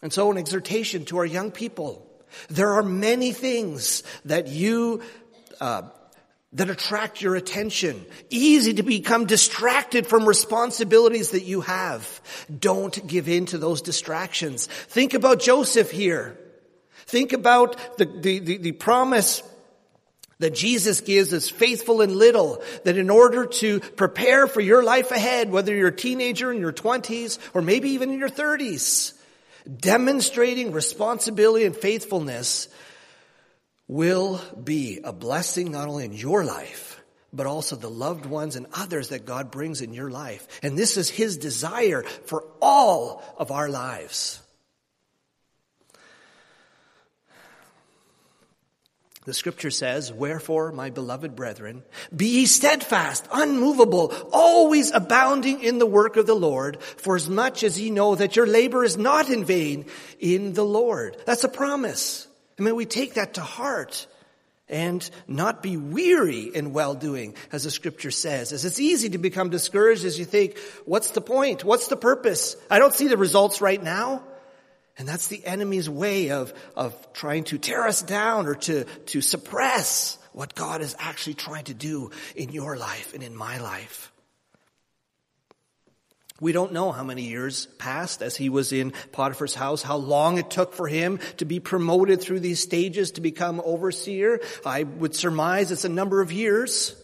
And 0.02 0.12
so 0.12 0.30
an 0.30 0.38
exhortation 0.38 1.04
to 1.06 1.18
our 1.18 1.26
young 1.26 1.50
people. 1.50 2.04
There 2.48 2.74
are 2.74 2.82
many 2.82 3.32
things 3.32 4.02
that 4.24 4.48
you 4.48 5.02
uh, 5.60 5.82
that 6.52 6.70
attract 6.70 7.20
your 7.20 7.36
attention. 7.36 8.06
Easy 8.30 8.74
to 8.74 8.82
become 8.82 9.26
distracted 9.26 10.06
from 10.06 10.26
responsibilities 10.26 11.30
that 11.30 11.42
you 11.42 11.60
have. 11.60 12.20
Don't 12.58 13.06
give 13.06 13.28
in 13.28 13.46
to 13.46 13.58
those 13.58 13.82
distractions. 13.82 14.66
Think 14.66 15.14
about 15.14 15.40
Joseph 15.40 15.90
here. 15.90 16.38
Think 17.06 17.32
about 17.32 17.98
the, 17.98 18.06
the, 18.06 18.38
the, 18.38 18.56
the 18.58 18.72
promise 18.72 19.42
that 20.38 20.54
Jesus 20.54 21.00
gives 21.00 21.32
as 21.32 21.50
faithful 21.50 22.00
and 22.00 22.14
little, 22.14 22.62
that 22.84 22.96
in 22.96 23.10
order 23.10 23.46
to 23.46 23.80
prepare 23.80 24.46
for 24.46 24.60
your 24.60 24.82
life 24.82 25.10
ahead, 25.10 25.50
whether 25.50 25.74
you're 25.74 25.88
a 25.88 25.96
teenager 25.96 26.52
in 26.52 26.60
your 26.60 26.72
twenties 26.72 27.38
or 27.54 27.62
maybe 27.62 27.90
even 27.90 28.10
in 28.10 28.18
your 28.18 28.28
thirties, 28.28 29.14
demonstrating 29.80 30.72
responsibility 30.72 31.64
and 31.64 31.76
faithfulness 31.76 32.68
will 33.88 34.40
be 34.62 35.00
a 35.02 35.12
blessing 35.12 35.72
not 35.72 35.88
only 35.88 36.04
in 36.04 36.12
your 36.12 36.44
life, 36.44 37.02
but 37.32 37.46
also 37.46 37.74
the 37.76 37.90
loved 37.90 38.26
ones 38.26 38.54
and 38.54 38.66
others 38.72 39.08
that 39.08 39.26
God 39.26 39.50
brings 39.50 39.80
in 39.80 39.92
your 39.92 40.10
life. 40.10 40.46
And 40.62 40.78
this 40.78 40.96
is 40.96 41.10
His 41.10 41.36
desire 41.36 42.02
for 42.02 42.44
all 42.62 43.22
of 43.36 43.50
our 43.50 43.68
lives. 43.68 44.40
The 49.28 49.34
scripture 49.34 49.70
says, 49.70 50.10
Wherefore, 50.10 50.72
my 50.72 50.88
beloved 50.88 51.36
brethren, 51.36 51.82
be 52.16 52.28
ye 52.28 52.46
steadfast, 52.46 53.28
unmovable, 53.30 54.10
always 54.32 54.90
abounding 54.90 55.62
in 55.62 55.78
the 55.78 55.84
work 55.84 56.16
of 56.16 56.26
the 56.26 56.34
Lord, 56.34 56.82
for 56.82 57.14
as 57.14 57.28
much 57.28 57.62
as 57.62 57.78
ye 57.78 57.90
know 57.90 58.14
that 58.14 58.36
your 58.36 58.46
labor 58.46 58.84
is 58.84 58.96
not 58.96 59.28
in 59.28 59.44
vain 59.44 59.84
in 60.18 60.54
the 60.54 60.64
Lord. 60.64 61.18
That's 61.26 61.44
a 61.44 61.50
promise. 61.50 62.26
I 62.58 62.62
mean, 62.62 62.74
we 62.74 62.86
take 62.86 63.14
that 63.14 63.34
to 63.34 63.42
heart 63.42 64.06
and 64.66 65.06
not 65.26 65.62
be 65.62 65.76
weary 65.76 66.44
in 66.44 66.72
well 66.72 66.94
doing, 66.94 67.34
as 67.52 67.64
the 67.64 67.70
scripture 67.70 68.10
says. 68.10 68.54
As 68.54 68.64
it's 68.64 68.80
easy 68.80 69.10
to 69.10 69.18
become 69.18 69.50
discouraged 69.50 70.06
as 70.06 70.18
you 70.18 70.24
think, 70.24 70.56
what's 70.86 71.10
the 71.10 71.20
point? 71.20 71.64
What's 71.64 71.88
the 71.88 71.98
purpose? 71.98 72.56
I 72.70 72.78
don't 72.78 72.94
see 72.94 73.08
the 73.08 73.18
results 73.18 73.60
right 73.60 73.82
now. 73.82 74.22
And 74.98 75.06
that's 75.06 75.28
the 75.28 75.44
enemy's 75.46 75.88
way 75.88 76.30
of, 76.30 76.52
of 76.74 77.12
trying 77.12 77.44
to 77.44 77.58
tear 77.58 77.86
us 77.86 78.02
down 78.02 78.46
or 78.46 78.56
to, 78.56 78.84
to 78.84 79.20
suppress 79.20 80.18
what 80.32 80.54
God 80.54 80.82
is 80.82 80.96
actually 80.98 81.34
trying 81.34 81.64
to 81.64 81.74
do 81.74 82.10
in 82.34 82.50
your 82.50 82.76
life 82.76 83.14
and 83.14 83.22
in 83.22 83.36
my 83.36 83.58
life. 83.58 84.12
We 86.40 86.52
don't 86.52 86.72
know 86.72 86.92
how 86.92 87.02
many 87.02 87.22
years 87.22 87.66
passed 87.78 88.22
as 88.22 88.36
he 88.36 88.48
was 88.48 88.72
in 88.72 88.92
Potiphar's 89.10 89.54
house, 89.54 89.82
how 89.82 89.96
long 89.96 90.38
it 90.38 90.50
took 90.50 90.72
for 90.72 90.86
him 90.86 91.18
to 91.38 91.44
be 91.44 91.58
promoted 91.58 92.20
through 92.20 92.40
these 92.40 92.60
stages 92.60 93.12
to 93.12 93.20
become 93.20 93.60
overseer. 93.64 94.40
I 94.64 94.84
would 94.84 95.16
surmise 95.16 95.72
it's 95.72 95.84
a 95.84 95.88
number 95.88 96.20
of 96.20 96.30
years. 96.30 96.94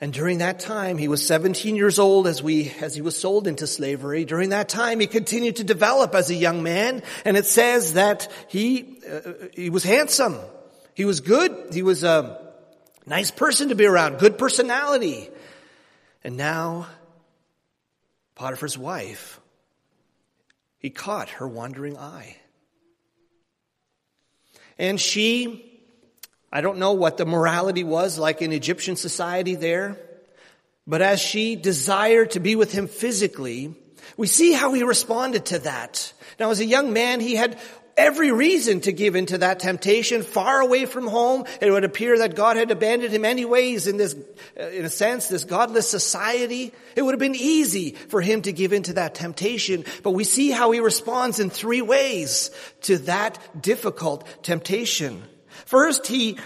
And 0.00 0.12
during 0.12 0.38
that 0.38 0.60
time, 0.60 0.96
he 0.96 1.08
was 1.08 1.26
17 1.26 1.74
years 1.74 1.98
old 1.98 2.28
as 2.28 2.40
we, 2.40 2.70
as 2.80 2.94
he 2.94 3.02
was 3.02 3.16
sold 3.16 3.48
into 3.48 3.66
slavery. 3.66 4.24
During 4.24 4.50
that 4.50 4.68
time, 4.68 5.00
he 5.00 5.08
continued 5.08 5.56
to 5.56 5.64
develop 5.64 6.14
as 6.14 6.30
a 6.30 6.34
young 6.34 6.62
man. 6.62 7.02
And 7.24 7.36
it 7.36 7.46
says 7.46 7.94
that 7.94 8.30
he, 8.46 9.00
uh, 9.10 9.32
he 9.54 9.70
was 9.70 9.82
handsome. 9.82 10.38
He 10.94 11.04
was 11.04 11.20
good. 11.20 11.74
He 11.74 11.82
was 11.82 12.04
a 12.04 12.40
nice 13.06 13.32
person 13.32 13.70
to 13.70 13.74
be 13.74 13.86
around, 13.86 14.18
good 14.18 14.38
personality. 14.38 15.30
And 16.22 16.36
now 16.36 16.86
Potiphar's 18.36 18.78
wife, 18.78 19.40
he 20.78 20.90
caught 20.90 21.28
her 21.30 21.48
wandering 21.48 21.98
eye. 21.98 22.36
And 24.78 25.00
she, 25.00 25.67
I 26.50 26.60
don't 26.60 26.78
know 26.78 26.92
what 26.92 27.16
the 27.16 27.26
morality 27.26 27.84
was 27.84 28.18
like 28.18 28.40
in 28.40 28.52
Egyptian 28.52 28.96
society 28.96 29.54
there, 29.54 29.98
but 30.86 31.02
as 31.02 31.20
she 31.20 31.56
desired 31.56 32.30
to 32.32 32.40
be 32.40 32.56
with 32.56 32.72
him 32.72 32.88
physically, 32.88 33.74
we 34.16 34.26
see 34.26 34.52
how 34.52 34.72
he 34.72 34.82
responded 34.82 35.46
to 35.46 35.58
that. 35.60 36.12
Now, 36.40 36.50
as 36.50 36.60
a 36.60 36.64
young 36.64 36.92
man, 36.92 37.20
he 37.20 37.34
had 37.34 37.58
every 37.98 38.32
reason 38.32 38.80
to 38.80 38.92
give 38.92 39.16
into 39.16 39.38
that 39.38 39.58
temptation, 39.58 40.22
far 40.22 40.60
away 40.60 40.86
from 40.86 41.06
home. 41.06 41.44
It 41.60 41.70
would 41.70 41.84
appear 41.84 42.18
that 42.18 42.36
God 42.36 42.56
had 42.56 42.70
abandoned 42.70 43.12
him 43.12 43.24
anyways 43.24 43.86
in 43.86 43.96
this, 43.96 44.14
in 44.56 44.84
a 44.84 44.90
sense, 44.90 45.28
this 45.28 45.44
godless 45.44 45.90
society. 45.90 46.72
It 46.96 47.02
would 47.02 47.12
have 47.12 47.20
been 47.20 47.34
easy 47.34 47.92
for 47.92 48.22
him 48.22 48.42
to 48.42 48.52
give 48.52 48.72
into 48.72 48.94
that 48.94 49.16
temptation, 49.16 49.84
but 50.02 50.12
we 50.12 50.24
see 50.24 50.50
how 50.50 50.70
he 50.70 50.80
responds 50.80 51.40
in 51.40 51.50
three 51.50 51.82
ways 51.82 52.50
to 52.82 52.98
that 52.98 53.38
difficult 53.60 54.26
temptation. 54.42 55.24
First, 55.66 56.06
he 56.06 56.38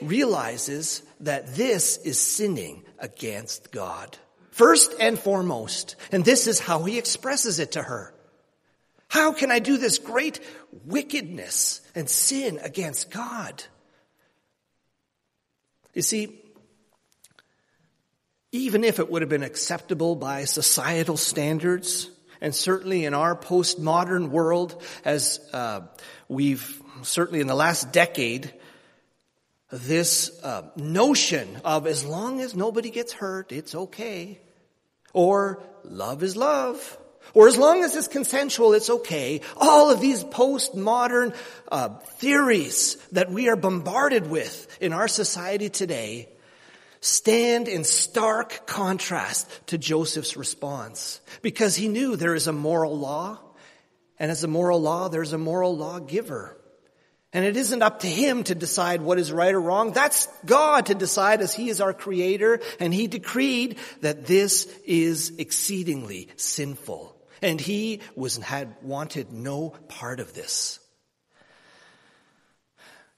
realizes 0.00 1.02
that 1.20 1.54
this 1.54 1.96
is 1.98 2.18
sinning 2.18 2.84
against 2.98 3.72
God. 3.72 4.16
First 4.50 4.94
and 5.00 5.18
foremost. 5.18 5.96
And 6.12 6.24
this 6.24 6.46
is 6.46 6.60
how 6.60 6.84
he 6.84 6.98
expresses 6.98 7.58
it 7.58 7.72
to 7.72 7.82
her. 7.82 8.14
How 9.08 9.32
can 9.32 9.50
I 9.50 9.58
do 9.58 9.76
this 9.76 9.98
great 9.98 10.40
wickedness 10.84 11.80
and 11.94 12.08
sin 12.08 12.58
against 12.62 13.10
God? 13.10 13.62
You 15.94 16.02
see, 16.02 16.40
even 18.50 18.84
if 18.84 18.98
it 18.98 19.10
would 19.10 19.22
have 19.22 19.28
been 19.28 19.42
acceptable 19.42 20.16
by 20.16 20.44
societal 20.44 21.16
standards, 21.16 22.10
and 22.40 22.54
certainly 22.54 23.04
in 23.04 23.14
our 23.14 23.36
postmodern 23.36 24.28
world, 24.28 24.82
as 25.04 25.40
uh, 25.52 25.82
we've 26.28 26.80
certainly 27.02 27.40
in 27.40 27.46
the 27.46 27.54
last 27.54 27.92
decade 27.92 28.52
this 29.70 30.30
uh, 30.42 30.62
notion 30.76 31.60
of 31.64 31.86
as 31.86 32.04
long 32.04 32.40
as 32.40 32.54
nobody 32.54 32.90
gets 32.90 33.12
hurt, 33.12 33.50
it's 33.50 33.74
okay. 33.74 34.40
Or 35.12 35.62
love 35.82 36.22
is 36.22 36.36
love. 36.36 36.98
Or 37.32 37.48
as 37.48 37.56
long 37.56 37.82
as 37.82 37.96
it's 37.96 38.06
consensual, 38.06 38.74
it's 38.74 38.90
okay. 38.90 39.40
All 39.56 39.90
of 39.90 40.00
these 40.00 40.22
postmodern 40.22 41.34
uh, 41.72 41.88
theories 42.18 42.96
that 43.12 43.30
we 43.30 43.48
are 43.48 43.56
bombarded 43.56 44.28
with 44.28 44.78
in 44.80 44.92
our 44.92 45.08
society 45.08 45.70
today 45.70 46.28
stand 47.00 47.66
in 47.66 47.84
stark 47.84 48.66
contrast 48.66 49.50
to 49.68 49.78
Joseph's 49.78 50.36
response 50.36 51.20
because 51.42 51.74
he 51.74 51.88
knew 51.88 52.16
there 52.16 52.34
is 52.34 52.46
a 52.46 52.52
moral 52.52 52.96
law 52.96 53.40
and 54.18 54.30
as 54.30 54.44
a 54.44 54.48
moral 54.48 54.80
law, 54.80 55.08
there's 55.08 55.32
a 55.32 55.38
moral 55.38 55.76
lawgiver. 55.76 56.56
And 57.34 57.44
it 57.44 57.56
isn't 57.56 57.82
up 57.82 58.00
to 58.00 58.06
him 58.06 58.44
to 58.44 58.54
decide 58.54 59.02
what 59.02 59.18
is 59.18 59.32
right 59.32 59.52
or 59.52 59.60
wrong. 59.60 59.92
That's 59.92 60.28
God 60.46 60.86
to 60.86 60.94
decide 60.94 61.42
as 61.42 61.52
he 61.52 61.68
is 61.68 61.80
our 61.80 61.92
creator 61.92 62.60
and 62.78 62.94
he 62.94 63.08
decreed 63.08 63.78
that 64.02 64.24
this 64.24 64.66
is 64.86 65.32
exceedingly 65.36 66.28
sinful. 66.36 67.16
And 67.42 67.60
he 67.60 68.00
was, 68.14 68.36
had 68.36 68.76
wanted 68.82 69.32
no 69.32 69.70
part 69.88 70.20
of 70.20 70.32
this. 70.32 70.78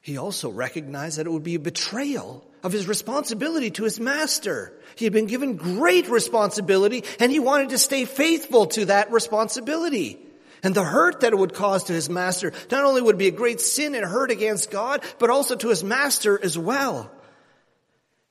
He 0.00 0.16
also 0.16 0.48
recognized 0.48 1.18
that 1.18 1.26
it 1.26 1.32
would 1.32 1.42
be 1.42 1.56
a 1.56 1.60
betrayal 1.60 2.48
of 2.62 2.72
his 2.72 2.88
responsibility 2.88 3.70
to 3.72 3.84
his 3.84 4.00
master. 4.00 4.72
He 4.94 5.04
had 5.04 5.12
been 5.12 5.26
given 5.26 5.56
great 5.56 6.08
responsibility 6.08 7.04
and 7.20 7.30
he 7.30 7.38
wanted 7.38 7.68
to 7.70 7.78
stay 7.78 8.06
faithful 8.06 8.66
to 8.68 8.86
that 8.86 9.12
responsibility. 9.12 10.25
And 10.62 10.74
the 10.74 10.84
hurt 10.84 11.20
that 11.20 11.32
it 11.32 11.38
would 11.38 11.54
cause 11.54 11.84
to 11.84 11.92
his 11.92 12.08
master 12.08 12.52
not 12.70 12.84
only 12.84 13.02
would 13.02 13.18
be 13.18 13.28
a 13.28 13.32
great 13.32 13.60
sin 13.60 13.94
and 13.94 14.04
hurt 14.04 14.30
against 14.30 14.70
God, 14.70 15.02
but 15.18 15.30
also 15.30 15.56
to 15.56 15.68
his 15.68 15.84
master 15.84 16.38
as 16.42 16.58
well. 16.58 17.10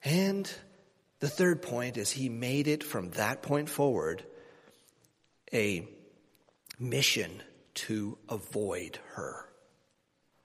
And 0.03 0.51
the 1.19 1.29
third 1.29 1.61
point 1.61 1.97
is 1.97 2.11
he 2.11 2.29
made 2.29 2.67
it 2.67 2.83
from 2.83 3.11
that 3.11 3.41
point 3.41 3.69
forward 3.69 4.23
a 5.53 5.87
mission 6.79 7.41
to 7.75 8.17
avoid 8.29 8.99
her. 9.13 9.45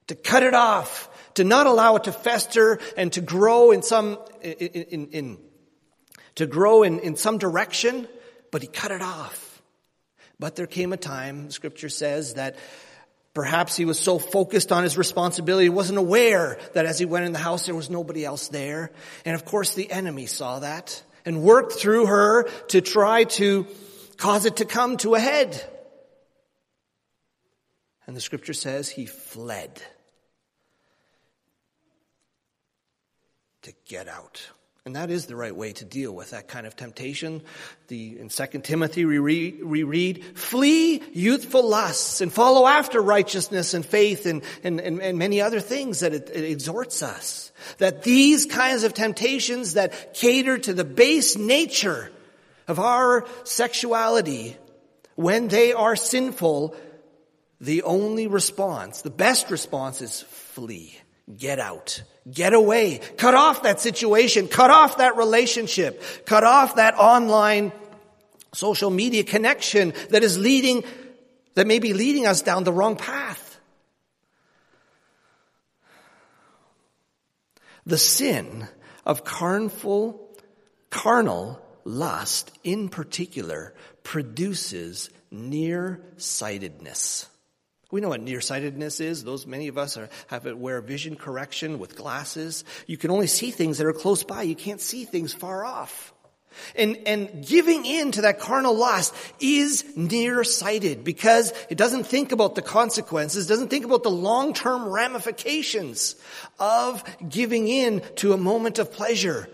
To 0.09 0.15
cut 0.15 0.43
it 0.43 0.55
off, 0.55 1.09
to 1.35 1.45
not 1.45 1.67
allow 1.67 1.97
it 1.97 2.05
to 2.05 2.13
fester 2.13 2.81
and 2.97 3.13
to 3.13 3.21
grow 3.21 3.71
in 3.71 3.83
some, 3.83 4.19
in, 4.43 4.53
in, 4.53 5.07
in 5.09 5.39
to 6.37 6.47
grow 6.47 6.83
in, 6.83 7.01
in 7.01 7.17
some 7.17 7.39
direction, 7.39 8.09
but 8.51 8.63
he 8.63 8.69
cut 8.69 8.91
it 8.91 9.03
off. 9.03 9.50
But 10.41 10.57
there 10.57 10.67
came 10.67 10.95
a 10.95 10.97
time, 10.97 11.51
scripture 11.51 11.91
says, 11.91 12.35
that 12.35 12.57
perhaps 13.35 13.77
he 13.77 13.85
was 13.85 13.99
so 13.99 14.19
focused 14.19 14.73
on 14.73 14.83
his 14.83 14.97
responsibility, 14.97 15.67
he 15.67 15.69
wasn't 15.69 15.99
aware 15.99 16.59
that 16.73 16.87
as 16.87 16.99
he 16.99 17.05
went 17.05 17.27
in 17.27 17.33
the 17.33 17.39
house, 17.39 17.67
there 17.67 17.75
was 17.75 17.91
nobody 17.91 18.25
else 18.25 18.49
there. 18.49 18.91
And 19.27 19.35
of 19.35 19.45
course, 19.45 19.75
the 19.75 19.93
enemy 19.93 20.25
saw 20.25 20.61
that 20.61 21.03
and 21.27 21.43
worked 21.43 21.75
through 21.75 22.07
her 22.07 22.45
to 22.69 22.81
try 22.81 23.25
to 23.25 23.67
cause 24.17 24.47
it 24.47 24.57
to 24.57 24.65
come 24.65 24.97
to 24.99 25.15
a 25.15 25.21
head. 25.21 25.63
And 28.07 28.17
the 28.17 28.21
scripture 28.21 28.55
says 28.55 28.89
he 28.89 29.05
fled 29.05 29.81
to 33.63 33.75
get 33.87 34.09
out. 34.09 34.51
And 34.87 34.97
that 34.97 35.11
is 35.11 35.27
the 35.27 35.37
right 35.37 35.55
way 35.55 35.75
to 35.75 35.85
deal 35.85 36.11
with 36.11 36.31
that 36.31 36.49
kind 36.49 36.67
of 36.67 36.75
temptation. 36.75 37.43
The, 37.89 38.19
in 38.19 38.31
2 38.31 38.47
Timothy, 38.61 39.05
we 39.05 39.19
read, 39.19 39.63
we 39.63 39.83
read, 39.83 40.25
flee 40.39 41.03
youthful 41.13 41.69
lusts 41.69 42.23
and 42.23 42.33
follow 42.33 42.67
after 42.67 42.99
righteousness 43.03 43.75
and 43.75 43.85
faith 43.85 44.25
and, 44.25 44.43
and, 44.65 44.81
and, 44.81 45.03
and 45.03 45.19
many 45.19 45.43
other 45.43 45.61
things 45.61 46.01
that 46.01 46.15
it, 46.15 46.31
it 46.33 46.45
exhorts 46.45 47.03
us. 47.03 47.53
That 47.77 48.05
these 48.05 48.47
kinds 48.47 48.85
of 48.85 48.95
temptations 48.95 49.75
that 49.75 50.15
cater 50.15 50.57
to 50.57 50.73
the 50.73 50.85
base 50.85 51.37
nature 51.37 52.11
of 52.67 52.79
our 52.79 53.27
sexuality, 53.45 54.57
when 55.15 55.49
they 55.49 55.75
are 55.75 55.95
sinful, 55.95 56.75
the 57.61 57.83
only 57.83 58.29
response, 58.29 59.03
the 59.03 59.11
best 59.11 59.51
response 59.51 60.01
is 60.01 60.23
flee. 60.23 60.99
Get 61.37 61.59
out. 61.61 62.03
Get 62.33 62.53
away. 62.53 63.01
Cut 63.17 63.35
off 63.35 63.63
that 63.63 63.81
situation. 63.81 64.49
Cut 64.49 64.71
off 64.71 64.99
that 64.99 65.17
relationship. 65.17 66.03
Cut 66.27 66.45
off 66.45 66.77
that 66.77 66.95
online 66.95 67.73
social 68.53 68.91
media 68.91 69.25
connection 69.25 69.95
that 70.11 70.23
is 70.23 70.39
leading, 70.39 70.85
that 71.55 71.67
may 71.67 71.79
be 71.79 71.95
leading 71.95 72.27
us 72.27 72.43
down 72.43 72.65
the 72.65 72.73
wrong 72.73 72.97
path. 72.97 73.59
The 77.87 77.99
sin 77.99 78.69
of 79.07 79.25
carnal, 79.25 80.29
carnal 80.91 81.63
lust 81.85 82.53
in 82.63 82.91
particular 82.91 83.75
produces 84.03 85.09
nearsightedness. 85.31 87.30
We 87.91 88.01
know 88.01 88.11
what 88.11 88.23
nearsightedness 88.23 89.01
is. 89.01 89.25
Those 89.25 89.47
many 89.47 89.69
of 89.69 89.77
us 89.77 89.97
are, 89.97 90.09
have 90.29 90.45
to 90.45 90.55
wear 90.55 90.81
vision 90.81 91.17
correction 91.17 91.79
with 91.79 91.97
glasses. 91.97 92.65
You 92.87 92.97
can 92.97 93.11
only 93.11 93.27
see 93.27 93.51
things 93.51 93.79
that 93.79 93.87
are 93.87 93.93
close 93.93 94.23
by. 94.23 94.43
You 94.43 94.55
can't 94.55 94.81
see 94.81 95.05
things 95.05 95.33
far 95.33 95.65
off. 95.65 96.15
And, 96.75 96.99
and 97.07 97.47
giving 97.47 97.87
in 97.87 98.13
to 98.13 98.23
that 98.23 98.41
carnal 98.41 98.75
lust 98.75 99.15
is 99.39 99.85
nearsighted 99.97 101.05
because 101.05 101.53
it 101.69 101.79
doesn't 101.79 102.05
think 102.05 102.33
about 102.33 102.55
the 102.55 102.63
consequences, 102.63 103.47
doesn't 103.47 103.69
think 103.69 103.85
about 103.85 104.03
the 104.03 104.11
long-term 104.11 104.89
ramifications 104.89 106.17
of 106.59 107.05
giving 107.29 107.69
in 107.69 108.03
to 108.17 108.33
a 108.33 108.37
moment 108.37 108.79
of 108.79 108.93
pleasure 108.93 109.49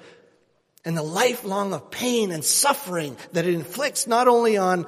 and 0.86 0.96
the 0.96 1.02
lifelong 1.02 1.74
of 1.74 1.90
pain 1.90 2.30
and 2.30 2.44
suffering 2.44 3.16
that 3.32 3.44
it 3.44 3.54
inflicts 3.54 4.06
not 4.06 4.28
only 4.28 4.56
on 4.56 4.86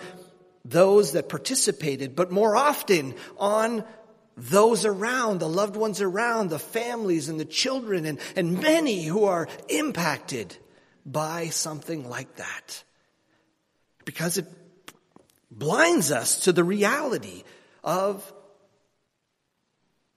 those 0.70 1.12
that 1.12 1.28
participated, 1.28 2.14
but 2.14 2.30
more 2.30 2.56
often 2.56 3.14
on 3.38 3.84
those 4.36 4.84
around, 4.84 5.40
the 5.40 5.48
loved 5.48 5.76
ones 5.76 6.00
around, 6.00 6.50
the 6.50 6.58
families 6.58 7.28
and 7.28 7.40
the 7.40 7.44
children, 7.44 8.06
and, 8.06 8.18
and 8.36 8.60
many 8.60 9.04
who 9.04 9.24
are 9.24 9.48
impacted 9.68 10.56
by 11.04 11.48
something 11.48 12.08
like 12.08 12.36
that. 12.36 12.84
Because 14.04 14.38
it 14.38 14.46
blinds 15.50 16.12
us 16.12 16.40
to 16.40 16.52
the 16.52 16.64
reality 16.64 17.42
of 17.82 18.32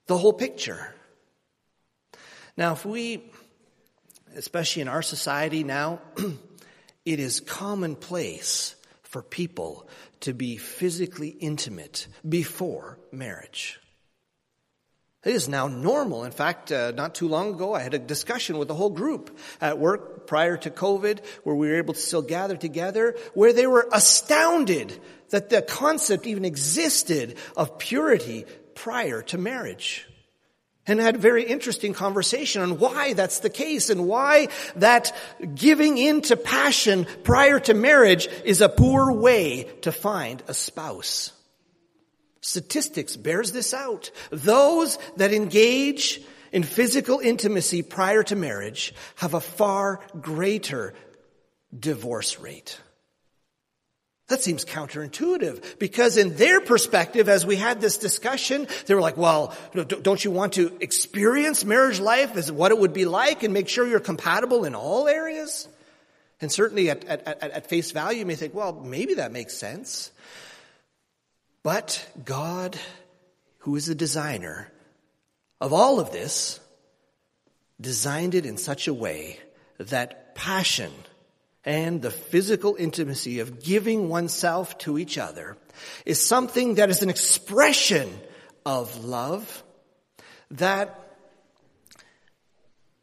the 0.08 0.18
whole 0.18 0.34
picture. 0.34 0.94
Now, 2.58 2.74
if 2.74 2.86
we, 2.86 3.32
especially 4.36 4.84
in 4.84 4.88
our 4.88 5.02
society 5.02 5.64
now, 5.64 6.00
it 7.06 7.20
is 7.20 7.40
commonplace 7.40 8.76
for 9.04 9.22
people 9.22 9.88
to 10.22 10.34
be 10.34 10.58
physically 10.58 11.30
intimate 11.30 12.08
before 12.28 13.00
marriage. 13.12 13.80
It 15.24 15.36
is 15.36 15.48
now 15.48 15.68
normal. 15.68 16.24
In 16.24 16.32
fact, 16.32 16.72
uh, 16.72 16.92
not 16.92 17.14
too 17.14 17.28
long 17.28 17.54
ago, 17.54 17.76
I 17.76 17.82
had 17.82 17.94
a 17.94 18.00
discussion 18.00 18.58
with 18.58 18.72
a 18.72 18.74
whole 18.74 18.90
group 18.90 19.38
at 19.60 19.78
work 19.78 20.26
prior 20.26 20.58
to 20.58 20.72
COVID 20.72 21.24
where 21.44 21.56
we 21.56 21.70
were 21.70 21.76
able 21.76 21.94
to 21.94 22.00
still 22.00 22.24
gather 22.24 22.58
together, 22.58 23.16
where 23.36 23.54
they 23.54 23.68
were 23.68 23.88
astounded 23.92 25.00
that 25.30 25.50
the 25.50 25.62
concept 25.62 26.26
even 26.26 26.44
existed 26.44 27.38
of 27.56 27.78
purity 27.78 28.46
prior 28.74 29.22
to 29.22 29.38
marriage 29.38 30.08
and 30.92 31.00
had 31.00 31.16
a 31.16 31.20
very 31.20 31.44
interesting 31.46 31.94
conversation 31.94 32.62
on 32.62 32.78
why 32.78 33.14
that's 33.14 33.40
the 33.40 33.50
case 33.50 33.90
and 33.90 34.08
why 34.08 34.50
that 34.76 35.16
giving 35.56 35.98
in 35.98 36.22
to 36.22 36.36
passion 36.36 37.08
prior 37.24 37.60
to 37.62 37.74
marriage 37.74 38.28
is 38.44 38.60
a 38.60 38.68
poor 38.68 39.12
way 39.14 39.64
to 39.84 39.92
find 39.94 40.44
a 40.50 40.54
spouse. 40.54 41.32
Statistics 42.42 43.16
bears 43.16 43.54
this 43.54 43.74
out. 43.74 44.12
Those 44.32 44.98
that 45.16 45.34
engage 45.34 46.20
in 46.52 46.64
physical 46.64 47.20
intimacy 47.20 47.84
prior 47.84 48.24
to 48.24 48.36
marriage 48.36 48.94
have 49.16 49.34
a 49.34 49.40
far 49.40 50.02
greater 50.20 50.94
divorce 51.78 52.38
rate. 52.40 52.78
That 54.32 54.42
seems 54.42 54.64
counterintuitive 54.64 55.78
because 55.78 56.16
in 56.16 56.38
their 56.38 56.62
perspective, 56.62 57.28
as 57.28 57.46
we 57.46 57.58
had 57.58 57.82
this 57.82 57.98
discussion, 57.98 58.66
they 58.86 58.96
were 58.96 59.02
like, 59.02 59.18
well, 59.18 59.54
don't 59.74 60.24
you 60.24 60.32
want 60.32 60.54
to 60.54 60.72
experience 60.80 61.66
marriage 61.66 62.00
life 62.00 62.38
as 62.38 62.50
what 62.50 62.72
it 62.72 62.78
would 62.78 62.94
be 62.94 63.04
like 63.04 63.44
and 63.44 63.54
make 63.54 63.68
sure 63.68 63.86
you're 63.86 64.00
compatible 64.00 64.64
in 64.64 64.74
all 64.74 65.10
areas? 65.10 65.68
And 66.40 66.50
certainly 66.50 66.90
at, 66.90 67.04
at, 67.04 67.28
at 67.28 67.68
face 67.68 67.92
value, 67.92 68.20
you 68.20 68.26
may 68.26 68.36
think, 68.36 68.54
well, 68.54 68.72
maybe 68.72 69.16
that 69.16 69.34
makes 69.34 69.54
sense. 69.54 70.14
But 71.62 72.08
God, 72.24 72.80
who 73.60 73.76
is 73.76 73.88
the 73.88 73.96
designer 73.96 74.72
of 75.60 75.74
all 75.74 76.00
of 76.00 76.14
this, 76.14 76.62
designed 77.82 78.34
it 78.34 78.46
in 78.46 78.56
such 78.56 78.88
a 78.88 78.94
way 78.94 79.40
that 79.78 80.36
passion, 80.36 80.94
and 81.64 82.02
the 82.02 82.12
physical 82.12 82.76
intimacy 82.78 83.40
of 83.40 83.64
giving 83.64 84.10
oneself 84.10 84.78
to 84.80 84.98
each 84.98 85.18
other 85.18 85.58
is 86.06 86.26
something 86.26 86.76
that 86.76 86.90
is 86.90 87.02
an 87.02 87.10
expression 87.10 88.10
of 88.66 89.04
love 89.06 89.64
that 90.52 90.98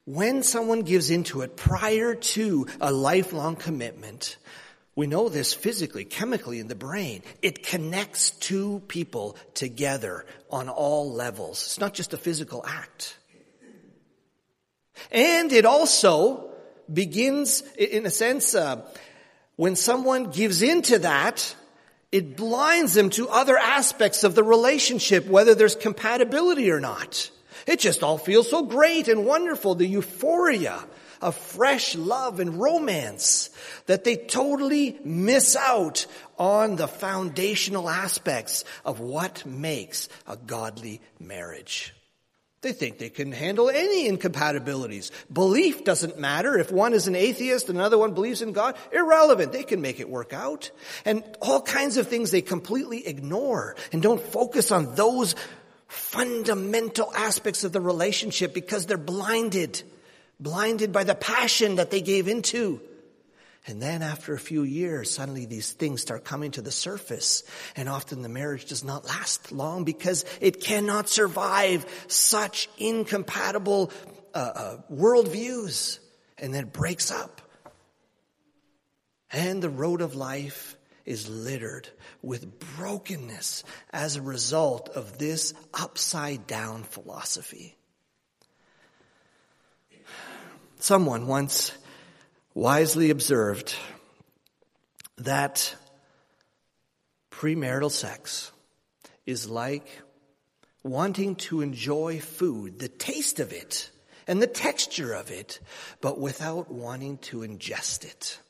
when 0.04 0.42
someone 0.42 0.82
gives 0.82 1.10
into 1.10 1.42
it 1.42 1.56
prior 1.56 2.14
to 2.14 2.66
a 2.80 2.90
lifelong 2.90 3.56
commitment, 3.56 4.38
we 4.96 5.06
know 5.06 5.28
this 5.28 5.54
physically, 5.54 6.04
chemically 6.04 6.60
in 6.60 6.66
the 6.66 6.74
brain. 6.74 7.22
It 7.42 7.62
connects 7.62 8.30
two 8.30 8.82
people 8.88 9.36
together 9.54 10.24
on 10.50 10.68
all 10.68 11.12
levels. 11.12 11.62
It's 11.64 11.78
not 11.78 11.94
just 11.94 12.14
a 12.14 12.16
physical 12.16 12.64
act. 12.66 13.16
And 15.12 15.52
it 15.52 15.64
also 15.64 16.47
begins, 16.92 17.62
in 17.76 18.06
a 18.06 18.10
sense, 18.10 18.54
uh, 18.54 18.82
when 19.56 19.76
someone 19.76 20.30
gives 20.30 20.62
into 20.62 21.00
that, 21.00 21.54
it 22.10 22.36
blinds 22.36 22.94
them 22.94 23.10
to 23.10 23.28
other 23.28 23.56
aspects 23.56 24.24
of 24.24 24.34
the 24.34 24.44
relationship, 24.44 25.26
whether 25.26 25.54
there's 25.54 25.74
compatibility 25.74 26.70
or 26.70 26.80
not. 26.80 27.30
It 27.66 27.80
just 27.80 28.02
all 28.02 28.18
feels 28.18 28.48
so 28.48 28.62
great 28.62 29.08
and 29.08 29.26
wonderful, 29.26 29.74
the 29.74 29.86
euphoria 29.86 30.82
of 31.20 31.36
fresh 31.36 31.96
love 31.96 32.40
and 32.40 32.60
romance, 32.60 33.50
that 33.86 34.04
they 34.04 34.16
totally 34.16 34.98
miss 35.04 35.56
out 35.56 36.06
on 36.38 36.76
the 36.76 36.88
foundational 36.88 37.90
aspects 37.90 38.64
of 38.84 39.00
what 39.00 39.44
makes 39.44 40.08
a 40.26 40.36
godly 40.36 41.00
marriage. 41.18 41.92
They 42.60 42.72
think 42.72 42.98
they 42.98 43.08
can 43.08 43.30
handle 43.30 43.70
any 43.70 44.08
incompatibilities. 44.08 45.12
Belief 45.32 45.84
doesn't 45.84 46.18
matter. 46.18 46.58
If 46.58 46.72
one 46.72 46.92
is 46.92 47.06
an 47.06 47.14
atheist 47.14 47.68
and 47.68 47.78
another 47.78 47.98
one 47.98 48.14
believes 48.14 48.42
in 48.42 48.52
God, 48.52 48.76
irrelevant. 48.90 49.52
They 49.52 49.62
can 49.62 49.80
make 49.80 50.00
it 50.00 50.08
work 50.08 50.32
out. 50.32 50.72
And 51.04 51.22
all 51.40 51.62
kinds 51.62 51.96
of 51.98 52.08
things 52.08 52.32
they 52.32 52.42
completely 52.42 53.06
ignore 53.06 53.76
and 53.92 54.02
don't 54.02 54.20
focus 54.20 54.72
on 54.72 54.96
those 54.96 55.36
fundamental 55.86 57.14
aspects 57.14 57.62
of 57.62 57.72
the 57.72 57.80
relationship 57.80 58.54
because 58.54 58.86
they're 58.86 58.98
blinded. 58.98 59.82
Blinded 60.40 60.92
by 60.92 61.04
the 61.04 61.14
passion 61.14 61.76
that 61.76 61.92
they 61.92 62.00
gave 62.00 62.26
into. 62.26 62.80
And 63.66 63.82
then 63.82 64.02
after 64.02 64.34
a 64.34 64.38
few 64.38 64.62
years, 64.62 65.10
suddenly 65.10 65.44
these 65.44 65.72
things 65.72 66.00
start 66.00 66.24
coming 66.24 66.52
to 66.52 66.62
the 66.62 66.70
surface. 66.70 67.42
And 67.76 67.88
often 67.88 68.22
the 68.22 68.28
marriage 68.28 68.64
does 68.66 68.82
not 68.82 69.04
last 69.04 69.52
long 69.52 69.84
because 69.84 70.24
it 70.40 70.62
cannot 70.62 71.08
survive 71.08 71.84
such 72.08 72.68
incompatible 72.78 73.92
uh, 74.32 74.38
uh, 74.38 74.76
worldviews. 74.90 75.98
And 76.38 76.54
then 76.54 76.64
it 76.64 76.72
breaks 76.72 77.10
up. 77.10 77.42
And 79.30 79.62
the 79.62 79.68
road 79.68 80.00
of 80.00 80.14
life 80.14 80.76
is 81.04 81.28
littered 81.28 81.88
with 82.22 82.58
brokenness 82.76 83.64
as 83.90 84.16
a 84.16 84.22
result 84.22 84.90
of 84.90 85.18
this 85.18 85.54
upside 85.74 86.46
down 86.46 86.82
philosophy. 86.82 87.76
Someone 90.78 91.26
once 91.26 91.72
wisely 92.58 93.10
observed 93.10 93.72
that 95.16 95.76
premarital 97.30 97.88
sex 97.88 98.50
is 99.26 99.48
like 99.48 99.86
wanting 100.82 101.36
to 101.36 101.60
enjoy 101.60 102.18
food, 102.18 102.80
the 102.80 102.88
taste 102.88 103.38
of 103.38 103.52
it 103.52 103.88
and 104.26 104.42
the 104.42 104.46
texture 104.48 105.12
of 105.12 105.30
it, 105.30 105.60
but 106.00 106.18
without 106.18 106.68
wanting 106.68 107.16
to 107.18 107.38
ingest 107.38 108.04
it. 108.04 108.40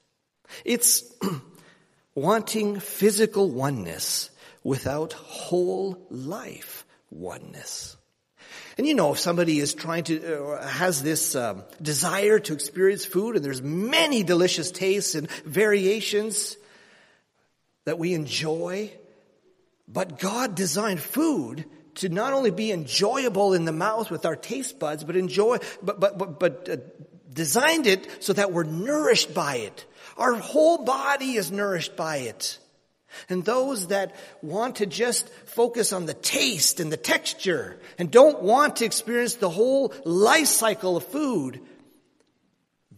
It's 0.64 1.04
wanting 2.14 2.80
physical 2.80 3.50
oneness 3.50 4.30
without 4.64 5.12
whole 5.12 6.06
life 6.08 6.86
oneness. 7.10 7.97
And 8.78 8.86
you 8.86 8.94
know, 8.94 9.12
if 9.12 9.18
somebody 9.18 9.58
is 9.58 9.74
trying 9.74 10.04
to, 10.04 10.52
uh, 10.52 10.66
has 10.66 11.02
this 11.02 11.34
um, 11.34 11.64
desire 11.82 12.38
to 12.38 12.52
experience 12.52 13.04
food, 13.04 13.34
and 13.34 13.44
there's 13.44 13.60
many 13.60 14.22
delicious 14.22 14.70
tastes 14.70 15.16
and 15.16 15.28
variations 15.42 16.56
that 17.84 17.98
we 17.98 18.14
enjoy, 18.14 18.92
but 19.88 20.20
God 20.20 20.54
designed 20.54 21.00
food 21.00 21.64
to 21.96 22.08
not 22.08 22.32
only 22.32 22.52
be 22.52 22.70
enjoyable 22.70 23.52
in 23.52 23.64
the 23.64 23.72
mouth 23.72 24.12
with 24.12 24.24
our 24.24 24.36
taste 24.36 24.78
buds, 24.78 25.02
but 25.02 25.16
enjoy, 25.16 25.58
but, 25.82 25.98
but, 25.98 26.16
but, 26.16 26.38
but 26.38 26.68
uh, 26.70 26.76
designed 27.32 27.88
it 27.88 28.22
so 28.22 28.32
that 28.32 28.52
we're 28.52 28.62
nourished 28.62 29.34
by 29.34 29.56
it. 29.56 29.86
Our 30.16 30.34
whole 30.34 30.84
body 30.84 31.32
is 31.32 31.50
nourished 31.50 31.96
by 31.96 32.18
it. 32.18 32.58
And 33.28 33.44
those 33.44 33.88
that 33.88 34.14
want 34.42 34.76
to 34.76 34.86
just 34.86 35.28
focus 35.46 35.92
on 35.92 36.06
the 36.06 36.14
taste 36.14 36.80
and 36.80 36.92
the 36.92 36.96
texture 36.96 37.78
and 37.98 38.10
don't 38.10 38.42
want 38.42 38.76
to 38.76 38.84
experience 38.84 39.34
the 39.34 39.50
whole 39.50 39.94
life 40.04 40.46
cycle 40.46 40.96
of 40.96 41.06
food, 41.06 41.60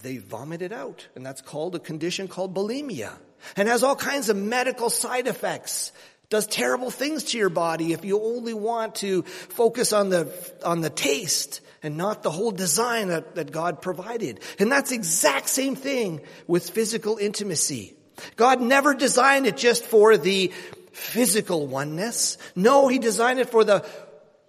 they 0.03 0.19
vomit 0.19 0.63
it 0.63 0.73
out. 0.73 1.07
And 1.15 1.25
that's 1.25 1.41
called 1.41 1.75
a 1.75 1.79
condition 1.79 2.29
called 2.29 2.55
bulimia 2.55 3.13
and 3.57 3.69
has 3.69 3.83
all 3.83 3.97
kinds 3.97 4.29
of 4.29 4.37
medical 4.37 4.91
side 4.91 5.27
effects. 5.27 5.93
Does 6.29 6.47
terrible 6.47 6.91
things 6.91 7.25
to 7.25 7.39
your 7.39 7.49
body 7.49 7.93
if 7.93 8.05
you 8.05 8.21
only 8.23 8.55
want 8.55 8.97
to 8.97 9.23
focus 9.23 9.93
on 9.93 10.11
the, 10.11 10.33
on 10.65 10.81
the 10.81 10.91
taste 10.91 11.61
and 11.83 11.97
not 11.97 12.23
the 12.23 12.31
whole 12.31 12.51
design 12.51 13.09
that, 13.09 13.35
that 13.37 13.51
God 13.51 13.81
provided. 13.81 14.41
And 14.59 14.71
that's 14.71 14.93
exact 14.93 15.49
same 15.49 15.77
thing 15.77 16.21
with 16.47 16.71
physical 16.71 17.17
intimacy. 17.17 17.97
God 18.37 18.61
never 18.61 18.95
designed 18.95 19.47
it 19.47 19.57
just 19.57 19.85
for 19.85 20.17
the 20.17 20.49
physical 20.93 21.67
oneness. 21.67 22.39
No, 22.55 22.89
He 22.89 22.99
designed 22.99 23.41
it 23.41 23.51
for 23.51 23.65
the 23.65 23.87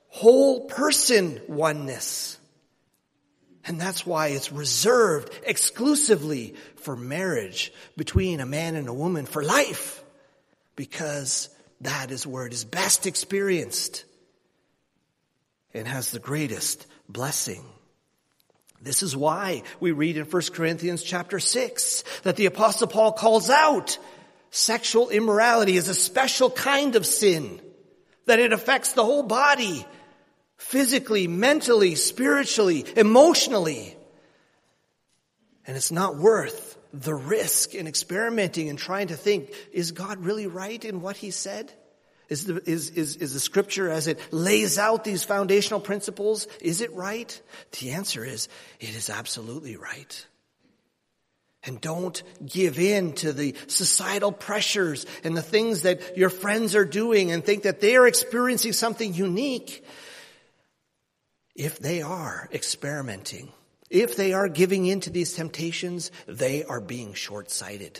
whole 0.08 0.66
person 0.66 1.42
oneness. 1.48 2.38
And 3.66 3.80
that's 3.80 4.06
why 4.06 4.28
it's 4.30 4.52
reserved 4.52 5.32
exclusively 5.46 6.56
for 6.78 6.96
marriage 6.96 7.72
between 7.96 8.40
a 8.40 8.46
man 8.46 8.76
and 8.76 8.88
a 8.88 8.94
woman 8.94 9.26
for 9.26 9.44
life. 9.44 10.04
Because 10.76 11.50
that 11.82 12.12
is 12.12 12.26
where 12.26 12.46
it 12.48 12.54
is 12.54 12.66
best 12.66 13.06
experienced 13.06 14.04
and 15.74 15.88
has 15.88 16.12
the 16.12 16.20
greatest 16.20 16.86
blessing. 17.08 17.64
This 18.82 19.04
is 19.04 19.16
why 19.16 19.62
we 19.80 19.92
read 19.92 20.18
in 20.18 20.26
1 20.26 20.42
Corinthians 20.54 21.04
chapter 21.04 21.40
6 21.40 22.04
that 22.24 22.36
the 22.36 22.48
apostle 22.48 22.88
Paul 22.88 23.12
calls 23.12 23.50
out 23.50 24.00
sexual 24.50 25.10
immorality 25.10 25.78
is 25.78 25.88
a 25.88 25.94
special 25.94 26.50
kind 26.50 26.96
of 26.96 27.06
sin, 27.06 27.62
that 28.26 28.40
it 28.40 28.54
affects 28.54 28.94
the 28.94 29.06
whole 29.06 29.24
body, 29.24 29.86
physically, 30.58 31.28
mentally, 31.28 31.96
spiritually, 31.96 32.86
emotionally. 32.98 33.96
And 35.68 35.78
it's 35.78 35.92
not 35.92 36.18
worth 36.18 36.78
the 36.92 37.16
risk 37.16 37.76
in 37.76 37.88
experimenting 37.88 38.70
and 38.70 38.80
trying 38.80 39.08
to 39.08 39.16
think, 39.16 39.54
is 39.72 39.92
God 39.92 40.26
really 40.26 40.48
right 40.48 40.84
in 40.84 41.02
what 41.02 41.18
he 41.18 41.32
said? 41.32 41.72
Is 42.32 42.46
the, 42.46 42.64
is, 42.66 42.92
is, 42.92 43.18
is 43.18 43.34
the 43.34 43.42
scripture 43.42 43.90
as 43.90 44.08
it 44.08 44.18
lays 44.32 44.80
out 44.80 45.04
these 45.04 45.26
foundational 45.26 45.82
principles, 45.82 46.48
is 46.62 46.80
it 46.80 46.94
right? 46.94 47.42
The 47.82 47.92
answer 47.92 48.24
is, 48.24 48.48
it 48.80 48.96
is 48.96 49.10
absolutely 49.10 49.76
right. 49.76 50.26
And 51.64 51.82
don't 51.82 52.24
give 52.46 52.80
in 52.80 53.12
to 53.16 53.34
the 53.34 53.54
societal 53.68 54.32
pressures 54.32 55.06
and 55.26 55.36
the 55.36 55.42
things 55.42 55.82
that 55.82 56.16
your 56.16 56.30
friends 56.30 56.74
are 56.74 56.86
doing 56.86 57.34
and 57.34 57.44
think 57.44 57.64
that 57.64 57.82
they 57.82 57.98
are 57.98 58.08
experiencing 58.08 58.72
something 58.72 59.14
unique. 59.14 59.84
If 61.54 61.80
they 61.80 62.02
are 62.02 62.48
experimenting, 62.54 63.52
if 63.90 64.16
they 64.16 64.32
are 64.32 64.48
giving 64.48 64.86
in 64.86 65.02
to 65.02 65.10
these 65.10 65.34
temptations, 65.34 66.12
they 66.28 66.64
are 66.64 66.80
being 66.80 67.14
short-sighted. 67.14 68.00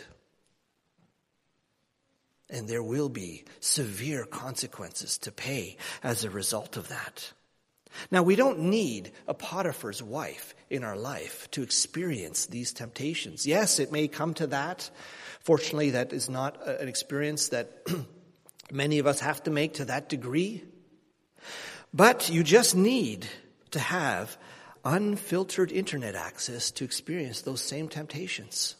And 2.52 2.68
there 2.68 2.82
will 2.82 3.08
be 3.08 3.44
severe 3.58 4.24
consequences 4.24 5.18
to 5.18 5.32
pay 5.32 5.78
as 6.02 6.22
a 6.22 6.30
result 6.30 6.76
of 6.76 6.88
that. 6.88 7.32
Now, 8.10 8.22
we 8.22 8.36
don't 8.36 8.60
need 8.60 9.12
a 9.26 9.34
Potiphar's 9.34 10.02
wife 10.02 10.54
in 10.70 10.84
our 10.84 10.96
life 10.96 11.50
to 11.52 11.62
experience 11.62 12.46
these 12.46 12.72
temptations. 12.72 13.46
Yes, 13.46 13.78
it 13.78 13.90
may 13.90 14.06
come 14.06 14.34
to 14.34 14.46
that. 14.48 14.90
Fortunately, 15.40 15.90
that 15.90 16.12
is 16.12 16.28
not 16.28 16.66
an 16.66 16.88
experience 16.88 17.48
that 17.48 17.86
many 18.72 18.98
of 18.98 19.06
us 19.06 19.20
have 19.20 19.42
to 19.44 19.50
make 19.50 19.74
to 19.74 19.86
that 19.86 20.08
degree. 20.08 20.64
But 21.92 22.30
you 22.30 22.42
just 22.42 22.76
need 22.76 23.26
to 23.72 23.78
have 23.78 24.38
unfiltered 24.84 25.72
internet 25.72 26.14
access 26.14 26.70
to 26.72 26.84
experience 26.84 27.42
those 27.42 27.60
same 27.60 27.88
temptations. 27.88 28.76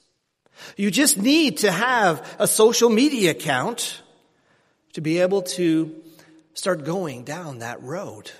You 0.76 0.90
just 0.90 1.18
need 1.18 1.58
to 1.58 1.70
have 1.70 2.36
a 2.38 2.46
social 2.46 2.90
media 2.90 3.32
account 3.32 4.00
to 4.94 5.00
be 5.00 5.20
able 5.20 5.42
to 5.42 5.94
start 6.54 6.84
going 6.84 7.24
down 7.24 7.60
that 7.60 7.82
road. 7.82 8.30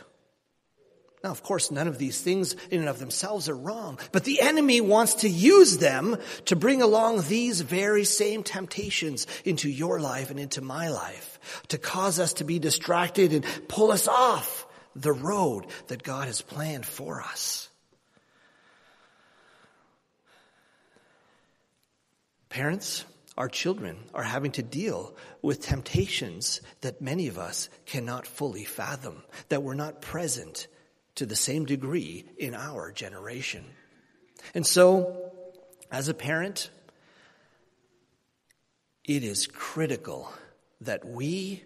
Now, 1.25 1.31
of 1.31 1.43
course, 1.45 1.71
none 1.71 1.87
of 1.87 1.99
these 1.99 2.21
things 2.21 2.57
in 2.71 2.81
and 2.81 2.89
of 2.89 2.99
themselves 2.99 3.49
are 3.49 3.57
wrong, 3.57 3.99
but 4.11 4.25
the 4.25 4.41
enemy 4.41 4.81
wants 4.81 5.15
to 5.15 5.29
use 5.29 5.79
them 5.79 6.17
to 6.47 6.57
bring 6.57 6.83
along 6.83 7.23
these 7.23 7.61
very 7.61 8.05
same 8.05 8.43
temptations 8.43 9.29
into 9.45 9.71
your 9.71 10.01
life 10.01 10.31
and 10.31 10.41
into 10.41 10.61
my 10.61 10.89
life, 10.89 11.63
to 11.69 11.79
cause 11.79 12.19
us 12.19 12.35
to 12.35 12.45
be 12.45 12.59
distracted 12.59 13.33
and 13.33 13.47
pull 13.69 13.93
us 13.93 14.09
off 14.09 14.67
the 14.97 15.13
road 15.13 15.67
that 15.87 16.03
God 16.03 16.27
has 16.27 16.43
planned 16.43 16.85
for 16.85 17.23
us. 17.23 17.69
Parents, 22.53 23.07
our 23.39 23.49
children 23.49 23.97
are 24.13 24.23
having 24.23 24.53
to 24.53 24.63
deal 24.63 25.17
with 25.41 25.63
temptations 25.63 26.61
that 26.83 27.01
many 27.01 27.29
of 27.29 27.39
us 27.39 27.71
cannot 27.87 28.27
fully 28.27 28.65
fathom, 28.65 29.23
that 29.49 29.63
were 29.63 29.75
not 29.75 30.03
present 30.03 30.67
to 31.15 31.25
the 31.25 31.35
same 31.35 31.65
degree 31.65 32.27
in 32.37 32.55
our 32.55 32.93
generation. 32.93 33.65
And 34.53 34.67
so, 34.67 35.33
as 35.91 36.09
a 36.09 36.15
parent, 36.15 36.69
it 39.03 39.25
is 39.25 39.47
critical 39.47 40.31
that 40.83 41.07
we 41.07 41.65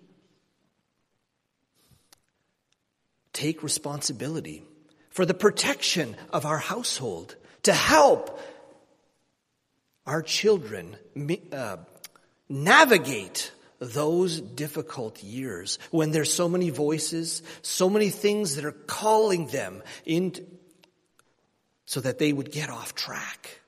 take 3.32 3.64
responsibility 3.64 4.62
for 5.10 5.26
the 5.26 5.34
protection 5.34 6.14
of 6.32 6.46
our 6.46 6.58
household 6.58 7.34
to 7.64 7.72
help 7.72 8.40
our 10.06 10.22
children 10.22 10.96
uh, 11.52 11.76
navigate 12.48 13.52
those 13.78 14.40
difficult 14.40 15.22
years 15.22 15.78
when 15.90 16.10
there's 16.10 16.32
so 16.32 16.48
many 16.48 16.70
voices, 16.70 17.42
so 17.62 17.90
many 17.90 18.10
things 18.10 18.56
that 18.56 18.64
are 18.64 18.72
calling 18.72 19.48
them 19.48 19.82
in 20.04 20.34
so 21.84 22.00
that 22.00 22.18
they 22.18 22.32
would 22.32 22.50
get 22.50 22.70
off 22.70 22.94
track. 22.94 23.60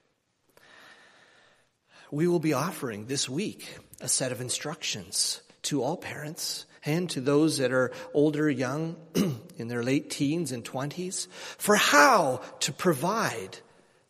We 2.11 2.26
will 2.26 2.41
be 2.41 2.55
offering 2.55 3.07
this 3.07 3.28
week 3.28 3.76
a 4.01 4.09
set 4.09 4.32
of 4.32 4.41
instructions 4.41 5.43
to 5.62 5.82
all 5.82 5.97
parents 5.97 6.64
and 6.84 7.11
to 7.11 7.20
those 7.20 7.59
that 7.59 7.72
are 7.72 7.93
older, 8.14 8.49
young, 8.49 8.97
in 9.59 9.68
their 9.68 9.82
late 9.82 10.09
teens 10.09 10.53
and 10.53 10.64
20s 10.64 11.28
for 11.59 11.76
how 11.76 12.41
to 12.61 12.72
provide 12.72 13.59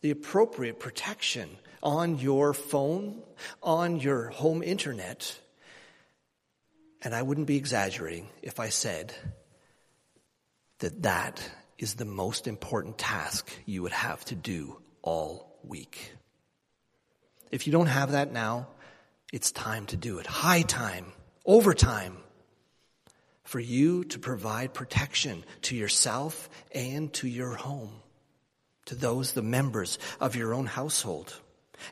the 0.01 0.11
appropriate 0.11 0.79
protection 0.79 1.49
on 1.81 2.19
your 2.19 2.53
phone, 2.53 3.21
on 3.61 3.99
your 3.99 4.29
home 4.29 4.63
internet, 4.63 5.37
and 7.01 7.15
I 7.15 7.21
wouldn't 7.21 7.47
be 7.47 7.57
exaggerating 7.57 8.27
if 8.41 8.59
I 8.59 8.69
said 8.69 9.13
that 10.79 11.03
that 11.03 11.41
is 11.77 11.93
the 11.93 12.05
most 12.05 12.47
important 12.47 12.97
task 12.97 13.49
you 13.65 13.83
would 13.83 13.93
have 13.93 14.23
to 14.25 14.35
do 14.35 14.77
all 15.01 15.57
week. 15.63 16.13
If 17.51 17.67
you 17.67 17.73
don't 17.73 17.87
have 17.87 18.11
that 18.11 18.31
now, 18.31 18.67
it's 19.31 19.51
time 19.51 19.85
to 19.87 19.97
do 19.97 20.19
it. 20.19 20.27
High 20.27 20.61
time, 20.61 21.13
overtime 21.45 22.17
for 23.43 23.59
you 23.59 24.03
to 24.03 24.19
provide 24.19 24.73
protection 24.73 25.43
to 25.63 25.75
yourself 25.75 26.49
and 26.73 27.11
to 27.13 27.27
your 27.27 27.53
home, 27.55 27.91
to 28.85 28.95
those, 28.95 29.31
the 29.31 29.41
members 29.41 29.97
of 30.19 30.35
your 30.35 30.53
own 30.53 30.65
household. 30.65 31.39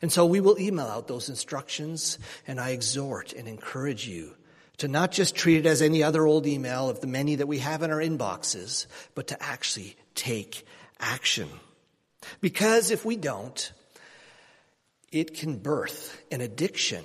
And 0.02 0.12
so 0.12 0.26
we 0.26 0.42
will 0.42 0.60
email 0.60 0.88
out 0.88 1.08
those 1.08 1.30
instructions 1.30 2.20
and 2.48 2.60
I 2.60 2.72
exhort 2.72 3.34
and 3.34 3.48
encourage 3.48 4.08
you 4.08 4.34
to 4.78 4.88
not 4.88 5.12
just 5.12 5.36
treat 5.36 5.58
it 5.58 5.66
as 5.66 5.82
any 5.82 6.04
other 6.04 6.26
old 6.26 6.46
email 6.46 6.90
of 6.90 7.02
the 7.02 7.08
many 7.08 7.36
that 7.36 7.48
we 7.48 7.60
have 7.60 7.82
in 7.82 7.92
our 7.92 8.00
inboxes, 8.00 8.86
but 9.16 9.28
to 9.28 9.44
actually 9.44 9.96
take 10.14 10.66
action. 11.00 11.50
Because 12.42 12.92
if 12.92 13.04
we 13.04 13.16
don't, 13.16 13.72
it 15.12 15.34
can 15.34 15.58
birth 15.58 16.20
an 16.32 16.42
addiction 16.42 17.04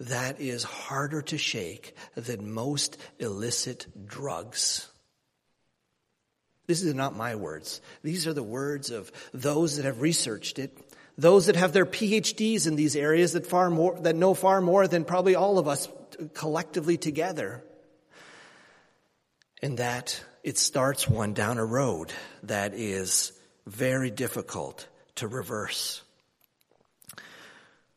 that 0.00 0.40
is 0.40 0.62
harder 0.64 1.22
to 1.22 1.38
shake 1.38 1.94
than 2.14 2.52
most 2.52 2.98
illicit 3.18 3.86
drugs. 4.06 4.88
This 6.66 6.82
is 6.82 6.94
not 6.94 7.16
my 7.16 7.34
words. 7.34 7.80
These 8.02 8.26
are 8.26 8.34
the 8.34 8.42
words 8.42 8.90
of 8.90 9.10
those 9.32 9.76
that 9.76 9.86
have 9.86 10.02
researched 10.02 10.58
it, 10.58 10.76
those 11.18 11.46
that 11.46 11.56
have 11.56 11.72
their 11.72 11.84
PhDs 11.84 12.68
in 12.68 12.76
these 12.76 12.94
areas 12.94 13.32
that 13.32 13.44
far 13.44 13.68
more, 13.68 13.98
that 14.00 14.14
know 14.14 14.34
far 14.34 14.60
more 14.60 14.86
than 14.86 15.04
probably 15.04 15.34
all 15.34 15.58
of 15.58 15.66
us 15.66 15.88
collectively 16.32 16.96
together. 16.96 17.64
And 19.60 19.78
that 19.78 20.24
it 20.44 20.56
starts 20.56 21.08
one 21.08 21.34
down 21.34 21.58
a 21.58 21.64
road 21.64 22.12
that 22.44 22.74
is 22.74 23.32
very 23.66 24.12
difficult 24.12 24.86
to 25.16 25.26
reverse. 25.26 26.02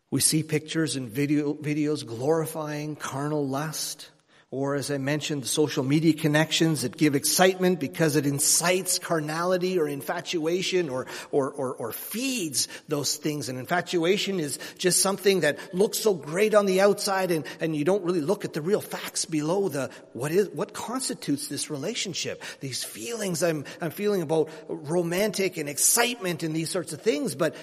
We 0.09 0.19
see 0.19 0.41
pictures 0.41 0.95
and 0.95 1.07
video, 1.07 1.53
videos 1.53 2.03
glorifying 2.03 2.95
carnal 2.95 3.47
lust 3.47 4.09
or 4.53 4.75
as 4.75 4.91
I 4.91 4.97
mentioned, 4.97 5.43
the 5.43 5.47
social 5.47 5.81
media 5.81 6.11
connections 6.11 6.81
that 6.81 6.97
give 6.97 7.15
excitement 7.15 7.79
because 7.79 8.17
it 8.17 8.25
incites 8.25 8.99
carnality 8.99 9.79
or 9.79 9.87
infatuation 9.87 10.89
or, 10.89 11.07
or, 11.31 11.49
or, 11.49 11.73
or, 11.73 11.93
feeds 11.93 12.67
those 12.89 13.15
things. 13.15 13.47
And 13.47 13.57
infatuation 13.57 14.41
is 14.41 14.59
just 14.77 15.01
something 15.01 15.39
that 15.39 15.57
looks 15.73 15.99
so 15.99 16.13
great 16.13 16.53
on 16.53 16.65
the 16.65 16.81
outside 16.81 17.31
and, 17.31 17.45
and 17.61 17.73
you 17.73 17.85
don't 17.85 18.03
really 18.03 18.19
look 18.19 18.43
at 18.43 18.51
the 18.51 18.61
real 18.61 18.81
facts 18.81 19.23
below 19.23 19.69
the, 19.69 19.89
what 20.11 20.33
is, 20.33 20.49
what 20.49 20.73
constitutes 20.73 21.47
this 21.47 21.69
relationship? 21.69 22.43
These 22.59 22.83
feelings 22.83 23.43
I'm, 23.43 23.63
I'm 23.79 23.91
feeling 23.91 24.21
about 24.21 24.49
romantic 24.67 25.55
and 25.55 25.69
excitement 25.69 26.43
and 26.43 26.53
these 26.53 26.69
sorts 26.69 26.91
of 26.91 27.01
things, 27.01 27.35
but, 27.35 27.55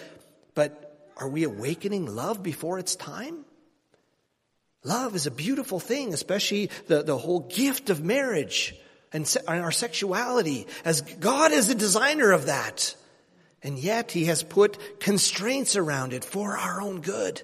but 0.55 1.12
are 1.18 1.28
we 1.28 1.45
awakening 1.45 2.07
love 2.07 2.43
before 2.43 2.78
it's 2.78 2.97
time? 2.97 3.45
Love 4.89 5.14
is 5.14 5.26
a 5.26 5.30
beautiful 5.30 5.78
thing, 5.78 6.14
especially 6.14 6.70
the, 6.86 7.03
the 7.03 7.18
whole 7.18 7.41
gift 7.41 7.91
of 7.91 8.03
marriage 8.03 8.74
and, 9.12 9.28
se- 9.28 9.43
and 9.47 9.61
our 9.61 9.70
sexuality, 9.70 10.66
as 10.82 11.03
God 11.03 11.53
is 11.53 11.68
the 11.68 11.74
designer 11.74 12.32
of 12.32 12.47
that. 12.47 12.97
And 13.62 13.78
yet 13.78 14.12
He 14.12 14.24
has 14.24 14.43
put 14.43 14.99
constraints 14.99 15.76
around 15.76 16.14
it 16.14 16.24
for 16.24 16.57
our 16.57 16.80
own 16.80 17.03
good. 17.03 17.43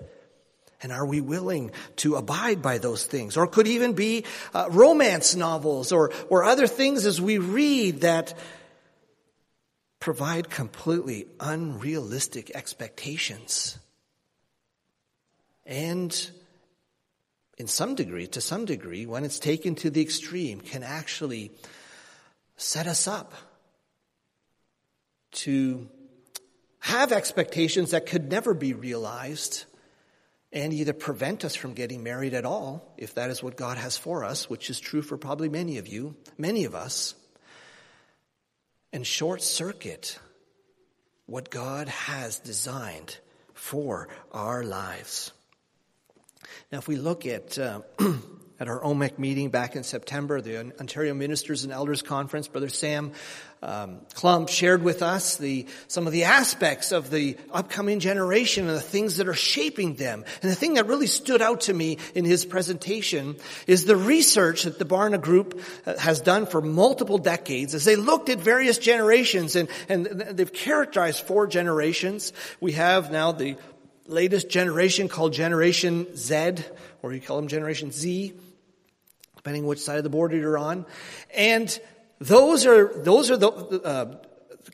And 0.83 0.91
are 0.91 1.05
we 1.05 1.21
willing 1.21 1.71
to 1.97 2.17
abide 2.17 2.63
by 2.63 2.79
those 2.79 3.05
things? 3.05 3.37
Or 3.37 3.47
could 3.47 3.67
even 3.67 3.93
be 3.93 4.25
uh, 4.55 4.69
romance 4.71 5.35
novels 5.35 5.93
or, 5.93 6.13
or 6.31 6.45
other 6.45 6.67
things 6.67 7.05
as 7.05 7.21
we 7.21 7.37
read 7.39 8.03
that 8.03 8.35
provide 10.01 10.49
completely 10.49 11.27
unrealistic 11.41 12.51
expectations. 12.55 13.79
And 15.67 16.31
in 17.57 17.67
some 17.67 17.95
degree, 17.95 18.27
to 18.29 18.41
some 18.41 18.65
degree, 18.65 19.07
when 19.07 19.25
it's 19.25 19.39
taken 19.39 19.75
to 19.77 19.91
the 19.91 20.03
extreme, 20.03 20.61
can 20.61 20.83
actually 20.83 21.53
set 22.57 22.87
us 22.87 23.07
up 23.07 23.33
to 25.33 25.89
have 26.81 27.13
expectations 27.13 27.93
that 27.93 28.07
could 28.07 28.31
never 28.31 28.55
be 28.55 28.73
realized 28.73 29.65
and 30.53 30.73
either 30.73 30.93
prevent 30.93 31.45
us 31.45 31.55
from 31.55 31.75
getting 31.75 32.03
married 32.03 32.35
at 32.35 32.45
all, 32.45 32.95
if 32.97 33.15
that 33.15 33.31
is 33.31 33.43
what 33.43 33.57
God 33.57 33.77
has 33.77 33.97
for 33.97 34.25
us, 34.25 34.49
which 34.49 34.71
is 34.71 34.79
true 34.79 35.03
for 35.03 35.17
probably 35.17 35.49
many 35.49 35.79
of 35.79 35.89
you, 35.89 36.15
many 36.39 36.65
of 36.65 36.75
us, 36.75 37.15
and 38.93 39.05
short 39.05 39.43
circuit 39.43 40.19
what 41.27 41.51
God 41.51 41.89
has 41.89 42.39
designed 42.39 43.19
for 43.55 44.09
our 44.31 44.63
lives. 44.63 45.33
Now, 46.73 46.79
if 46.79 46.89
we 46.89 46.97
look 46.97 47.27
at 47.27 47.59
uh, 47.59 47.81
at 48.61 48.69
our 48.69 48.81
OMEC 48.81 49.19
meeting 49.19 49.51
back 49.51 49.75
in 49.75 49.83
September, 49.83 50.41
the 50.41 50.59
Ontario 50.59 51.13
Ministers 51.13 51.65
and 51.65 51.73
Elders 51.73 52.03
Conference, 52.03 52.47
Brother 52.47 52.69
Sam 52.69 53.13
um, 53.63 54.01
Klump 54.15 54.49
shared 54.49 54.83
with 54.83 55.03
us 55.03 55.37
the, 55.37 55.67
some 55.89 56.07
of 56.07 56.13
the 56.13 56.25
aspects 56.25 56.93
of 56.93 57.11
the 57.11 57.37
upcoming 57.51 57.99
generation 57.99 58.69
and 58.69 58.77
the 58.77 58.81
things 58.81 59.17
that 59.17 59.27
are 59.27 59.35
shaping 59.35 59.95
them. 59.95 60.25
And 60.43 60.51
the 60.51 60.55
thing 60.55 60.75
that 60.75 60.87
really 60.87 61.07
stood 61.07 61.43
out 61.43 61.63
to 61.63 61.75
me 61.75 61.99
in 62.15 62.25
his 62.25 62.45
presentation 62.45 63.37
is 63.67 63.87
the 63.87 63.97
research 63.97 64.65
that 64.65 64.79
the 64.79 64.85
Barna 64.85 65.21
Group 65.21 65.61
uh, 65.87 65.97
has 65.99 66.21
done 66.21 66.47
for 66.47 66.61
multiple 66.61 67.19
decades 67.19 67.75
as 67.75 67.85
they 67.85 67.97
looked 67.97 68.29
at 68.29 68.39
various 68.39 68.79
generations 68.79 69.57
and, 69.57 69.69
and 69.89 70.07
they've 70.07 70.53
characterized 70.53 71.23
four 71.23 71.47
generations. 71.47 72.33
We 72.61 72.73
have 72.73 73.11
now 73.11 73.33
the 73.33 73.57
latest 74.07 74.49
generation 74.49 75.09
called 75.09 75.33
Generation 75.33 76.17
Z, 76.17 76.55
or 77.03 77.13
you 77.13 77.21
call 77.21 77.37
them 77.37 77.49
Generation 77.49 77.91
Z 77.91 78.35
depending 79.45 79.67
which 79.67 79.81
side 79.81 79.99
of 79.99 80.05
the 80.05 80.11
border 80.11 80.39
you're 80.39 80.57
on. 80.57 80.87
And 81.35 81.79
those 82.19 82.65
are, 82.65 82.91
those 82.95 83.31
are 83.31 83.37
the, 83.37 83.51
uh, 83.51 84.15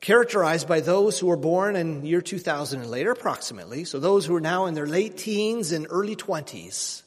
characterized 0.01 0.69
by 0.69 0.79
those 0.79 1.19
who 1.19 1.27
were 1.27 1.37
born 1.37 1.75
in 1.75 2.07
year 2.07 2.21
2000 2.21 2.83
and 2.83 2.89
later 2.89 3.11
approximately. 3.11 3.83
So 3.83 3.99
those 3.99 4.25
who 4.25 4.37
are 4.37 4.41
now 4.41 4.67
in 4.67 4.75
their 4.75 4.87
late 4.87 5.17
teens 5.17 5.73
and 5.73 5.89
early 5.91 6.15
20s. 6.15 7.03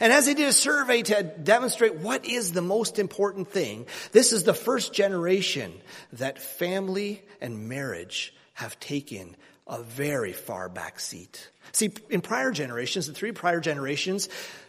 And 0.00 0.12
as 0.12 0.26
they 0.26 0.34
did 0.34 0.48
a 0.48 0.52
survey 0.52 1.02
to 1.02 1.22
demonstrate 1.22 1.94
what 1.94 2.26
is 2.26 2.52
the 2.52 2.62
most 2.62 2.98
important 2.98 3.46
thing, 3.46 3.86
this 4.10 4.32
is 4.32 4.42
the 4.42 4.52
first 4.52 4.92
generation 4.92 5.72
that 6.14 6.42
family 6.42 7.22
and 7.40 7.68
marriage 7.68 8.34
have 8.54 8.80
taken 8.80 9.36
a 9.68 9.82
very 9.82 10.32
far 10.32 10.68
back 10.68 10.98
seat. 11.00 11.50
See, 11.72 11.92
in 12.08 12.22
prior 12.22 12.50
generations, 12.50 13.06
the 13.06 13.12
three 13.12 13.32
prior 13.32 13.60
generations, 13.60 14.28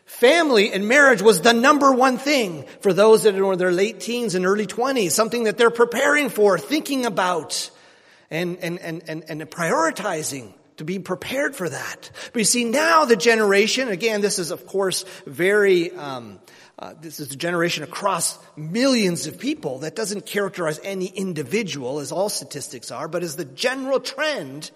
Family 0.09 0.73
and 0.73 0.87
marriage 0.87 1.21
was 1.21 1.41
the 1.41 1.53
number 1.53 1.91
one 1.91 2.17
thing 2.17 2.65
for 2.81 2.93
those 2.93 3.23
that 3.23 3.35
are 3.35 3.53
in 3.53 3.59
their 3.59 3.71
late 3.71 3.99
teens 3.99 4.33
and 4.33 4.43
early 4.43 4.65
20s, 4.65 5.11
something 5.11 5.43
that 5.43 5.55
they're 5.55 5.69
preparing 5.69 6.29
for, 6.29 6.57
thinking 6.57 7.05
about, 7.05 7.69
and, 8.31 8.57
and, 8.57 8.79
and, 8.79 9.03
and, 9.07 9.23
and 9.29 9.41
prioritizing 9.51 10.51
to 10.77 10.83
be 10.83 10.97
prepared 10.97 11.55
for 11.55 11.69
that. 11.69 12.09
But 12.33 12.39
you 12.39 12.45
see, 12.45 12.63
now 12.63 13.05
the 13.05 13.15
generation, 13.15 13.87
again, 13.87 14.21
this 14.21 14.39
is 14.39 14.49
of 14.49 14.65
course 14.65 15.05
very, 15.27 15.91
um, 15.91 16.39
uh, 16.79 16.93
this 17.01 17.19
is 17.19 17.31
a 17.31 17.35
generation 17.35 17.83
across 17.83 18.39
millions 18.55 19.27
of 19.27 19.37
people 19.37 19.79
that 19.79 19.95
doesn't 19.95 20.25
characterize 20.25 20.79
any 20.83 21.07
individual, 21.07 21.99
as 21.99 22.13
all 22.13 22.29
statistics 22.29 22.89
are, 22.89 23.09
but 23.09 23.21
as 23.21 23.35
the 23.35 23.43
general 23.43 23.99
trend, 23.99 24.71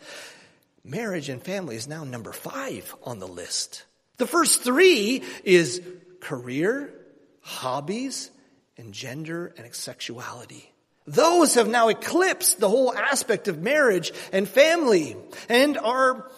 marriage 0.84 1.30
and 1.30 1.42
family 1.42 1.78
is 1.78 1.88
now 1.88 2.04
number 2.04 2.34
five 2.34 2.94
on 3.04 3.20
the 3.20 3.28
list. 3.28 3.86
The 4.18 4.28
first 4.28 4.64
three 4.64 5.24
is 5.46 5.82
career, 6.20 6.94
hobbies, 7.40 8.30
and 8.78 8.94
gender 8.94 9.54
and 9.58 9.74
sexuality. 9.74 10.70
Those 11.06 11.56
have 11.56 11.70
now 11.70 11.88
eclipsed 11.88 12.60
the 12.60 12.70
whole 12.70 12.94
aspect 12.94 13.48
of 13.48 13.62
marriage 13.62 14.12
and 14.32 14.48
family. 14.48 15.16
And 15.48 15.78
our, 15.78 16.30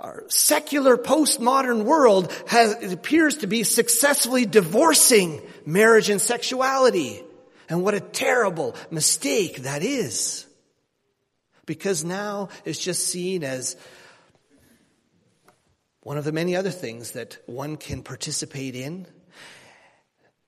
our 0.00 0.24
secular 0.28 0.96
postmodern 0.96 1.84
world 1.84 2.32
has, 2.46 2.92
appears 2.92 3.38
to 3.38 3.46
be 3.46 3.64
successfully 3.64 4.46
divorcing 4.46 5.42
marriage 5.66 6.08
and 6.08 6.20
sexuality. 6.20 7.22
And 7.68 7.82
what 7.82 7.94
a 7.94 8.00
terrible 8.00 8.74
mistake 8.90 9.62
that 9.62 9.82
is. 9.82 10.46
Because 11.66 12.02
now 12.04 12.48
it's 12.64 12.78
just 12.78 13.06
seen 13.06 13.44
as 13.44 13.76
one 16.02 16.16
of 16.16 16.24
the 16.24 16.32
many 16.32 16.56
other 16.56 16.70
things 16.70 17.12
that 17.12 17.36
one 17.46 17.76
can 17.76 18.02
participate 18.02 18.74
in. 18.74 19.06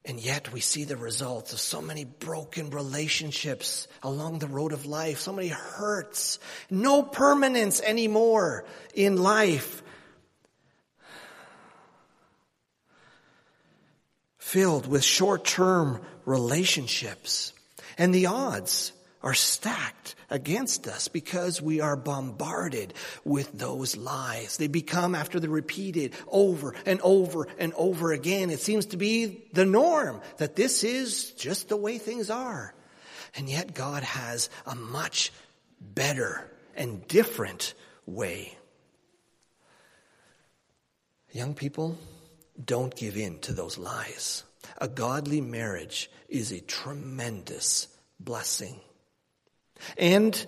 And 0.04 0.18
yet 0.18 0.52
we 0.52 0.60
see 0.60 0.82
the 0.84 0.96
results 0.96 1.52
of 1.52 1.60
so 1.60 1.80
many 1.80 2.04
broken 2.04 2.70
relationships 2.70 3.86
along 4.02 4.40
the 4.40 4.48
road 4.48 4.72
of 4.72 4.84
life, 4.84 5.20
so 5.20 5.32
many 5.32 5.48
hurts, 5.48 6.40
no 6.68 7.04
permanence 7.04 7.80
anymore 7.80 8.64
in 8.94 9.16
life. 9.16 9.82
Filled 14.38 14.88
with 14.88 15.04
short-term 15.04 16.00
relationships. 16.24 17.52
And 17.96 18.12
the 18.12 18.26
odds 18.26 18.92
are 19.22 19.34
stacked 19.34 20.14
against 20.30 20.86
us 20.86 21.08
because 21.08 21.62
we 21.62 21.80
are 21.80 21.96
bombarded 21.96 22.94
with 23.24 23.52
those 23.52 23.96
lies. 23.96 24.56
They 24.56 24.66
become, 24.66 25.14
after 25.14 25.38
they're 25.38 25.50
repeated 25.50 26.14
over 26.28 26.74
and 26.86 27.00
over 27.02 27.46
and 27.58 27.72
over 27.74 28.12
again, 28.12 28.50
it 28.50 28.60
seems 28.60 28.86
to 28.86 28.96
be 28.96 29.44
the 29.52 29.66
norm 29.66 30.20
that 30.38 30.56
this 30.56 30.84
is 30.84 31.32
just 31.32 31.68
the 31.68 31.76
way 31.76 31.98
things 31.98 32.30
are. 32.30 32.74
And 33.36 33.48
yet 33.48 33.74
God 33.74 34.02
has 34.02 34.50
a 34.66 34.74
much 34.74 35.32
better 35.80 36.50
and 36.74 37.06
different 37.06 37.74
way. 38.06 38.56
Young 41.32 41.54
people, 41.54 41.96
don't 42.62 42.94
give 42.94 43.16
in 43.16 43.38
to 43.40 43.54
those 43.54 43.78
lies. 43.78 44.44
A 44.78 44.88
godly 44.88 45.40
marriage 45.40 46.10
is 46.28 46.52
a 46.52 46.60
tremendous 46.60 47.88
blessing. 48.20 48.78
And 49.96 50.46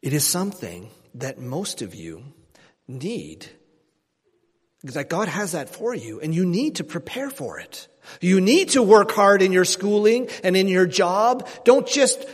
it 0.00 0.12
is 0.12 0.26
something 0.26 0.90
that 1.14 1.38
most 1.38 1.82
of 1.82 1.94
you 1.94 2.24
need. 2.88 3.46
That 4.84 5.08
God 5.08 5.28
has 5.28 5.52
that 5.52 5.70
for 5.70 5.94
you 5.94 6.20
and 6.20 6.34
you 6.34 6.44
need 6.44 6.76
to 6.76 6.84
prepare 6.84 7.30
for 7.30 7.60
it. 7.60 7.86
You 8.20 8.40
need 8.40 8.70
to 8.70 8.82
work 8.82 9.12
hard 9.12 9.42
in 9.42 9.52
your 9.52 9.64
schooling 9.64 10.28
and 10.42 10.56
in 10.56 10.66
your 10.66 10.86
job. 10.86 11.48
Don't 11.64 11.86
just 11.86 12.24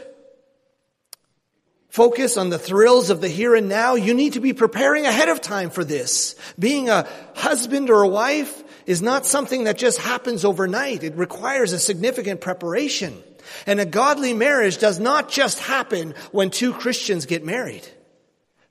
focus 1.91 2.37
on 2.39 2.49
the 2.49 2.59
thrills 2.59 3.11
of 3.11 3.21
the 3.21 3.29
here 3.29 3.55
and 3.55 3.69
now. 3.69 3.97
You 3.97 4.15
need 4.15 4.35
to 4.35 4.41
be 4.41 4.55
preparing 4.55 5.05
ahead 5.05 5.29
of 5.29 5.43
time 5.43 5.69
for 5.69 5.85
this. 5.85 6.37
Being 6.59 6.89
a 6.89 7.07
husband 7.35 7.91
or 7.91 8.03
a 8.03 8.09
wife 8.09 8.65
is 8.87 9.03
not 9.03 9.27
something 9.27 9.65
that 9.65 9.77
just 9.77 9.99
happens 9.99 10.45
overnight. 10.45 11.05
It 11.05 11.17
requires 11.17 11.75
a 11.75 11.79
significant 11.79 12.41
preparation. 12.41 13.23
And 13.67 13.81
a 13.81 13.87
godly 13.87 14.33
marriage 14.33 14.79
does 14.79 14.99
not 14.99 15.31
just 15.31 15.59
happen 15.59 16.15
when 16.33 16.51
two 16.51 16.73
Christians 16.73 17.27
get 17.27 17.45
married. 17.45 17.87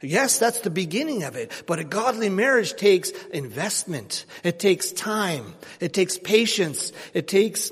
Yes, 0.02 0.38
that's 0.38 0.62
the 0.62 0.70
beginning 0.70 1.24
of 1.24 1.36
it, 1.36 1.52
but 1.66 1.80
a 1.80 1.84
godly 1.84 2.30
marriage 2.30 2.76
takes 2.76 3.10
investment. 3.34 4.26
It 4.44 4.60
takes 4.60 4.92
time. 4.92 5.56
It 5.80 5.94
takes 5.94 6.20
patience. 6.20 6.92
It 7.16 7.28
takes 7.28 7.72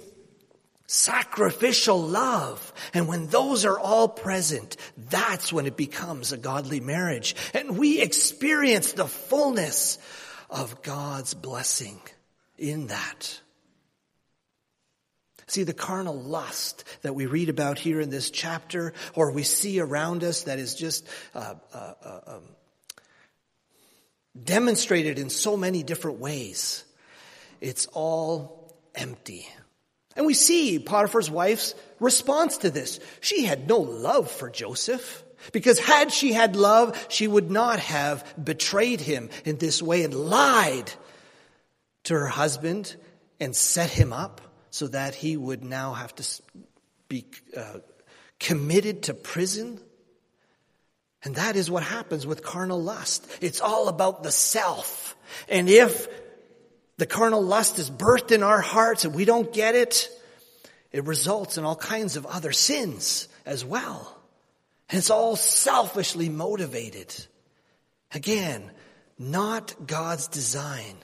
sacrificial 0.88 2.02
love. 2.02 2.74
And 2.96 3.08
when 3.08 3.28
those 3.28 3.64
are 3.66 3.78
all 3.78 4.08
present, 4.08 4.76
that's 4.98 5.54
when 5.54 5.68
it 5.68 5.78
becomes 5.78 6.32
a 6.32 6.38
godly 6.38 6.80
marriage. 6.80 7.36
And 7.54 7.78
we 7.78 8.02
experience 8.02 8.94
the 8.94 9.08
fullness 9.08 10.00
of 10.50 10.82
God's 10.82 11.36
blessing 11.36 12.00
in 12.58 12.88
that. 12.88 13.40
See, 15.48 15.64
the 15.64 15.74
carnal 15.74 16.20
lust 16.20 16.84
that 17.04 17.14
we 17.14 17.28
read 17.28 17.50
about 17.50 17.78
here 17.78 18.02
in 18.02 18.10
this 18.10 18.32
chapter, 18.32 18.94
or 19.14 19.32
we 19.32 19.44
see 19.44 19.80
around 19.80 20.24
us 20.24 20.44
that 20.44 20.58
is 20.58 20.74
just 20.74 21.08
uh, 21.36 21.56
uh, 21.74 21.94
uh, 22.04 22.20
um, 22.28 22.44
demonstrated 24.44 25.20
in 25.20 25.30
so 25.30 25.56
many 25.56 25.84
different 25.84 26.20
ways, 26.20 26.84
it's 27.62 27.86
all 27.88 28.76
empty. 28.96 29.48
And 30.16 30.26
we 30.26 30.34
see 30.34 30.80
Potiphar's 30.80 31.30
wife's 31.30 31.76
response 32.00 32.58
to 32.60 32.72
this. 32.72 33.00
She 33.22 33.44
had 33.44 33.68
no 33.68 33.78
love 33.78 34.32
for 34.32 34.50
Joseph. 34.50 35.24
Because 35.52 35.78
had 35.78 36.12
she 36.12 36.34
had 36.34 36.56
love, 36.56 37.06
she 37.10 37.28
would 37.28 37.52
not 37.52 37.78
have 37.80 38.26
betrayed 38.42 39.00
him 39.00 39.30
in 39.44 39.58
this 39.58 39.80
way 39.80 40.04
and 40.04 40.14
lied 40.14 40.92
to 42.06 42.16
her 42.16 42.26
husband 42.26 42.96
and 43.40 43.56
set 43.56 43.92
him 43.92 44.12
up 44.12 44.42
so 44.76 44.88
that 44.88 45.16
he 45.16 45.38
would 45.38 45.64
now 45.64 45.94
have 45.94 46.14
to 46.14 46.28
be 47.08 47.24
uh, 47.56 47.80
committed 48.42 49.04
to 49.04 49.14
prison. 49.14 49.80
And 51.24 51.36
that 51.36 51.56
is 51.56 51.72
what 51.72 51.82
happens 51.82 52.28
with 52.28 52.44
carnal 52.44 52.84
lust. 52.84 53.26
It's 53.40 53.62
all 53.62 53.88
about 53.88 54.24
the 54.24 54.34
self. 54.34 55.16
And 55.48 55.70
if 55.70 56.10
the 56.98 57.06
carnal 57.06 57.42
lust 57.42 57.80
is 57.80 57.90
birthed 57.90 58.34
in 58.34 58.44
our 58.44 58.60
hearts 58.60 59.06
and 59.06 59.16
we 59.16 59.24
don't 59.24 59.54
get 59.54 59.76
it, 59.76 60.10
it 60.92 61.06
results 61.06 61.58
in 61.58 61.64
all 61.64 61.78
kinds 61.78 62.18
of 62.18 62.26
other 62.26 62.52
sins 62.52 63.30
as 63.46 63.64
well. 63.64 64.22
And 64.90 64.98
it's 64.98 65.10
all 65.10 65.38
selfishly 65.38 66.28
motivated. 66.28 67.16
Again, 68.12 68.70
not 69.18 69.74
God's 69.88 70.28
design. 70.28 70.98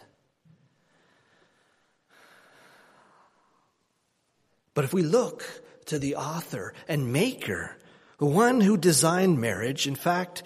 But 4.73 4.85
if 4.85 4.93
we 4.93 5.03
look 5.03 5.43
to 5.85 5.99
the 5.99 6.15
author 6.15 6.73
and 6.87 7.11
maker, 7.11 7.75
the 8.17 8.25
one 8.25 8.61
who 8.61 8.77
designed 8.77 9.39
marriage, 9.39 9.87
in 9.87 9.95
fact, 9.95 10.43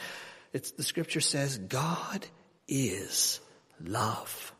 the 0.51 0.83
scripture 0.83 1.21
says, 1.21 1.57
God 1.57 2.25
is 2.67 3.39
love. 3.83 4.53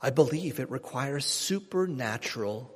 I 0.00 0.10
believe 0.10 0.60
it 0.60 0.70
requires 0.70 1.26
supernatural 1.26 2.74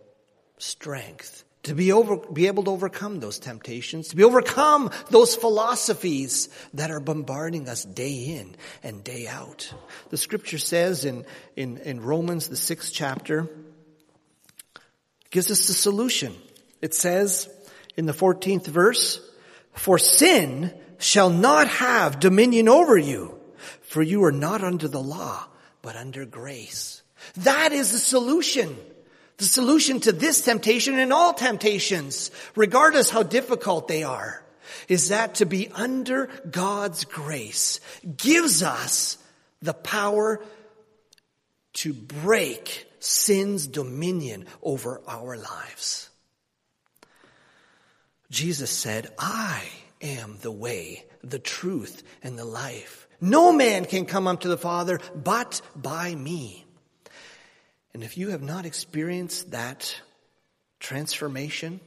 strength 0.58 1.44
to 1.64 1.74
be, 1.74 1.92
over, 1.92 2.16
be 2.16 2.46
able 2.46 2.64
to 2.64 2.70
overcome 2.70 3.20
those 3.20 3.38
temptations, 3.38 4.08
to 4.08 4.16
be 4.16 4.24
overcome 4.24 4.90
those 5.10 5.34
philosophies 5.34 6.50
that 6.74 6.90
are 6.90 7.00
bombarding 7.00 7.68
us 7.68 7.84
day 7.84 8.36
in 8.36 8.54
and 8.82 9.02
day 9.02 9.26
out. 9.26 9.72
The 10.10 10.18
scripture 10.18 10.58
says 10.58 11.06
in, 11.06 11.24
in, 11.56 11.78
in 11.78 12.02
Romans, 12.02 12.48
the 12.48 12.56
sixth 12.56 12.92
chapter, 12.92 13.48
gives 15.35 15.51
us 15.51 15.66
the 15.66 15.74
solution. 15.74 16.32
It 16.80 16.95
says 16.95 17.51
in 17.97 18.07
the 18.07 18.12
14th 18.12 18.68
verse, 18.68 19.20
for 19.72 19.99
sin 19.99 20.72
shall 20.99 21.28
not 21.28 21.66
have 21.66 22.20
dominion 22.20 22.68
over 22.68 22.97
you, 22.97 23.37
for 23.82 24.01
you 24.01 24.22
are 24.22 24.30
not 24.30 24.62
under 24.62 24.87
the 24.87 25.03
law, 25.03 25.45
but 25.82 25.97
under 25.97 26.24
grace. 26.24 27.03
That 27.39 27.72
is 27.72 27.91
the 27.91 27.99
solution. 27.99 28.76
The 29.39 29.47
solution 29.47 29.99
to 30.03 30.12
this 30.12 30.41
temptation 30.41 31.01
and 31.01 31.12
all 31.12 31.35
temptations, 31.35 32.30
regardless 32.55 33.11
how 33.11 33.24
difficult 33.24 33.89
they 33.89 34.05
are, 34.05 34.41
is 34.87 35.09
that 35.09 35.35
to 35.37 35.47
be 35.47 35.68
under 35.72 36.28
God's 36.49 37.07
grace 37.07 37.80
gives 38.16 38.62
us 38.62 39.18
the 39.62 39.74
power 39.74 40.45
to 41.72 41.93
break 41.93 42.87
sin's 43.05 43.66
dominion 43.66 44.46
over 44.62 45.02
our 45.07 45.36
lives. 45.36 46.11
Jesus 48.30 48.70
said, 48.70 49.09
I 49.18 49.62
am 50.00 50.38
the 50.40 50.50
way, 50.50 51.05
the 51.22 51.38
truth, 51.38 52.02
and 52.22 52.38
the 52.38 52.44
life. 52.44 53.07
No 53.20 53.52
man 53.52 53.84
can 53.84 54.07
come 54.07 54.26
unto 54.26 54.48
the 54.48 54.59
Father 54.59 55.00
but 55.14 55.61
by 55.76 56.14
me. 56.14 56.64
And 57.92 58.02
if 58.02 58.18
you 58.18 58.30
have 58.30 58.42
not 58.42 58.66
experienced 58.66 59.52
that 59.52 60.00
transformation, 60.80 61.80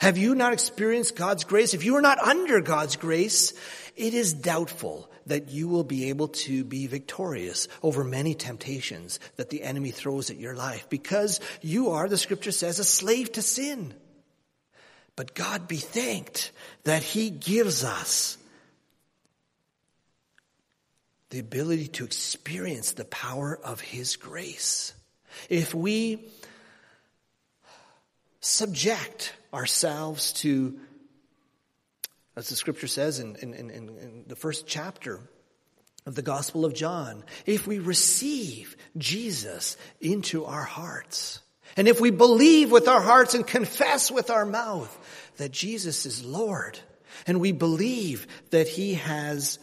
have 0.00 0.18
you 0.18 0.34
not 0.34 0.52
experienced 0.52 1.16
God's 1.16 1.44
grace? 1.44 1.74
If 1.74 1.84
you 1.84 1.96
are 1.96 2.02
not 2.02 2.18
under 2.18 2.60
God's 2.60 2.96
grace, 2.96 3.52
it 3.96 4.14
is 4.14 4.32
doubtful 4.32 5.10
that 5.26 5.50
you 5.50 5.68
will 5.68 5.84
be 5.84 6.08
able 6.08 6.28
to 6.28 6.64
be 6.64 6.86
victorious 6.86 7.68
over 7.82 8.02
many 8.02 8.34
temptations 8.34 9.20
that 9.36 9.50
the 9.50 9.62
enemy 9.62 9.90
throws 9.90 10.30
at 10.30 10.36
your 10.36 10.54
life 10.54 10.88
because 10.88 11.40
you 11.60 11.90
are, 11.90 12.08
the 12.08 12.18
scripture 12.18 12.52
says, 12.52 12.78
a 12.78 12.84
slave 12.84 13.32
to 13.32 13.42
sin. 13.42 13.94
But 15.16 15.34
God 15.34 15.68
be 15.68 15.76
thanked 15.76 16.50
that 16.84 17.02
He 17.02 17.30
gives 17.30 17.84
us 17.84 18.38
the 21.30 21.38
ability 21.38 21.88
to 21.88 22.04
experience 22.04 22.92
the 22.92 23.04
power 23.04 23.58
of 23.62 23.80
His 23.80 24.16
grace 24.16 24.94
if 25.48 25.74
we 25.74 26.28
subject 28.40 29.34
ourselves 29.52 30.32
to, 30.32 30.78
as 32.36 32.48
the 32.48 32.56
scripture 32.56 32.86
says 32.86 33.20
in, 33.20 33.36
in, 33.36 33.54
in, 33.54 33.70
in, 33.70 34.24
the 34.26 34.36
first 34.36 34.66
chapter 34.66 35.20
of 36.06 36.14
the 36.14 36.22
Gospel 36.22 36.64
of 36.64 36.74
John, 36.74 37.22
if 37.46 37.66
we 37.66 37.78
receive 37.78 38.76
Jesus 38.96 39.76
into 40.00 40.46
our 40.46 40.62
hearts, 40.62 41.40
and 41.76 41.86
if 41.86 42.00
we 42.00 42.10
believe 42.10 42.72
with 42.72 42.88
our 42.88 43.00
hearts 43.00 43.34
and 43.34 43.46
confess 43.46 44.10
with 44.10 44.30
our 44.30 44.46
mouth 44.46 44.96
that 45.36 45.52
Jesus 45.52 46.06
is 46.06 46.24
Lord, 46.24 46.78
and 47.26 47.40
we 47.40 47.52
believe 47.52 48.26
that 48.50 48.68
He 48.68 48.94
has 48.94 49.58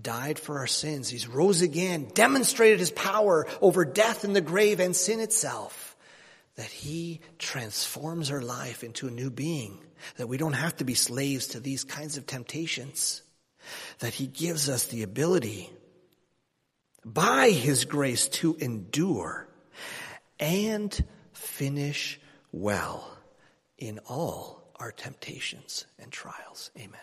died 0.00 0.38
for 0.38 0.58
our 0.58 0.66
sins. 0.66 1.08
He's 1.08 1.28
rose 1.28 1.62
again, 1.62 2.08
demonstrated 2.14 2.80
his 2.80 2.90
power 2.90 3.46
over 3.60 3.84
death 3.84 4.24
and 4.24 4.34
the 4.34 4.40
grave 4.40 4.80
and 4.80 4.94
sin 4.94 5.20
itself. 5.20 5.85
That 6.56 6.66
he 6.66 7.20
transforms 7.38 8.30
our 8.30 8.40
life 8.40 8.82
into 8.82 9.08
a 9.08 9.10
new 9.10 9.30
being. 9.30 9.78
That 10.16 10.28
we 10.28 10.36
don't 10.36 10.54
have 10.54 10.76
to 10.76 10.84
be 10.84 10.94
slaves 10.94 11.48
to 11.48 11.60
these 11.60 11.84
kinds 11.84 12.16
of 12.16 12.26
temptations. 12.26 13.22
That 13.98 14.14
he 14.14 14.26
gives 14.26 14.68
us 14.68 14.86
the 14.86 15.02
ability 15.02 15.70
by 17.04 17.50
his 17.50 17.84
grace 17.84 18.28
to 18.28 18.56
endure 18.56 19.48
and 20.40 21.04
finish 21.32 22.20
well 22.52 23.16
in 23.78 24.00
all 24.08 24.72
our 24.76 24.92
temptations 24.92 25.86
and 25.98 26.10
trials. 26.10 26.70
Amen. 26.76 27.00